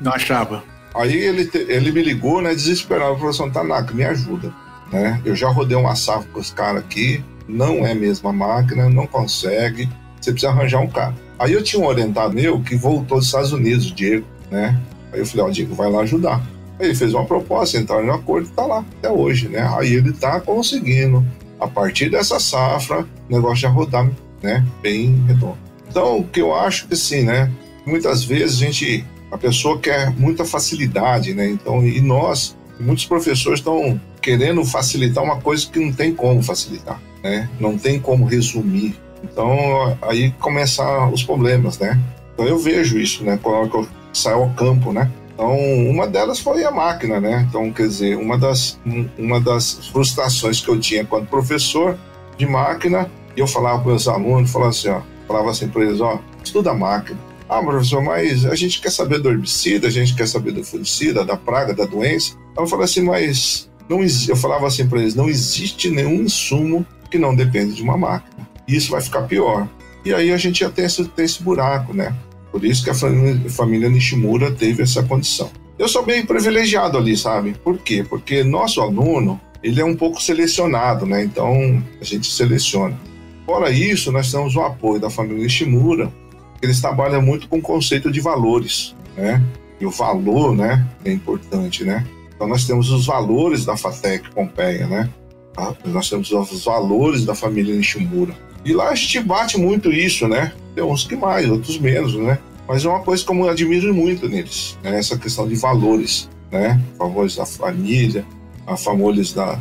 não 0.00 0.12
achava. 0.12 0.62
Aí 0.94 1.16
ele, 1.16 1.50
ele 1.68 1.92
me 1.92 2.02
ligou, 2.02 2.42
né, 2.42 2.54
desesperado, 2.54 3.16
falou 3.16 3.30
assim, 3.30 3.50
Tanaka, 3.50 3.94
me 3.94 4.04
ajuda, 4.04 4.52
né, 4.92 5.20
eu 5.24 5.34
já 5.34 5.48
rodei 5.48 5.76
uma 5.76 5.94
safra 5.94 6.28
com 6.32 6.40
os 6.40 6.50
caras 6.50 6.82
aqui, 6.82 7.24
não 7.48 7.86
é 7.86 7.92
a 7.92 7.94
mesma 7.94 8.32
máquina, 8.32 8.90
não 8.90 9.06
consegue, 9.06 9.88
você 10.20 10.32
precisa 10.32 10.52
arranjar 10.52 10.80
um 10.80 10.88
cara. 10.88 11.14
Aí 11.38 11.52
eu 11.52 11.62
tinha 11.62 11.80
um 11.80 11.86
orientado 11.86 12.34
meu 12.34 12.60
que 12.60 12.74
voltou 12.74 13.18
dos 13.18 13.26
Estados 13.26 13.52
Unidos, 13.52 13.90
o 13.90 13.94
Diego, 13.94 14.26
né? 14.50 14.78
Aí 15.12 15.20
eu 15.20 15.26
falei, 15.26 15.44
ó, 15.44 15.48
oh, 15.48 15.52
Diego, 15.52 15.74
vai 15.74 15.90
lá 15.90 16.00
ajudar. 16.00 16.44
Aí 16.78 16.86
ele 16.86 16.94
fez 16.94 17.14
uma 17.14 17.24
proposta, 17.24 17.78
entraram 17.78 18.04
em 18.04 18.08
um 18.08 18.14
acordo 18.14 18.48
e 18.48 18.52
tá 18.52 18.66
lá 18.66 18.84
até 18.98 19.10
hoje, 19.10 19.48
né? 19.48 19.60
Aí 19.76 19.94
ele 19.94 20.12
tá 20.12 20.40
conseguindo, 20.40 21.24
a 21.60 21.66
partir 21.66 22.10
dessa 22.10 22.38
safra, 22.40 23.06
o 23.28 23.32
negócio 23.32 23.56
já 23.56 23.68
rodar, 23.68 24.10
né? 24.42 24.64
Bem 24.82 25.22
redondo. 25.26 25.58
Então, 25.88 26.18
o 26.18 26.24
que 26.24 26.40
eu 26.40 26.54
acho 26.54 26.86
que 26.86 26.96
sim, 26.96 27.22
né? 27.22 27.50
Muitas 27.86 28.22
vezes 28.22 28.56
a 28.56 28.64
gente, 28.66 29.04
a 29.30 29.38
pessoa 29.38 29.78
quer 29.78 30.10
muita 30.10 30.44
facilidade, 30.44 31.34
né? 31.34 31.48
Então, 31.48 31.86
e 31.86 32.00
nós, 32.00 32.56
muitos 32.78 33.06
professores 33.06 33.60
estão 33.60 34.00
querendo 34.20 34.64
facilitar 34.64 35.24
uma 35.24 35.40
coisa 35.40 35.66
que 35.66 35.78
não 35.78 35.92
tem 35.92 36.14
como 36.14 36.42
facilitar, 36.42 37.00
né? 37.22 37.48
Não 37.58 37.78
tem 37.78 37.98
como 37.98 38.24
resumir, 38.24 38.94
então 39.22 39.96
aí 40.02 40.30
começam 40.32 41.12
os 41.12 41.22
problemas, 41.22 41.78
né? 41.78 41.98
Então 42.34 42.46
eu 42.46 42.58
vejo 42.58 42.98
isso, 42.98 43.24
né? 43.24 43.38
Quando 43.42 43.74
eu 43.74 43.88
saio 44.12 44.36
ao 44.36 44.50
campo, 44.50 44.92
né? 44.92 45.10
Então 45.34 45.56
uma 45.88 46.06
delas 46.06 46.38
foi 46.38 46.64
a 46.64 46.70
máquina, 46.70 47.20
né? 47.20 47.46
Então 47.48 47.70
quer 47.72 47.88
dizer, 47.88 48.16
uma 48.16 48.38
das 48.38 48.78
uma 49.18 49.40
das 49.40 49.88
frustrações 49.88 50.60
que 50.60 50.68
eu 50.68 50.78
tinha 50.78 51.04
quando 51.04 51.26
professor 51.26 51.98
de 52.36 52.46
máquina, 52.46 53.10
eu 53.36 53.46
falava 53.46 53.80
para 53.80 53.90
meus 53.90 54.08
alunos, 54.08 54.50
falava 54.50 54.70
assim, 54.70 54.88
ó, 54.88 55.00
falava 55.26 55.50
assim 55.50 55.68
para 55.68 55.84
eles, 55.84 56.00
ó, 56.00 56.20
estuda 56.42 56.72
máquina. 56.74 57.18
Ah, 57.48 57.62
professor, 57.62 58.02
mas 58.02 58.44
a 58.44 58.54
gente 58.54 58.80
quer 58.80 58.90
saber 58.90 59.20
do 59.20 59.30
herbicida, 59.30 59.88
a 59.88 59.90
gente 59.90 60.14
quer 60.14 60.28
saber 60.28 60.52
do 60.52 60.62
fungicida, 60.62 61.24
da 61.24 61.34
praga, 61.34 61.72
da 61.72 61.86
doença. 61.86 62.34
Eu 62.56 62.66
falava 62.66 62.84
assim, 62.84 63.00
mas 63.00 63.70
não, 63.88 64.00
eu 64.02 64.36
falava 64.36 64.66
assim 64.66 64.86
para 64.86 65.00
eles, 65.00 65.14
não 65.14 65.30
existe 65.30 65.90
nenhum 65.90 66.22
insumo 66.22 66.84
que 67.10 67.16
não 67.16 67.34
depende 67.34 67.72
de 67.72 67.82
uma 67.82 67.96
máquina 67.96 68.46
isso 68.76 68.90
vai 68.90 69.00
ficar 69.00 69.22
pior. 69.22 69.68
E 70.04 70.12
aí 70.12 70.30
a 70.32 70.36
gente 70.36 70.60
já 70.60 70.70
tem 70.70 70.84
esse, 70.84 71.04
tem 71.04 71.24
esse 71.24 71.42
buraco, 71.42 71.94
né? 71.94 72.14
Por 72.50 72.64
isso 72.64 72.82
que 72.82 72.90
a 72.90 72.94
família, 72.94 73.88
Nishimura 73.88 74.50
teve 74.50 74.82
essa 74.82 75.02
condição. 75.02 75.50
Eu 75.78 75.88
sou 75.88 76.04
bem 76.04 76.24
privilegiado 76.24 76.96
ali, 76.96 77.16
sabe? 77.16 77.54
Por 77.62 77.78
quê? 77.78 78.04
Porque 78.08 78.42
nosso 78.42 78.80
aluno, 78.80 79.40
ele 79.62 79.80
é 79.80 79.84
um 79.84 79.94
pouco 79.94 80.20
selecionado, 80.20 81.06
né? 81.06 81.22
Então, 81.22 81.82
a 82.00 82.04
gente 82.04 82.30
seleciona. 82.32 82.98
Fora 83.44 83.70
isso, 83.70 84.10
nós 84.12 84.30
temos 84.30 84.56
o 84.56 84.60
apoio 84.60 85.00
da 85.00 85.08
família 85.08 85.42
Nishimura, 85.42 86.12
eles 86.60 86.80
trabalham 86.80 87.22
muito 87.22 87.48
com 87.48 87.58
o 87.58 87.62
conceito 87.62 88.10
de 88.10 88.20
valores, 88.20 88.94
né? 89.16 89.42
E 89.80 89.86
o 89.86 89.90
valor, 89.90 90.56
né, 90.56 90.84
é 91.04 91.12
importante, 91.12 91.84
né? 91.84 92.04
Então, 92.34 92.48
nós 92.48 92.66
temos 92.66 92.90
os 92.90 93.06
valores 93.06 93.64
da 93.64 93.76
FATEC 93.76 94.30
Pompeia, 94.30 94.86
né? 94.86 95.08
Tá? 95.54 95.74
Nós 95.86 96.08
temos 96.08 96.30
os 96.30 96.64
valores 96.64 97.24
da 97.24 97.34
família 97.34 97.74
Nishimura. 97.74 98.34
E 98.64 98.72
lá 98.72 98.90
a 98.90 98.94
gente 98.94 99.20
bate 99.20 99.58
muito 99.58 99.92
isso, 99.92 100.26
né? 100.28 100.52
Tem 100.74 100.84
uns 100.84 101.04
que 101.04 101.16
mais, 101.16 101.48
outros 101.48 101.78
menos, 101.78 102.14
né? 102.14 102.38
Mas 102.66 102.84
é 102.84 102.88
uma 102.88 103.00
coisa 103.00 103.24
que 103.24 103.32
eu 103.32 103.48
admiro 103.48 103.94
muito 103.94 104.28
neles, 104.28 104.76
né? 104.82 104.98
essa 104.98 105.16
questão 105.16 105.48
de 105.48 105.54
valores. 105.54 106.28
né? 106.50 106.80
Favores 106.98 107.36
da 107.36 107.46
família, 107.46 108.26
a 108.66 108.76
favores 108.76 109.32
da. 109.32 109.58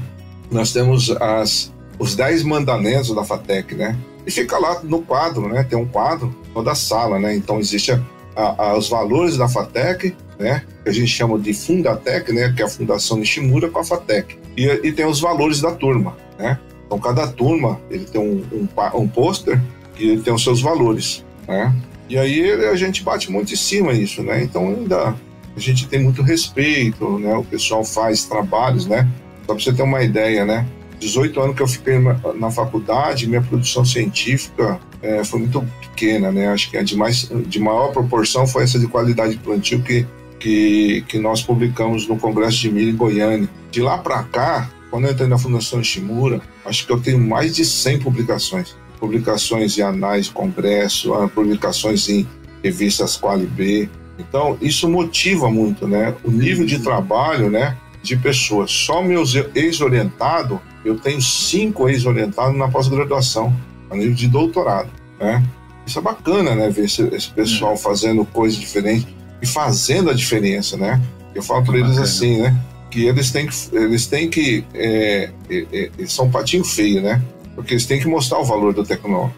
Nós 0.52 0.74
temos 0.74 1.10
as, 1.12 1.72
os 1.98 2.16
10 2.16 2.44
mandamentos 2.44 3.14
da 3.16 3.24
FATEC, 3.24 3.76
né? 3.76 3.98
E 4.26 4.32
fica 4.32 4.58
lá 4.58 4.82
no 4.84 5.02
quadro, 5.02 5.48
né? 5.48 5.64
Tem 5.64 5.78
um 5.78 5.88
quadro 5.88 6.36
toda 6.54 6.72
a 6.72 6.76
sala, 6.76 7.18
né? 7.18 7.34
Então 7.36 7.60
existe 7.60 7.92
a, 7.92 8.02
a, 8.36 8.78
os 8.78 8.90
valores 8.90 9.38
da 9.38 9.48
FATEC, 9.48 10.14
né? 10.38 10.64
Que 10.84 10.90
a 10.90 10.94
gente 10.94 11.08
chama 11.08 11.40
de 11.40 11.54
Fundatec, 11.54 12.32
né? 12.34 12.54
Que 12.54 12.62
é 12.62 12.66
a 12.66 12.70
Fundação 12.70 13.18
Nishimura 13.18 13.70
com 13.70 13.80
a 13.80 13.84
FATEC. 13.84 14.38
E, 14.58 14.66
e 14.66 14.92
tem 14.92 15.06
os 15.06 15.22
valores 15.22 15.62
da 15.62 15.72
turma, 15.72 16.18
né? 16.38 16.60
Então 16.88 16.98
cada 16.98 17.28
turma 17.28 17.80
ele 17.92 18.06
tem 18.06 18.20
um, 18.20 18.44
um, 18.52 18.68
um 18.96 19.08
pôster 19.08 19.62
que 19.94 20.08
ele 20.08 20.22
tem 20.22 20.34
os 20.34 20.44
seus 20.44 20.62
valores, 20.62 21.24
né? 21.48 21.76
E 22.10 22.18
aí 22.18 22.52
a 22.52 22.76
gente 22.76 23.04
bate 23.04 23.30
muito 23.30 23.54
em 23.54 23.58
cima 23.58 23.94
disso, 23.94 24.24
né? 24.24 24.42
Então 24.42 24.70
ainda 24.70 25.14
a 25.56 25.60
gente 25.60 25.88
tem 25.88 26.02
muito 26.02 26.22
respeito, 26.22 27.20
né? 27.20 27.36
O 27.36 27.44
pessoal 27.44 27.84
faz 27.84 28.24
trabalhos, 28.24 28.86
né? 28.86 29.08
Só 29.46 29.54
para 29.54 29.64
você 29.64 29.74
ter 29.74 29.84
uma 29.84 30.02
ideia, 30.02 30.46
né? 30.46 30.66
18 31.00 31.40
anos 31.40 31.56
que 31.56 31.62
eu 31.62 31.68
fiquei 31.68 32.00
na, 32.00 32.50
faculdade, 32.50 33.28
minha 33.28 33.42
produção 33.42 33.86
científica 33.86 34.80
é, 35.02 35.24
foi 35.24 35.42
muito 35.42 35.64
pequena, 35.82 36.32
né? 36.32 36.48
Acho 36.48 36.72
que 36.72 36.78
a 36.78 36.84
de, 36.84 36.96
mais, 36.96 37.30
de 37.46 37.60
maior 37.60 37.92
proporção 37.92 38.48
foi 38.48 38.64
essa 38.64 38.80
de 38.80 38.88
qualidade 38.88 39.34
de 39.34 39.40
plantio 39.40 39.82
que, 39.82 40.08
que, 40.40 41.04
que 41.08 41.20
nós 41.20 41.42
publicamos 41.42 42.08
no 42.08 42.18
Congresso 42.18 42.58
de 42.58 42.72
Milho 42.72 42.90
em 42.90 42.96
Goiânia. 42.96 43.50
De 43.70 43.82
lá 43.82 43.98
para 43.98 44.24
cá, 44.24 44.70
quando 44.90 45.06
eu 45.06 45.12
entrei 45.12 45.28
na 45.28 45.38
Fundação 45.38 45.84
Shimura, 45.84 46.42
acho 46.66 46.86
que 46.86 46.92
eu 46.92 47.00
tenho 47.00 47.20
mais 47.20 47.56
de 47.56 47.66
100 47.66 48.00
publicações. 48.00 48.76
Publicações 49.00 49.78
em 49.78 49.82
anais 49.82 50.26
de 50.26 50.32
congresso, 50.32 51.14
ah, 51.14 51.28
publicações 51.28 52.10
em 52.10 52.28
revistas 52.64 53.16
Quali 53.18 53.46
B. 53.46 53.90
Então, 54.18 54.58
isso 54.62 54.90
motiva 54.90 55.50
muito, 55.50 55.88
né? 55.88 56.16
O 56.24 56.32
nível 56.32 56.66
de 56.66 56.80
trabalho, 56.80 57.50
né? 57.50 57.78
De 58.02 58.16
pessoas. 58.18 58.72
Só 58.72 59.04
meus 59.04 59.36
ex-orientados, 59.54 60.60
eu 60.84 60.98
tenho 60.98 61.22
cinco 61.22 61.88
ex-orientados 61.88 62.58
na 62.58 62.68
pós-graduação, 62.68 63.56
a 63.90 63.96
nível 63.96 64.16
de 64.16 64.28
doutorado, 64.28 64.90
né? 65.20 65.44
Isso 65.86 66.00
é 66.00 66.02
bacana, 66.02 66.56
né? 66.56 66.70
Ver 66.70 66.86
esse, 66.86 67.04
esse 67.14 67.30
pessoal 67.30 67.74
é. 67.74 67.78
fazendo 67.78 68.26
coisas 68.26 68.60
diferentes 68.60 69.08
e 69.42 69.46
fazendo 69.46 70.10
a 70.10 70.14
diferença, 70.14 70.76
né? 70.76 71.02
Eu 71.36 71.44
falo 71.44 71.64
para 71.64 71.78
eles 71.78 71.98
assim, 71.98 72.42
né? 72.42 72.58
Que 72.90 73.06
eles 73.06 73.32
têm 73.32 73.48
que, 73.48 73.76
eles 73.76 74.08
têm 74.08 74.30
que, 74.30 74.66
é, 74.74 75.30
é, 75.50 75.92
é, 76.00 76.06
são 76.06 76.26
um 76.26 76.32
patinho 76.32 76.64
feio, 76.64 77.02
né? 77.02 77.22
Porque 77.56 77.74
eles 77.74 77.86
têm 77.86 78.00
que 78.00 78.08
mostrar 78.08 78.40
o 78.40 78.46
valor 78.46 78.74
do 78.74 78.84
tecnológico, 78.84 79.38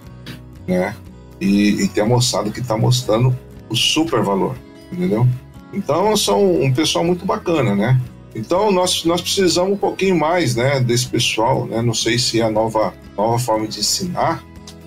né? 0.67 0.95
E, 1.41 1.83
e 1.83 1.87
tem 1.87 2.03
a 2.03 2.07
moçada 2.07 2.51
que 2.51 2.59
está 2.59 2.77
mostrando 2.77 3.35
o 3.69 3.75
super 3.75 4.21
valor, 4.21 4.55
entendeu? 4.91 5.27
Então 5.73 6.15
são 6.17 6.61
um 6.61 6.73
pessoal 6.73 7.03
muito 7.03 7.25
bacana, 7.25 7.75
né? 7.75 7.99
Então 8.35 8.71
nós, 8.71 9.03
nós 9.05 9.21
precisamos 9.21 9.73
um 9.73 9.77
pouquinho 9.77 10.17
mais, 10.17 10.55
né, 10.55 10.79
desse 10.79 11.07
pessoal, 11.07 11.65
né? 11.65 11.81
Não 11.81 11.93
sei 11.93 12.19
se 12.19 12.39
é 12.39 12.43
a 12.43 12.51
nova 12.51 12.93
nova 13.17 13.39
forma 13.39 13.67
de 13.67 13.79
ensinar, 13.79 14.43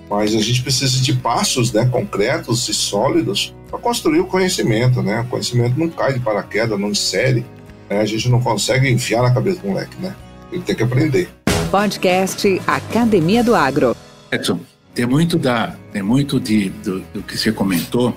mas 0.08 0.34
a 0.34 0.40
gente 0.40 0.62
precisa 0.62 1.00
de 1.00 1.12
passos, 1.14 1.72
né, 1.72 1.86
concretos 1.86 2.68
e 2.68 2.74
sólidos 2.74 3.54
para 3.68 3.78
construir 3.78 4.20
o 4.20 4.26
conhecimento, 4.26 5.02
né? 5.02 5.20
O 5.20 5.26
conhecimento 5.26 5.78
não 5.78 5.88
cai 5.88 6.14
de 6.14 6.20
paraquedas, 6.20 6.78
não 6.78 6.90
insere, 6.90 7.44
né? 7.92 8.00
A 8.00 8.04
gente 8.04 8.28
não 8.28 8.40
consegue 8.40 8.90
enfiar 8.90 9.22
na 9.22 9.32
cabeça 9.32 9.60
do 9.60 9.68
moleque, 9.68 9.96
né? 10.00 10.14
Ele 10.50 10.62
tem 10.62 10.74
que 10.74 10.82
aprender. 10.82 11.28
Podcast 11.70 12.60
Academia 12.66 13.42
do 13.42 13.54
Agro. 13.54 13.96
Edson, 14.30 14.60
tem 14.94 15.06
muito 15.06 15.38
da, 15.38 15.74
tem 15.92 16.02
muito 16.02 16.40
de 16.40 16.70
do, 16.70 17.00
do 17.12 17.22
que 17.22 17.36
você 17.36 17.52
comentou, 17.52 18.14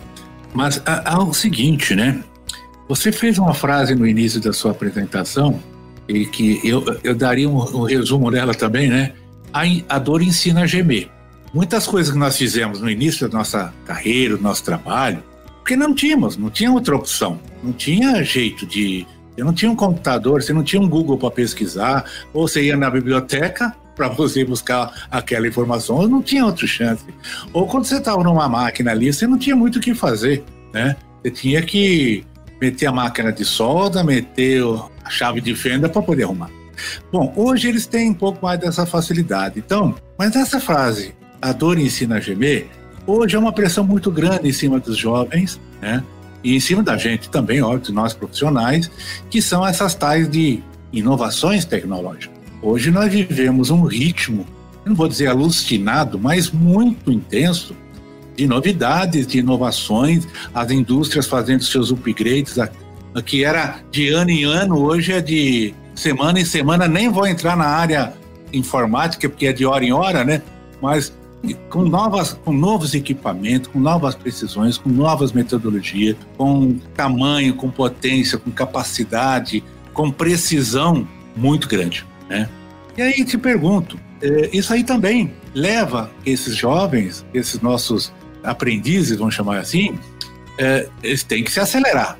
mas 0.54 0.82
há, 0.86 1.14
há 1.16 1.24
o 1.24 1.34
seguinte, 1.34 1.96
né? 1.96 2.22
Você 2.88 3.12
fez 3.12 3.38
uma 3.38 3.54
frase 3.54 3.96
no 3.96 4.06
início 4.06 4.40
da 4.40 4.54
sua 4.54 4.72
apresentação 4.72 5.60
e 6.08 6.26
que 6.26 6.60
eu, 6.64 6.84
eu 7.04 7.16
daria 7.16 7.50
um, 7.50 7.58
um 7.58 7.84
resumo 7.84 8.30
dela 8.30 8.54
também, 8.54 8.90
né? 8.90 9.14
A, 9.54 9.64
a 9.90 10.00
dor 10.00 10.22
ensina 10.22 10.62
a 10.62 10.68
gemer. 10.68 11.10
Muitas 11.54 11.88
coisas 11.88 12.12
que 12.12 12.20
nós 12.20 12.38
fizemos 12.38 12.82
no 12.82 12.90
início 12.90 13.28
da 13.30 13.38
nossa 13.38 13.74
carreira, 13.86 14.36
do 14.36 14.44
nosso 14.44 14.64
trabalho, 14.64 15.24
porque 15.66 15.76
não 15.76 15.96
tínhamos, 15.96 16.38
não 16.38 16.50
tinha 16.50 16.72
outra 16.72 16.96
opção, 16.96 17.40
não 17.64 17.74
tinha 17.74 18.22
jeito 18.24 18.66
de. 18.68 19.08
Você 19.36 19.44
não 19.44 19.54
tinha 19.54 19.72
um 19.72 19.76
computador, 19.76 20.42
você 20.42 20.54
não 20.54 20.64
tinha 20.64 20.82
um 20.82 20.88
Google 20.88 21.18
para 21.18 21.30
pesquisar, 21.32 22.06
ou 22.34 22.48
você 22.48 22.64
ia 22.64 22.78
na 22.78 22.90
biblioteca 22.90 23.76
para 23.96 24.08
você 24.10 24.44
buscar 24.44 25.08
aquela 25.10 25.48
informação, 25.48 26.08
não 26.08 26.22
tinha 26.22 26.46
outra 26.46 26.68
chance. 26.68 27.06
Ou 27.54 27.66
quando 27.68 27.86
você 27.86 27.98
estava 27.98 28.24
numa 28.24 28.48
máquina 28.48 28.92
ali, 28.92 29.12
você 29.12 29.26
não 29.26 29.38
tinha 29.38 29.56
muito 29.56 29.78
o 29.78 29.82
que 29.82 29.94
fazer, 29.94 30.44
né? 30.74 30.96
Você 31.22 31.32
tinha 31.32 31.62
que 31.62 32.26
meter 32.62 32.88
a 32.88 32.92
máquina 32.92 33.32
de 33.32 33.44
solda, 33.44 34.04
meter 34.04 34.64
a 35.04 35.10
chave 35.10 35.42
de 35.42 35.56
fenda 35.56 35.90
para 35.90 36.02
poder 36.02 36.24
arrumar. 36.24 36.50
Bom, 37.12 37.34
hoje 37.36 37.70
eles 37.70 37.88
têm 37.88 38.12
um 38.12 38.14
pouco 38.14 38.46
mais 38.46 38.60
dessa 38.60 38.86
facilidade. 38.86 39.60
Então, 39.60 39.96
mas 40.18 40.36
essa 40.36 40.60
frase, 40.60 41.16
a 41.42 41.52
dor 41.52 41.80
ensina 41.80 42.18
a 42.18 42.20
gemer, 42.20 42.68
hoje 43.08 43.36
é 43.36 43.40
uma 43.40 43.54
pressão 43.54 43.84
muito 43.84 44.12
grande 44.12 44.48
em 44.48 44.54
cima 44.54 44.80
dos 44.80 44.98
jovens, 44.98 45.60
né? 45.82 46.04
E 46.46 46.56
em 46.56 46.60
cima 46.60 46.84
da 46.84 46.96
gente 46.96 47.28
também, 47.28 47.60
óbvio, 47.60 47.92
nós 47.92 48.14
profissionais, 48.14 48.92
que 49.32 49.42
são 49.42 49.66
essas 49.66 49.96
tais 49.96 50.30
de 50.30 50.62
inovações 50.94 51.66
tecnológicas. 51.66 52.38
Hoje 52.62 52.92
nós 52.92 53.12
vivemos 53.12 53.72
um 53.72 53.82
ritmo, 53.82 54.46
não 54.86 54.94
vou 54.94 55.08
dizer 55.08 55.26
alucinado, 55.26 56.20
mas 56.20 56.52
muito 56.52 57.12
intenso, 57.12 57.76
de 58.36 58.46
novidades, 58.46 59.26
de 59.26 59.40
inovações, 59.40 60.28
as 60.54 60.70
indústrias 60.70 61.26
fazendo 61.26 61.64
seus 61.64 61.90
upgrades, 61.90 62.58
que 63.26 63.44
era 63.44 63.80
de 63.90 64.10
ano 64.10 64.30
em 64.30 64.44
ano, 64.44 64.78
hoje 64.78 65.14
é 65.14 65.22
de 65.22 65.74
semana 65.96 66.40
em 66.40 66.46
semana. 66.46 66.88
Nem 66.88 67.10
vou 67.10 67.26
entrar 67.26 67.58
na 67.58 67.66
área 67.66 68.14
informática, 68.54 69.28
porque 69.28 69.48
é 69.48 69.54
de 69.54 69.66
hora 69.66 69.84
em 69.84 69.92
hora, 69.92 70.24
né? 70.24 70.44
Mas 70.80 71.12
com, 71.54 71.84
novas, 71.84 72.34
com 72.34 72.52
novos 72.52 72.94
equipamentos, 72.94 73.70
com 73.70 73.80
novas 73.80 74.16
precisões, 74.16 74.78
com 74.78 74.90
novas 74.90 75.32
metodologias, 75.32 76.16
com 76.38 76.78
tamanho, 76.96 77.56
com 77.56 77.70
potência, 77.70 78.38
com 78.38 78.52
capacidade, 78.52 79.64
com 79.94 80.12
precisão 80.12 81.08
muito 81.36 81.68
grande, 81.68 82.06
né? 82.30 82.50
E 82.98 83.02
aí 83.02 83.26
te 83.26 83.38
pergunto, 83.38 84.00
eh, 84.22 84.50
isso 84.54 84.74
aí 84.74 84.84
também 84.84 85.34
leva 85.54 86.10
esses 86.26 86.56
jovens, 86.56 87.26
esses 87.34 87.62
nossos 87.62 88.12
aprendizes, 88.44 89.18
vamos 89.18 89.34
chamar 89.34 89.60
assim, 89.60 89.98
é, 90.58 90.88
eles 91.04 91.24
têm 91.24 91.44
que 91.44 91.52
se 91.52 91.60
acelerar. 91.60 92.18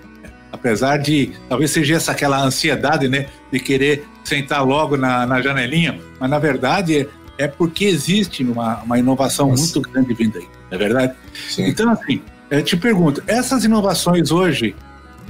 Apesar 0.52 0.98
de 0.98 1.32
talvez 1.50 1.72
seja 1.72 1.96
essa 1.96 2.12
aquela 2.12 2.42
ansiedade, 2.42 3.08
né, 3.08 3.28
de 3.52 3.60
querer 3.60 4.06
sentar 4.24 4.66
logo 4.66 4.98
na, 4.98 5.26
na 5.26 5.42
janelinha, 5.42 6.00
mas 6.20 6.30
na 6.30 6.40
verdade 6.40 7.08
é, 7.38 7.48
porque 7.48 7.86
existe 7.86 8.44
uma, 8.44 8.82
uma 8.84 8.98
inovação 8.98 9.50
Nossa. 9.50 9.64
muito 9.64 9.82
grande 9.82 10.14
vindo 10.14 10.38
aí, 10.38 10.48
não 10.72 10.76
é 10.76 10.78
verdade? 10.78 11.14
Sim. 11.50 11.68
Então, 11.68 11.90
assim, 11.90 12.22
eu 12.50 12.64
te 12.64 12.78
pergunto, 12.78 13.24
essas 13.28 13.64
inovações 13.64 14.32
hoje 14.32 14.76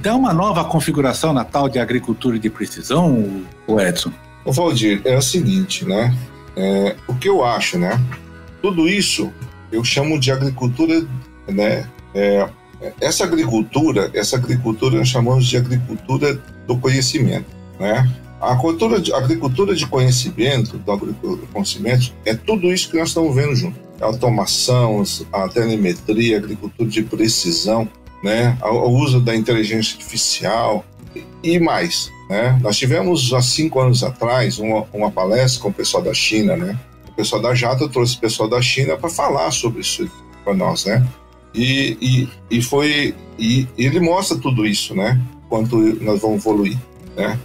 dão 0.00 0.18
uma 0.18 0.32
nova 0.32 0.64
configuração 0.64 1.32
na 1.32 1.44
tal 1.44 1.68
de 1.68 1.78
agricultura 1.78 2.38
de 2.38 2.50
precisão, 2.50 3.44
o 3.66 3.80
Edson? 3.80 4.12
O 4.44 4.52
Valdir, 4.52 5.00
é 5.04 5.16
o 5.16 5.22
seguinte, 5.22 5.84
né? 5.84 6.14
É, 6.56 6.96
o 7.08 7.14
que 7.14 7.28
eu 7.28 7.44
acho, 7.44 7.78
né? 7.78 8.00
Tudo 8.62 8.88
isso 8.88 9.32
eu 9.72 9.82
chamo 9.82 10.18
de 10.18 10.30
agricultura, 10.30 11.04
né? 11.48 11.88
É, 12.14 12.48
essa 13.00 13.24
agricultura, 13.24 14.10
essa 14.14 14.36
agricultura 14.36 14.98
nós 14.98 15.08
chamamos 15.08 15.46
de 15.46 15.56
agricultura 15.56 16.40
do 16.66 16.76
conhecimento, 16.78 17.46
né? 17.80 18.08
A 18.40 18.52
agricultura 18.52 19.00
de, 19.00 19.12
a 19.12 19.18
agricultura 19.18 19.74
de 19.74 19.86
conhecimento, 19.86 20.78
do 20.78 21.48
conhecimento, 21.52 22.12
é 22.24 22.34
tudo 22.34 22.72
isso 22.72 22.90
que 22.90 22.98
nós 22.98 23.08
estamos 23.08 23.34
vendo 23.34 23.54
junto. 23.54 23.78
A 24.00 24.06
automação, 24.06 25.02
a 25.32 25.48
telemetria, 25.48 26.36
a 26.36 26.40
agricultura 26.40 26.88
de 26.88 27.02
precisão, 27.02 27.88
né? 28.22 28.56
o 28.62 28.88
uso 28.90 29.20
da 29.20 29.34
inteligência 29.34 29.96
artificial 29.96 30.84
e 31.42 31.58
mais. 31.58 32.10
Né? 32.28 32.58
Nós 32.62 32.76
tivemos 32.76 33.32
há 33.32 33.40
cinco 33.40 33.80
anos 33.80 34.02
atrás 34.02 34.58
uma, 34.58 34.86
uma 34.92 35.10
palestra 35.10 35.62
com 35.62 35.68
o 35.70 35.72
pessoal 35.72 36.02
da 36.02 36.12
China, 36.12 36.56
né? 36.56 36.78
pessoal 37.16 37.40
da 37.40 37.54
Jata 37.54 37.88
trouxe 37.88 38.16
o 38.16 38.20
pessoal 38.20 38.48
da 38.48 38.60
China 38.60 38.96
para 38.96 39.08
falar 39.08 39.50
sobre 39.50 39.80
isso 39.80 40.08
para 40.44 40.54
nós, 40.54 40.84
né? 40.84 41.04
E, 41.54 41.96
e, 42.00 42.56
e 42.58 42.62
foi 42.62 43.14
e 43.38 43.66
ele 43.78 43.98
mostra 43.98 44.36
tudo 44.36 44.66
isso, 44.66 44.94
né? 44.94 45.20
Quanto 45.48 45.76
nós 46.02 46.20
vamos 46.20 46.44
evoluir, 46.44 46.78
né? 47.16 47.38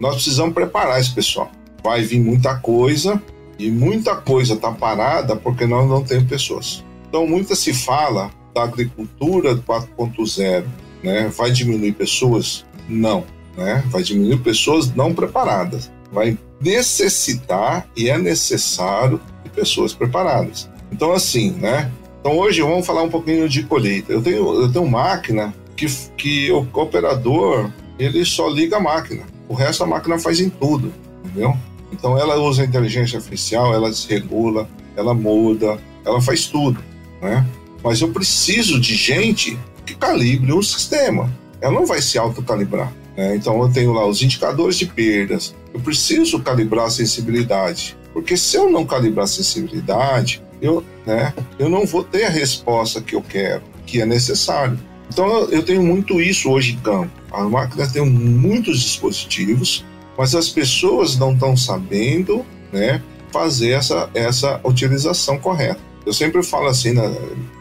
Nós 0.00 0.14
precisamos 0.14 0.54
preparar 0.54 1.00
esse 1.00 1.12
pessoal. 1.12 1.50
Vai 1.82 2.02
vir 2.02 2.20
muita 2.20 2.56
coisa 2.56 3.22
e 3.58 3.70
muita 3.70 4.14
coisa 4.14 4.54
está 4.54 4.70
parada 4.70 5.34
porque 5.36 5.66
nós 5.66 5.88
não 5.88 6.02
temos 6.02 6.28
pessoas. 6.28 6.84
Então, 7.08 7.26
muita 7.26 7.54
se 7.54 7.72
fala 7.72 8.30
da 8.54 8.62
agricultura 8.62 9.56
4.0, 9.56 10.64
né? 11.02 11.28
Vai 11.36 11.50
diminuir 11.50 11.92
pessoas? 11.92 12.64
Não, 12.88 13.24
né? 13.56 13.82
Vai 13.86 14.02
diminuir 14.02 14.38
pessoas 14.38 14.94
não 14.94 15.14
preparadas. 15.14 15.90
Vai 16.12 16.38
necessitar 16.60 17.88
e 17.96 18.08
é 18.08 18.18
necessário 18.18 19.20
de 19.42 19.50
pessoas 19.50 19.92
preparadas. 19.92 20.68
Então, 20.92 21.12
assim, 21.12 21.52
né? 21.52 21.90
Então, 22.20 22.36
hoje 22.36 22.60
vamos 22.62 22.86
falar 22.86 23.02
um 23.02 23.10
pouquinho 23.10 23.48
de 23.48 23.62
colheita. 23.64 24.12
Eu 24.12 24.22
tenho, 24.22 24.62
eu 24.62 24.72
tenho 24.72 24.86
máquina 24.86 25.54
que, 25.76 25.86
que 26.16 26.50
o 26.50 26.66
operador 26.74 27.70
ele 27.98 28.24
só 28.24 28.48
liga 28.48 28.76
a 28.76 28.80
máquina. 28.80 29.24
O 29.48 29.54
resto 29.54 29.82
a 29.82 29.86
máquina 29.86 30.18
faz 30.18 30.40
em 30.40 30.50
tudo, 30.50 30.92
entendeu? 31.24 31.56
Então 31.92 32.18
ela 32.18 32.36
usa 32.36 32.62
a 32.62 32.66
inteligência 32.66 33.16
artificial, 33.16 33.74
ela 33.74 33.90
desregula, 33.90 34.68
ela 34.96 35.14
muda, 35.14 35.78
ela 36.04 36.20
faz 36.20 36.46
tudo, 36.46 36.82
né? 37.20 37.46
Mas 37.82 38.00
eu 38.00 38.08
preciso 38.10 38.80
de 38.80 38.94
gente 38.94 39.58
que 39.86 39.94
calibre 39.94 40.52
o 40.52 40.62
sistema. 40.62 41.32
Ela 41.60 41.72
não 41.72 41.86
vai 41.86 42.02
se 42.02 42.18
autocalibrar. 42.18 42.92
Né? 43.16 43.36
Então 43.36 43.60
eu 43.62 43.72
tenho 43.72 43.92
lá 43.92 44.06
os 44.06 44.22
indicadores 44.22 44.76
de 44.76 44.86
perdas. 44.86 45.54
Eu 45.72 45.80
preciso 45.80 46.40
calibrar 46.40 46.86
a 46.86 46.90
sensibilidade. 46.90 47.96
Porque 48.12 48.36
se 48.36 48.56
eu 48.56 48.70
não 48.70 48.84
calibrar 48.84 49.24
a 49.24 49.28
sensibilidade, 49.28 50.42
eu, 50.60 50.84
né, 51.06 51.32
eu 51.58 51.68
não 51.68 51.86
vou 51.86 52.02
ter 52.02 52.24
a 52.24 52.30
resposta 52.30 53.00
que 53.00 53.14
eu 53.14 53.22
quero, 53.22 53.62
que 53.86 54.00
é 54.00 54.06
necessário. 54.06 54.78
Então 55.08 55.48
eu 55.50 55.62
tenho 55.62 55.82
muito 55.82 56.20
isso 56.20 56.50
hoje 56.50 56.74
em 56.74 56.78
campo. 56.78 57.10
As 57.32 57.48
máquinas 57.50 57.92
têm 57.92 58.04
muitos 58.04 58.80
dispositivos, 58.80 59.84
mas 60.16 60.34
as 60.34 60.48
pessoas 60.48 61.16
não 61.16 61.32
estão 61.32 61.56
sabendo 61.56 62.44
né, 62.72 63.02
fazer 63.32 63.70
essa, 63.70 64.08
essa 64.14 64.60
utilização 64.64 65.38
correta. 65.38 65.80
Eu 66.04 66.12
sempre 66.12 66.42
falo 66.42 66.66
assim, 66.66 66.92
na, 66.92 67.04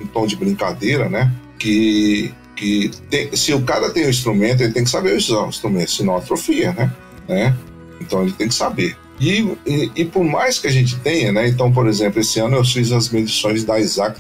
em 0.02 0.08
tom 0.08 0.26
de 0.26 0.36
brincadeira, 0.36 1.10
né, 1.10 1.32
que, 1.60 2.34
que 2.56 2.92
tem, 3.10 3.36
se 3.36 3.54
o 3.54 3.62
cara 3.62 3.90
tem 3.90 4.04
o 4.04 4.08
um 4.08 4.10
instrumento, 4.10 4.62
ele 4.62 4.74
tem 4.74 4.84
que 4.84 4.90
saber 4.90 5.16
usar 5.16 5.44
o 5.44 5.50
instrumento, 5.50 5.92
senão 5.92 6.16
atrofia, 6.16 6.72
né? 6.74 6.94
né? 7.28 7.56
Então 8.00 8.24
ele 8.24 8.32
tem 8.32 8.48
que 8.48 8.56
saber. 8.56 8.96
E, 9.20 9.42
e, 9.66 9.92
e, 9.96 10.06
por 10.06 10.24
mais 10.24 10.60
que 10.60 10.68
a 10.68 10.72
gente 10.72 10.96
tenha, 11.00 11.32
né? 11.32 11.48
Então, 11.48 11.72
por 11.72 11.88
exemplo, 11.88 12.22
esse 12.22 12.40
ano 12.40 12.58
eu 12.58 12.64
fiz 12.64 12.92
as 12.92 13.10
medições 13.10 13.64
da 13.64 13.74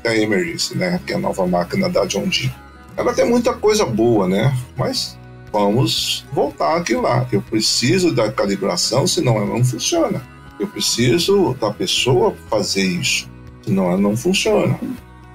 da 0.04 0.18
Emergency, 0.18 0.76
né? 0.76 1.00
Que 1.06 1.14
é 1.14 1.16
a 1.16 1.20
nova 1.20 1.46
máquina 1.46 1.88
da 1.88 2.04
John 2.06 2.28
Deere. 2.28 2.52
Ela 2.98 3.14
tem 3.14 3.30
muita 3.30 3.54
coisa 3.54 3.86
boa, 3.86 4.28
né? 4.28 4.58
Mas 4.76 5.16
vamos 5.54 6.26
voltar 6.34 6.76
aqui 6.78 6.96
lá. 6.96 7.28
Eu 7.32 7.42
preciso 7.44 8.12
da 8.14 8.32
calibração, 8.32 9.06
senão 9.06 9.38
ela 9.38 9.46
não 9.46 9.64
funciona. 9.64 10.22
Eu 10.60 10.68
preciso 10.68 11.56
da 11.62 11.72
pessoa 11.72 12.36
fazer 12.50 12.84
isso, 12.84 13.30
senão 13.64 13.86
ela 13.90 13.98
não 13.98 14.18
funciona. 14.18 14.80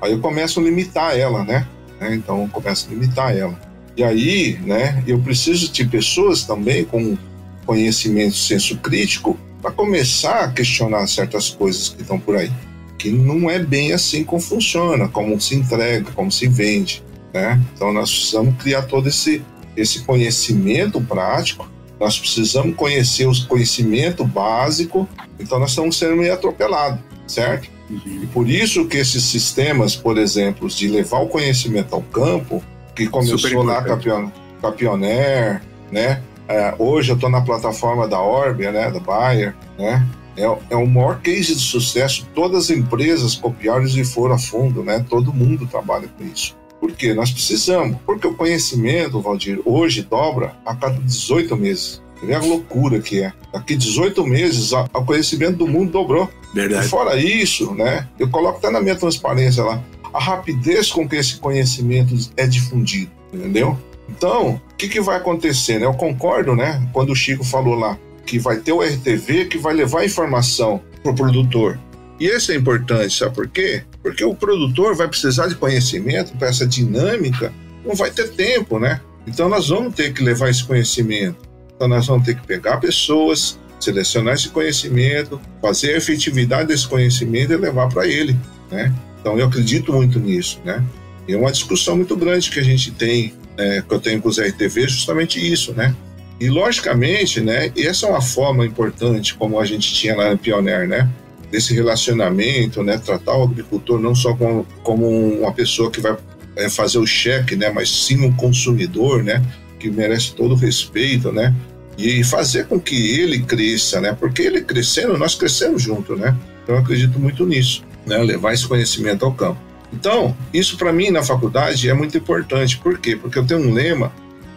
Aí 0.03 0.11
eu 0.11 0.19
começo 0.19 0.59
a 0.59 0.63
limitar 0.63 1.17
ela, 1.17 1.45
né? 1.45 1.67
Então 2.01 2.43
eu 2.43 2.49
começo 2.49 2.89
a 2.89 2.91
limitar 2.91 3.37
ela. 3.37 3.57
E 3.97 4.03
aí, 4.03 4.59
né? 4.65 5.05
Eu 5.07 5.21
preciso 5.21 5.71
de 5.71 5.85
pessoas 5.85 6.43
também 6.43 6.85
com 6.85 7.17
conhecimento, 7.65 8.35
senso 8.35 8.77
crítico, 8.79 9.39
para 9.61 9.71
começar 9.71 10.41
a 10.41 10.51
questionar 10.51 11.07
certas 11.07 11.51
coisas 11.51 11.91
que 11.91 12.03
estão 12.03 12.19
por 12.19 12.35
aí, 12.35 12.51
que 12.99 13.13
não 13.13 13.49
é 13.49 13.61
bem 13.61 13.93
assim 13.93 14.25
como 14.25 14.43
funciona, 14.43 15.07
como 15.07 15.41
se 15.41 15.55
entrega, 15.55 16.11
como 16.13 16.33
se 16.33 16.49
vende, 16.49 17.05
né? 17.33 17.61
Então 17.75 17.93
nós 17.93 18.11
precisamos 18.11 18.55
criar 18.63 18.83
todo 18.83 19.09
esse 19.09 19.43
esse 19.77 20.05
conhecimento 20.05 21.01
prático, 21.01 21.67
nós 21.99 22.19
precisamos 22.19 22.77
conhecer 22.77 23.27
o 23.27 23.47
conhecimento 23.47 24.25
básico, 24.25 25.09
então 25.39 25.59
nós 25.59 25.71
estamos 25.71 25.97
sendo 25.97 26.17
meio 26.17 26.35
atropelados, 26.35 27.01
certo? 27.27 27.71
Uhum. 27.89 28.21
E 28.23 28.27
por 28.27 28.49
isso 28.49 28.87
que 28.87 28.99
esses 28.99 29.25
sistemas, 29.25 29.97
por 29.97 30.19
exemplo, 30.19 30.69
de 30.69 30.89
levar 30.89 31.21
o 31.21 31.29
conhecimento 31.29 31.95
ao 31.95 32.03
campo, 32.03 32.63
que 32.95 33.07
começou 33.07 33.63
lá 33.63 33.83
com 33.83 34.67
a 34.67 34.73
Pioneer, 34.73 35.63
né? 35.91 36.23
É, 36.49 36.75
hoje 36.79 37.11
eu 37.11 37.15
estou 37.15 37.31
na 37.31 37.41
plataforma 37.41 38.07
da 38.07 38.21
Orbia, 38.21 38.73
né, 38.73 38.91
da 38.91 39.01
Bayer, 39.01 39.55
né? 39.79 40.07
É, 40.37 40.45
é 40.71 40.77
o 40.77 40.87
maior 40.87 41.21
case 41.21 41.55
de 41.55 41.61
sucesso. 41.61 42.27
Todas 42.35 42.65
as 42.65 42.71
empresas 42.71 43.35
copiaram 43.35 43.85
e 43.85 44.05
foram 44.05 44.35
a 44.35 44.39
fundo, 44.39 44.83
né? 44.83 45.05
Todo 45.09 45.33
mundo 45.33 45.67
trabalha 45.67 46.09
com 46.09 46.25
isso. 46.25 46.57
Por 46.83 46.91
quê? 46.91 47.15
Nós 47.15 47.31
precisamos. 47.31 47.97
Porque 48.05 48.27
o 48.27 48.35
conhecimento, 48.35 49.21
Valdir, 49.21 49.61
hoje 49.65 50.03
dobra 50.03 50.57
a 50.67 50.75
cada 50.75 50.99
18 50.99 51.57
meses. 51.57 52.03
Vê 52.21 52.35
a 52.35 52.41
loucura 52.41 52.99
que 53.01 53.23
é. 53.23 53.33
Daqui 53.53 53.77
18 53.77 54.27
meses, 54.27 54.73
o 54.73 55.05
conhecimento 55.05 55.59
do 55.59 55.69
mundo 55.69 55.93
dobrou. 55.93 56.29
Verdade. 56.53 56.85
E 56.85 56.89
fora 56.89 57.15
isso, 57.15 57.73
né? 57.73 58.09
Eu 58.19 58.29
coloco 58.29 58.59
até 58.59 58.69
na 58.69 58.81
minha 58.81 58.97
transparência 58.97 59.63
lá, 59.63 59.81
a 60.13 60.19
rapidez 60.19 60.91
com 60.91 61.09
que 61.09 61.15
esse 61.15 61.37
conhecimento 61.37 62.17
é 62.37 62.49
difundido, 62.49 63.13
entendeu? 63.33 63.79
Então, 64.09 64.61
o 64.73 64.75
que, 64.77 64.89
que 64.89 65.01
vai 65.01 65.19
acontecer? 65.19 65.79
Né? 65.79 65.87
Eu 65.87 65.95
concordo, 65.95 66.57
né? 66.57 66.85
Quando 66.93 67.11
o 67.11 67.17
Chico 67.17 67.45
falou 67.45 67.77
lá 67.77 67.97
que 68.27 68.41
vai 68.41 68.57
ter 68.57 68.73
o 68.73 68.83
RTV 68.83 69.45
que 69.45 69.59
vai 69.59 69.73
levar 69.73 70.01
a 70.01 70.05
informação 70.05 70.81
para 71.01 71.13
o 71.13 71.15
produtor. 71.15 71.79
E 72.21 72.27
isso 72.27 72.53
é 72.53 72.55
importante, 72.55 73.17
sabe 73.17 73.35
por 73.35 73.49
quê? 73.49 73.83
Porque 74.03 74.25
o 74.25 74.35
produtor 74.35 74.95
vai 74.95 75.09
precisar 75.09 75.49
de 75.49 75.55
conhecimento 75.55 76.37
para 76.37 76.49
essa 76.49 76.67
dinâmica, 76.67 77.53
não 77.85 77.95
vai 77.95 78.11
ter 78.11 78.29
tempo, 78.31 78.79
né? 78.79 79.01
Então 79.27 79.49
nós 79.49 79.69
vamos 79.69 79.95
ter 79.95 80.13
que 80.13 80.23
levar 80.23 80.49
esse 80.51 80.65
conhecimento. 80.65 81.37
Então 81.75 81.89
nós 81.89 82.07
vamos 82.07 82.25
ter 82.25 82.37
que 82.37 82.47
pegar 82.47 82.79
pessoas, 82.79 83.59
selecionar 83.81 84.35
esse 84.35 84.49
conhecimento, 84.49 85.41
fazer 85.61 85.95
a 85.95 85.97
efetividade 85.97 86.69
desse 86.69 86.87
conhecimento 86.87 87.53
e 87.53 87.57
levar 87.57 87.89
para 87.89 88.07
ele, 88.07 88.37
né? 88.71 88.93
Então 89.21 89.39
eu 89.39 89.47
acredito 89.47 89.93
muito 89.93 90.19
nisso, 90.19 90.61
né? 90.65 90.85
E 91.27 91.35
é 91.35 91.37
uma 91.37 91.53
discussão 91.53 91.97
muito 91.97 92.17
grande 92.17 92.51
que 92.51 92.59
a 92.59 92.65
gente 92.65 92.91
tem, 92.91 93.35
é, 93.57 93.83
que 93.83 93.95
eu 93.95 94.01
tenho 94.01 94.21
com 94.21 94.29
os 94.29 94.39
RTV, 94.39 94.89
justamente 94.89 95.41
isso, 95.41 95.73
né? 95.73 95.95
E 96.41 96.49
logicamente, 96.49 97.41
né? 97.41 97.73
Essa 97.77 98.07
é 98.07 98.11
uma 98.11 98.21
forma 98.21 98.67
importante, 98.67 99.35
como 99.35 99.61
a 99.61 99.65
gente 99.65 99.93
tinha 99.95 100.17
lá 100.17 100.31
no 100.31 100.39
Pioneer, 100.39 100.89
né? 100.89 101.09
Desse 101.53 101.75
relacionamento, 101.75 102.83
né? 102.83 102.99
Tratar 102.99 103.37
o 103.37 103.45
agricultor 103.45 104.01
não 104.01 104.15
só 104.15 104.35
como, 104.35 104.67
como 104.83 105.07
uma 105.07 105.53
pessoa 105.53 105.91
que 105.91 106.01
vai 106.01 106.17
é, 106.57 106.69
fazer 106.69 106.99
o 106.99 107.07
cheque, 107.07 107.55
né? 107.55 107.71
Mas 107.71 107.91
sim 107.91 108.25
um 108.25 108.33
consumidor, 108.33 109.23
né? 109.23 109.41
Que 109.79 109.91
merece 109.91 110.35
todo 110.35 110.53
o 110.53 110.57
respeito, 110.57 111.31
né? 111.31 111.55
E 111.99 112.25
fazer 112.25 112.67
com 112.67 112.81
que 112.81 113.21
ele 113.21 113.41
cresça, 113.41 114.01
né? 114.01 114.17
Porque 114.19 114.41
ele 114.41 114.63
crescendo, 114.63 115.19
nós 115.19 115.35
crescemos 115.35 115.83
junto, 115.83 116.17
né? 116.17 116.35
Então 116.63 116.75
eu 116.75 116.81
acredito 116.81 117.19
muito 117.19 117.45
nisso, 117.45 117.85
né? 118.07 118.17
Levar 118.17 118.55
esse 118.55 118.67
conhecimento 118.67 119.25
ao 119.27 119.33
campo. 119.35 119.61
Então, 119.93 120.35
isso 120.55 120.79
para 120.79 120.93
mim 120.93 121.11
na 121.11 121.23
faculdade 121.23 121.89
é 121.89 121.93
muito 121.93 122.17
importante. 122.17 122.79
Por 122.79 122.99
quê? 122.99 123.15
Porque 123.15 123.39
eu 123.39 123.47
tenho 123.47 123.61
um 123.61 123.75
lema 123.75 124.11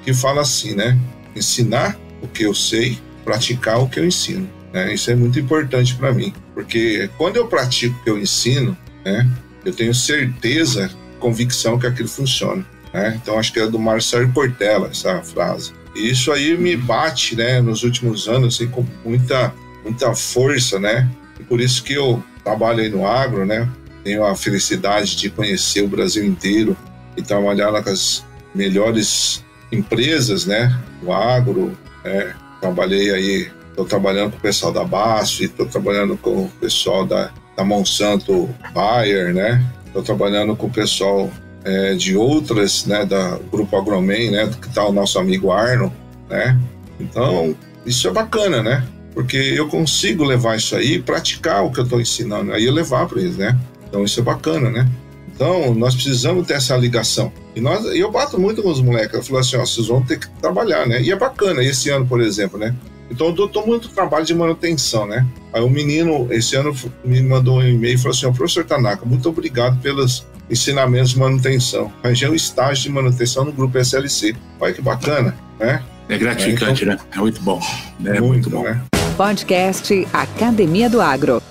que 0.03 0.13
fala 0.13 0.41
assim, 0.41 0.73
né? 0.73 0.97
Ensinar 1.35 1.99
o 2.21 2.27
que 2.27 2.43
eu 2.43 2.53
sei, 2.53 2.97
praticar 3.25 3.81
o 3.81 3.89
que 3.89 3.99
eu 3.99 4.05
ensino. 4.05 4.47
Né? 4.75 4.93
Isso 4.93 5.09
é 5.09 5.15
muito 5.15 5.39
importante 5.39 5.95
para 5.95 6.13
mim, 6.13 6.33
porque 6.53 7.09
quando 7.17 7.37
eu 7.37 7.47
pratico 7.47 7.97
o 7.97 8.03
que 8.03 8.09
eu 8.09 8.19
ensino, 8.19 8.77
né? 9.05 9.27
Eu 9.63 9.73
tenho 9.73 9.95
certeza, 9.95 10.91
convicção 11.19 11.79
que 11.79 11.87
aquilo 11.87 12.09
funciona. 12.09 12.63
Né? 12.93 13.19
Então, 13.19 13.39
acho 13.39 13.51
que 13.51 13.59
é 13.59 13.65
do 13.65 13.79
Marcelo 13.79 14.31
Portela 14.31 14.89
essa 14.89 15.23
frase. 15.23 15.73
E 15.95 16.11
isso 16.11 16.31
aí 16.31 16.55
me 16.55 16.75
bate, 16.75 17.35
né? 17.35 17.61
Nos 17.61 17.83
últimos 17.83 18.27
anos, 18.27 18.55
assim, 18.55 18.67
com 18.67 18.85
muita, 19.03 19.51
muita 19.83 20.13
força, 20.13 20.79
né? 20.79 21.09
E 21.39 21.43
por 21.43 21.59
isso 21.61 21.81
que 21.81 21.93
eu 21.93 22.21
trabalho 22.43 22.81
aí 22.81 22.89
no 22.89 23.07
agro, 23.07 23.45
né? 23.45 23.67
tenho 24.05 24.23
a 24.23 24.35
felicidade 24.35 25.15
de 25.15 25.31
conhecer 25.31 25.81
o 25.81 25.87
Brasil 25.87 26.23
inteiro 26.23 26.77
e 27.17 27.23
trabalhar 27.23 27.71
com 27.81 27.89
as 27.89 28.23
melhores 28.53 29.43
empresas, 29.71 30.45
né, 30.45 30.79
do 31.01 31.11
agro. 31.11 31.75
Né? 32.03 32.35
Trabalhei 32.61 33.11
aí, 33.11 33.51
estou 33.75 33.85
trabalhando 33.85 34.31
com 34.31 34.37
o 34.37 34.41
pessoal 34.41 34.71
da 34.71 34.85
BASF, 34.85 35.43
estou 35.43 35.65
trabalhando 35.65 36.17
com 36.17 36.45
o 36.45 36.49
pessoal 36.61 37.05
da, 37.05 37.29
da 37.57 37.65
Monsanto 37.65 38.49
Bayer, 38.73 39.33
né? 39.33 39.63
Estou 39.87 40.01
trabalhando 40.01 40.55
com 40.55 40.67
o 40.67 40.71
pessoal 40.71 41.29
é, 41.65 41.93
de 41.93 42.15
outras, 42.15 42.85
né, 42.85 43.05
da 43.05 43.37
Grupo 43.51 43.75
Agromen, 43.75 44.31
né, 44.31 44.49
que 44.61 44.67
está 44.67 44.85
o 44.85 44.93
nosso 44.93 45.19
amigo 45.19 45.51
Arno, 45.51 45.93
né? 46.29 46.57
Então, 46.99 47.55
isso 47.85 48.07
é 48.07 48.11
bacana, 48.11 48.63
né? 48.63 48.87
Porque 49.13 49.37
eu 49.37 49.67
consigo 49.67 50.23
levar 50.23 50.55
isso 50.55 50.75
aí, 50.75 51.01
praticar 51.01 51.65
o 51.65 51.71
que 51.71 51.79
eu 51.79 51.83
estou 51.83 51.99
ensinando, 51.99 52.53
aí 52.53 52.65
eu 52.65 52.73
levar 52.73 53.07
para 53.07 53.19
eles, 53.19 53.37
né? 53.37 53.57
Então 53.87 54.03
isso 54.03 54.19
é 54.19 54.23
bacana, 54.23 54.69
né? 54.69 54.87
Então 55.33 55.73
nós 55.73 55.95
precisamos 55.95 56.47
ter 56.47 56.53
essa 56.53 56.77
ligação. 56.77 57.31
E 57.55 57.61
nós, 57.61 57.85
eu 57.85 58.11
bato 58.11 58.39
muito 58.39 58.61
com 58.63 58.69
os 58.69 58.81
moleques, 58.81 59.15
eu 59.15 59.23
falo 59.23 59.39
assim, 59.39 59.57
ó, 59.57 59.65
vocês 59.65 59.87
vão 59.87 60.01
ter 60.01 60.19
que 60.19 60.29
trabalhar, 60.41 60.87
né? 60.87 61.01
E 61.01 61.11
é 61.11 61.15
bacana, 61.15 61.63
esse 61.63 61.89
ano, 61.89 62.05
por 62.05 62.21
exemplo, 62.21 62.57
né? 62.57 62.73
Então 63.09 63.27
eu 63.27 63.47
dou 63.47 63.67
muito 63.67 63.89
trabalho 63.89 64.25
de 64.25 64.33
manutenção, 64.33 65.05
né? 65.05 65.25
Aí 65.53 65.61
o 65.61 65.65
um 65.65 65.69
menino, 65.69 66.27
esse 66.31 66.55
ano, 66.55 66.75
me 67.03 67.21
mandou 67.21 67.59
um 67.59 67.63
e-mail 67.63 67.95
e 67.95 67.97
falou 67.97 68.11
assim, 68.11 68.25
ó, 68.25 68.31
professor 68.31 68.65
Tanaka, 68.65 69.05
muito 69.05 69.29
obrigado 69.29 69.79
pelos 69.81 70.25
ensinamentos 70.49 71.11
de 71.11 71.19
manutenção. 71.19 71.91
Arranjei 72.03 72.27
um 72.29 72.33
estágio 72.33 72.83
de 72.83 72.89
manutenção 72.89 73.45
no 73.45 73.51
grupo 73.51 73.77
SLC. 73.77 74.35
Olha 74.59 74.73
que 74.73 74.81
bacana, 74.81 75.35
né? 75.59 75.83
É 76.09 76.17
gratificante, 76.17 76.83
é, 76.83 76.93
então, 76.93 77.05
né? 77.05 77.11
É 77.15 77.17
muito 77.19 77.41
bom. 77.41 77.61
É 78.03 78.19
muito, 78.19 78.23
muito 78.23 78.49
bom. 78.49 78.63
Né? 78.63 78.81
Podcast 79.17 80.07
Academia 80.11 80.89
do 80.89 81.01
Agro. 81.01 81.41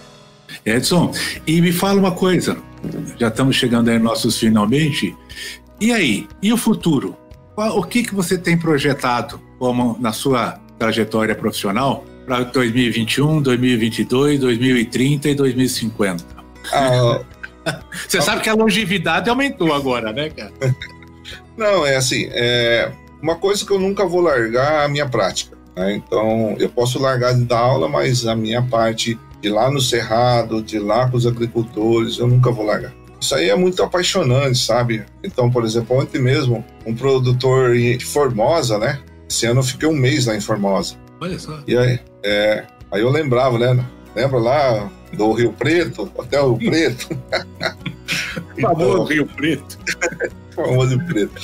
Edson, 0.65 1.13
e 1.47 1.61
me 1.61 1.73
fala 1.73 1.99
uma 1.99 2.13
coisa, 2.13 2.57
já 3.19 3.29
estamos 3.29 3.57
chegando 3.57 3.91
aí 3.91 3.99
nossos 3.99 4.39
finalmente, 4.39 5.15
e 5.81 5.93
aí, 5.93 6.29
e 6.43 6.53
o 6.53 6.57
futuro? 6.57 7.17
O 7.57 7.83
que, 7.83 8.03
que 8.03 8.15
você 8.15 8.39
tem 8.39 8.57
projetado 8.57 9.41
como 9.59 9.97
na 10.01 10.13
sua 10.13 10.59
trajetória 10.79 11.35
profissional 11.35 12.05
para 12.27 12.45
2021, 12.45 13.43
2022, 13.43 14.41
2030 14.41 15.29
e 15.29 15.35
2050? 15.35 16.25
Ah, 16.73 17.21
você 18.09 18.21
sabe 18.21 18.43
que 18.43 18.49
a 18.49 18.55
longevidade 18.55 19.29
aumentou 19.29 19.73
agora, 19.73 20.13
né, 20.13 20.31
cara? 20.31 20.53
Não, 21.57 21.87
é 21.87 21.97
assim, 21.97 22.29
é, 22.33 22.91
uma 23.23 23.37
coisa 23.37 23.65
que 23.65 23.71
eu 23.71 23.79
nunca 23.79 24.05
vou 24.05 24.21
largar 24.21 24.83
é 24.83 24.85
a 24.85 24.89
minha 24.89 25.09
prática. 25.09 25.57
Né? 25.77 25.95
Então, 25.95 26.57
eu 26.59 26.69
posso 26.69 26.99
largar 26.99 27.35
de 27.35 27.45
dar 27.45 27.59
aula, 27.59 27.89
mas 27.89 28.27
a 28.27 28.35
minha 28.35 28.63
parte 28.63 29.19
de 29.41 29.49
lá 29.49 29.71
no 29.71 29.81
cerrado, 29.81 30.63
de 30.63 30.79
lá 30.79 31.09
com 31.09 31.17
os 31.17 31.27
agricultores, 31.27 32.19
eu 32.19 32.27
nunca 32.27 32.51
vou 32.51 32.65
largar. 32.65 32.93
Isso 33.21 33.35
aí 33.35 33.49
é 33.49 33.57
muito 33.57 33.83
apaixonante, 33.83 34.59
sabe? 34.59 35.05
Então, 35.23 35.51
por 35.51 35.65
exemplo, 35.65 35.97
ontem 35.97 36.21
mesmo, 36.21 36.65
um 36.85 36.95
produtor 36.95 37.75
de 37.75 38.05
Formosa, 38.05 38.79
né? 38.79 39.01
Esse 39.35 39.47
ano 39.47 39.59
eu 39.59 39.65
fiquei 39.65 39.89
um 39.89 39.97
mês 39.97 40.27
lá 40.27 40.37
em 40.37 40.41
Formosa. 40.41 40.95
Olha 41.21 41.37
só. 41.41 41.59
E 41.67 41.77
aí, 41.77 41.99
é, 42.23 42.65
aí 42.89 43.01
eu 43.03 43.11
lembrava, 43.11 43.59
né? 43.59 43.85
Lembra 44.15 44.39
lá 44.39 44.93
do 45.13 45.33
Rio 45.33 45.53
Preto, 45.53 46.09
até 46.17 46.41
o 46.41 46.55
Rio 46.55 46.71
Preto? 46.71 47.09
famoso 48.63 48.93
então, 48.93 49.05
Rio 49.07 49.27
Preto. 49.27 49.77
famoso 50.55 50.97
Rio 50.97 51.07
Preto. 51.07 51.43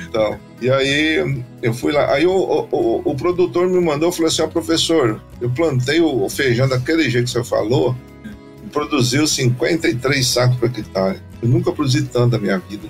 Então, 0.00 0.40
e 0.62 0.70
aí 0.70 1.44
eu 1.60 1.74
fui 1.74 1.92
lá. 1.92 2.10
Aí 2.10 2.26
o, 2.26 2.32
o, 2.32 3.02
o 3.04 3.14
produtor 3.14 3.68
me 3.68 3.84
mandou, 3.84 4.10
falou 4.10 4.28
assim: 4.28 4.40
ó, 4.40 4.46
oh, 4.46 4.48
professor, 4.48 5.20
eu 5.38 5.50
plantei 5.50 6.00
o 6.00 6.26
feijão 6.30 6.66
daquele 6.66 7.10
jeito 7.10 7.26
que 7.26 7.32
você 7.32 7.44
falou, 7.44 7.94
produziu 8.72 9.26
53 9.26 10.26
sacos 10.26 10.56
por 10.56 10.70
hectare. 10.70 11.20
Eu 11.42 11.50
nunca 11.50 11.70
produzi 11.70 12.02
tanto 12.04 12.32
na 12.32 12.38
minha 12.38 12.58
vida. 12.60 12.88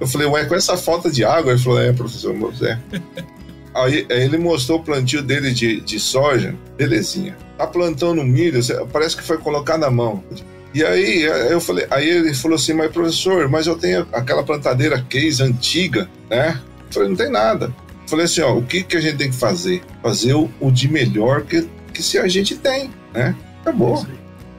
Eu 0.00 0.08
falei, 0.08 0.26
ué, 0.26 0.44
com 0.46 0.56
essa 0.56 0.76
falta 0.76 1.08
de 1.08 1.24
água? 1.24 1.52
Ele 1.52 1.60
falou, 1.60 1.80
é, 1.80 1.92
professor 1.92 2.36
José. 2.36 2.76
Aí, 3.74 4.06
aí, 4.10 4.22
ele 4.24 4.38
mostrou 4.38 4.78
o 4.78 4.82
plantio 4.82 5.22
dele 5.22 5.52
de, 5.52 5.80
de 5.80 5.98
soja, 5.98 6.54
belezinha. 6.76 7.36
Tá 7.58 7.66
plantando 7.66 8.22
milho, 8.24 8.60
parece 8.92 9.16
que 9.16 9.22
foi 9.22 9.38
colocar 9.38 9.78
na 9.78 9.90
mão. 9.90 10.22
E 10.74 10.84
aí 10.84 11.22
eu 11.22 11.60
falei, 11.60 11.86
aí 11.88 12.08
ele 12.08 12.34
falou 12.34 12.56
assim, 12.56 12.72
mas 12.74 12.90
professor, 12.90 13.48
mas 13.48 13.66
eu 13.66 13.76
tenho 13.76 14.06
aquela 14.12 14.42
plantadeira 14.42 15.00
case 15.08 15.40
antiga, 15.40 16.08
né? 16.28 16.60
Eu 16.88 16.92
falei, 16.92 17.08
não 17.08 17.16
tem 17.16 17.30
nada. 17.30 17.66
Eu 17.66 18.08
falei 18.08 18.24
assim, 18.24 18.40
ó, 18.40 18.54
o 18.54 18.62
que, 18.62 18.82
que 18.82 18.96
a 18.96 19.00
gente 19.00 19.16
tem 19.16 19.30
que 19.30 19.36
fazer? 19.36 19.82
Fazer 20.02 20.34
o, 20.34 20.50
o 20.60 20.72
de 20.72 20.88
melhor 20.88 21.42
que, 21.42 21.68
que 21.92 22.02
se 22.02 22.18
a 22.18 22.26
gente 22.26 22.56
tem, 22.56 22.90
né? 23.12 23.36
Acabou. 23.60 24.04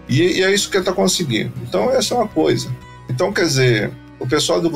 E, 0.07 0.39
e 0.39 0.43
é 0.43 0.53
isso 0.53 0.69
que 0.69 0.77
ele 0.77 0.83
está 0.83 0.93
conseguindo. 0.93 1.51
Então, 1.67 1.91
essa 1.91 2.13
é 2.13 2.17
uma 2.17 2.27
coisa. 2.27 2.73
Então, 3.09 3.33
quer 3.33 3.45
dizer, 3.45 3.91
o 4.19 4.27
pessoal 4.27 4.61
do 4.61 4.71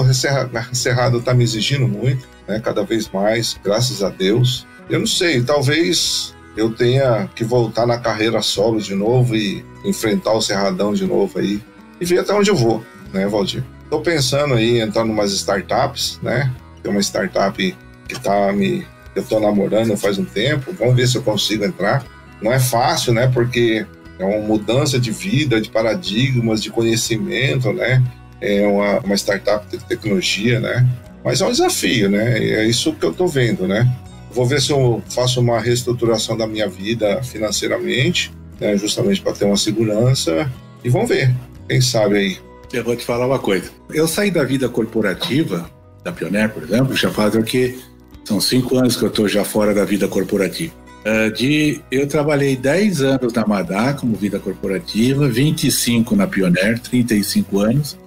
Cerrado 0.73 1.17
está 1.17 1.33
me 1.33 1.43
exigindo 1.43 1.87
muito, 1.87 2.27
né? 2.47 2.59
Cada 2.59 2.83
vez 2.83 3.09
mais, 3.09 3.59
graças 3.63 4.03
a 4.03 4.09
Deus. 4.09 4.67
Eu 4.89 4.99
não 4.99 5.07
sei, 5.07 5.41
talvez 5.41 6.35
eu 6.57 6.71
tenha 6.71 7.29
que 7.35 7.43
voltar 7.43 7.85
na 7.85 7.97
carreira 7.97 8.41
solo 8.41 8.81
de 8.81 8.95
novo 8.95 9.35
e 9.35 9.63
enfrentar 9.85 10.33
o 10.33 10.41
Cerradão 10.41 10.93
de 10.93 11.05
novo 11.05 11.39
aí 11.39 11.61
e 12.01 12.05
ver 12.05 12.19
até 12.19 12.33
onde 12.33 12.49
eu 12.49 12.55
vou, 12.55 12.83
né, 13.13 13.27
Valdir? 13.27 13.63
Estou 13.83 14.01
pensando 14.01 14.55
aí 14.55 14.77
em 14.77 14.79
entrar 14.79 15.05
em 15.05 15.09
umas 15.09 15.31
startups, 15.31 16.19
né? 16.21 16.51
Tem 16.81 16.91
uma 16.91 17.01
startup 17.01 17.75
que 18.07 18.19
tá 18.19 18.51
me 18.51 18.85
eu 19.15 19.23
estou 19.23 19.39
namorando 19.39 19.97
faz 19.97 20.17
um 20.17 20.25
tempo, 20.25 20.73
vamos 20.77 20.95
ver 20.95 21.07
se 21.07 21.17
eu 21.17 21.23
consigo 21.23 21.65
entrar. 21.65 22.05
Não 22.41 22.53
é 22.53 22.59
fácil, 22.59 23.13
né? 23.13 23.27
Porque 23.27 23.85
é 24.17 24.23
uma 24.23 24.45
mudança 24.45 24.99
de 24.99 25.11
vida, 25.11 25.59
de 25.59 25.69
paradigmas, 25.69 26.61
de 26.61 26.69
conhecimento, 26.69 27.73
né? 27.73 28.03
É 28.41 28.65
uma, 28.65 28.99
uma 28.99 29.15
startup 29.15 29.65
de 29.67 29.83
tecnologia, 29.85 30.59
né? 30.59 30.87
Mas 31.23 31.41
é 31.41 31.45
um 31.45 31.51
desafio, 31.51 32.09
né? 32.09 32.39
É 32.39 32.65
isso 32.65 32.93
que 32.93 33.05
eu 33.05 33.11
estou 33.11 33.27
vendo, 33.27 33.67
né? 33.67 33.89
Vou 34.31 34.45
ver 34.45 34.61
se 34.61 34.71
eu 34.71 35.01
faço 35.09 35.39
uma 35.41 35.59
reestruturação 35.59 36.37
da 36.37 36.47
minha 36.47 36.67
vida 36.67 37.21
financeiramente, 37.23 38.31
né? 38.59 38.77
justamente 38.77 39.21
para 39.21 39.33
ter 39.33 39.45
uma 39.45 39.57
segurança. 39.57 40.49
E 40.83 40.89
vamos 40.89 41.09
ver, 41.09 41.33
quem 41.67 41.81
sabe 41.81 42.17
aí. 42.17 42.37
Eu 42.71 42.83
vou 42.83 42.95
te 42.95 43.03
falar 43.03 43.25
uma 43.25 43.39
coisa. 43.39 43.71
Eu 43.89 44.07
saí 44.07 44.29
da 44.29 44.43
vida 44.43 44.69
corporativa, 44.69 45.69
da 46.03 46.11
Pioneer, 46.11 46.49
por 46.49 46.63
exemplo, 46.63 46.95
já 46.95 47.09
faz 47.09 47.35
o 47.35 47.43
que? 47.43 47.79
São 48.23 48.39
cinco 48.39 48.77
anos 48.77 48.95
que 48.95 49.03
eu 49.03 49.09
estou 49.09 49.27
já 49.27 49.43
fora 49.43 49.73
da 49.73 49.83
vida 49.83 50.07
corporativa. 50.07 50.73
Uh, 50.99 51.31
de, 51.31 51.81
eu 51.89 52.05
trabalhei 52.07 52.55
10 52.55 53.01
anos 53.01 53.33
na 53.33 53.47
Madá 53.47 53.93
como 53.93 54.15
vida 54.15 54.37
corporativa, 54.37 55.27
25 55.27 56.15
na 56.15 56.27
Pioneer, 56.27 56.77
35 56.79 57.59
anos, 57.59 57.97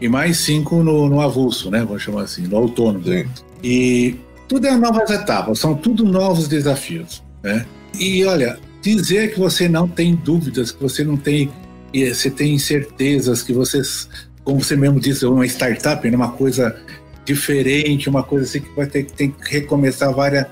e 0.00 0.08
mais 0.08 0.38
5 0.38 0.82
no, 0.82 1.08
no 1.08 1.20
avulso, 1.20 1.70
né? 1.70 1.84
Vamos 1.84 2.02
chamar 2.02 2.22
assim, 2.22 2.42
no 2.42 2.56
autônomo. 2.56 3.04
Sim. 3.04 3.24
E 3.62 4.16
tudo 4.46 4.66
é 4.66 4.76
novas 4.76 5.10
etapas, 5.10 5.58
são 5.58 5.74
tudo 5.74 6.04
novos 6.04 6.48
desafios, 6.48 7.22
né? 7.42 7.66
E 7.98 8.24
olha, 8.24 8.58
dizer 8.80 9.32
que 9.32 9.38
você 9.40 9.68
não 9.68 9.88
tem 9.88 10.14
dúvidas, 10.14 10.70
que 10.70 10.80
você 10.80 11.04
não 11.04 11.16
tem, 11.16 11.50
você 11.92 12.30
tem 12.30 12.58
certezas, 12.58 13.42
que 13.42 13.52
você, 13.52 13.82
como 14.44 14.62
você 14.62 14.76
mesmo 14.76 15.00
disse, 15.00 15.24
é 15.24 15.28
uma 15.28 15.46
startup, 15.46 16.06
é 16.06 16.16
uma 16.16 16.32
coisa 16.32 16.76
diferente, 17.24 18.08
uma 18.08 18.22
coisa 18.22 18.44
assim 18.44 18.60
que 18.60 18.74
vai 18.74 18.86
ter, 18.86 19.04
tem 19.04 19.30
que 19.30 19.52
recomeçar 19.52 20.12
várias 20.12 20.46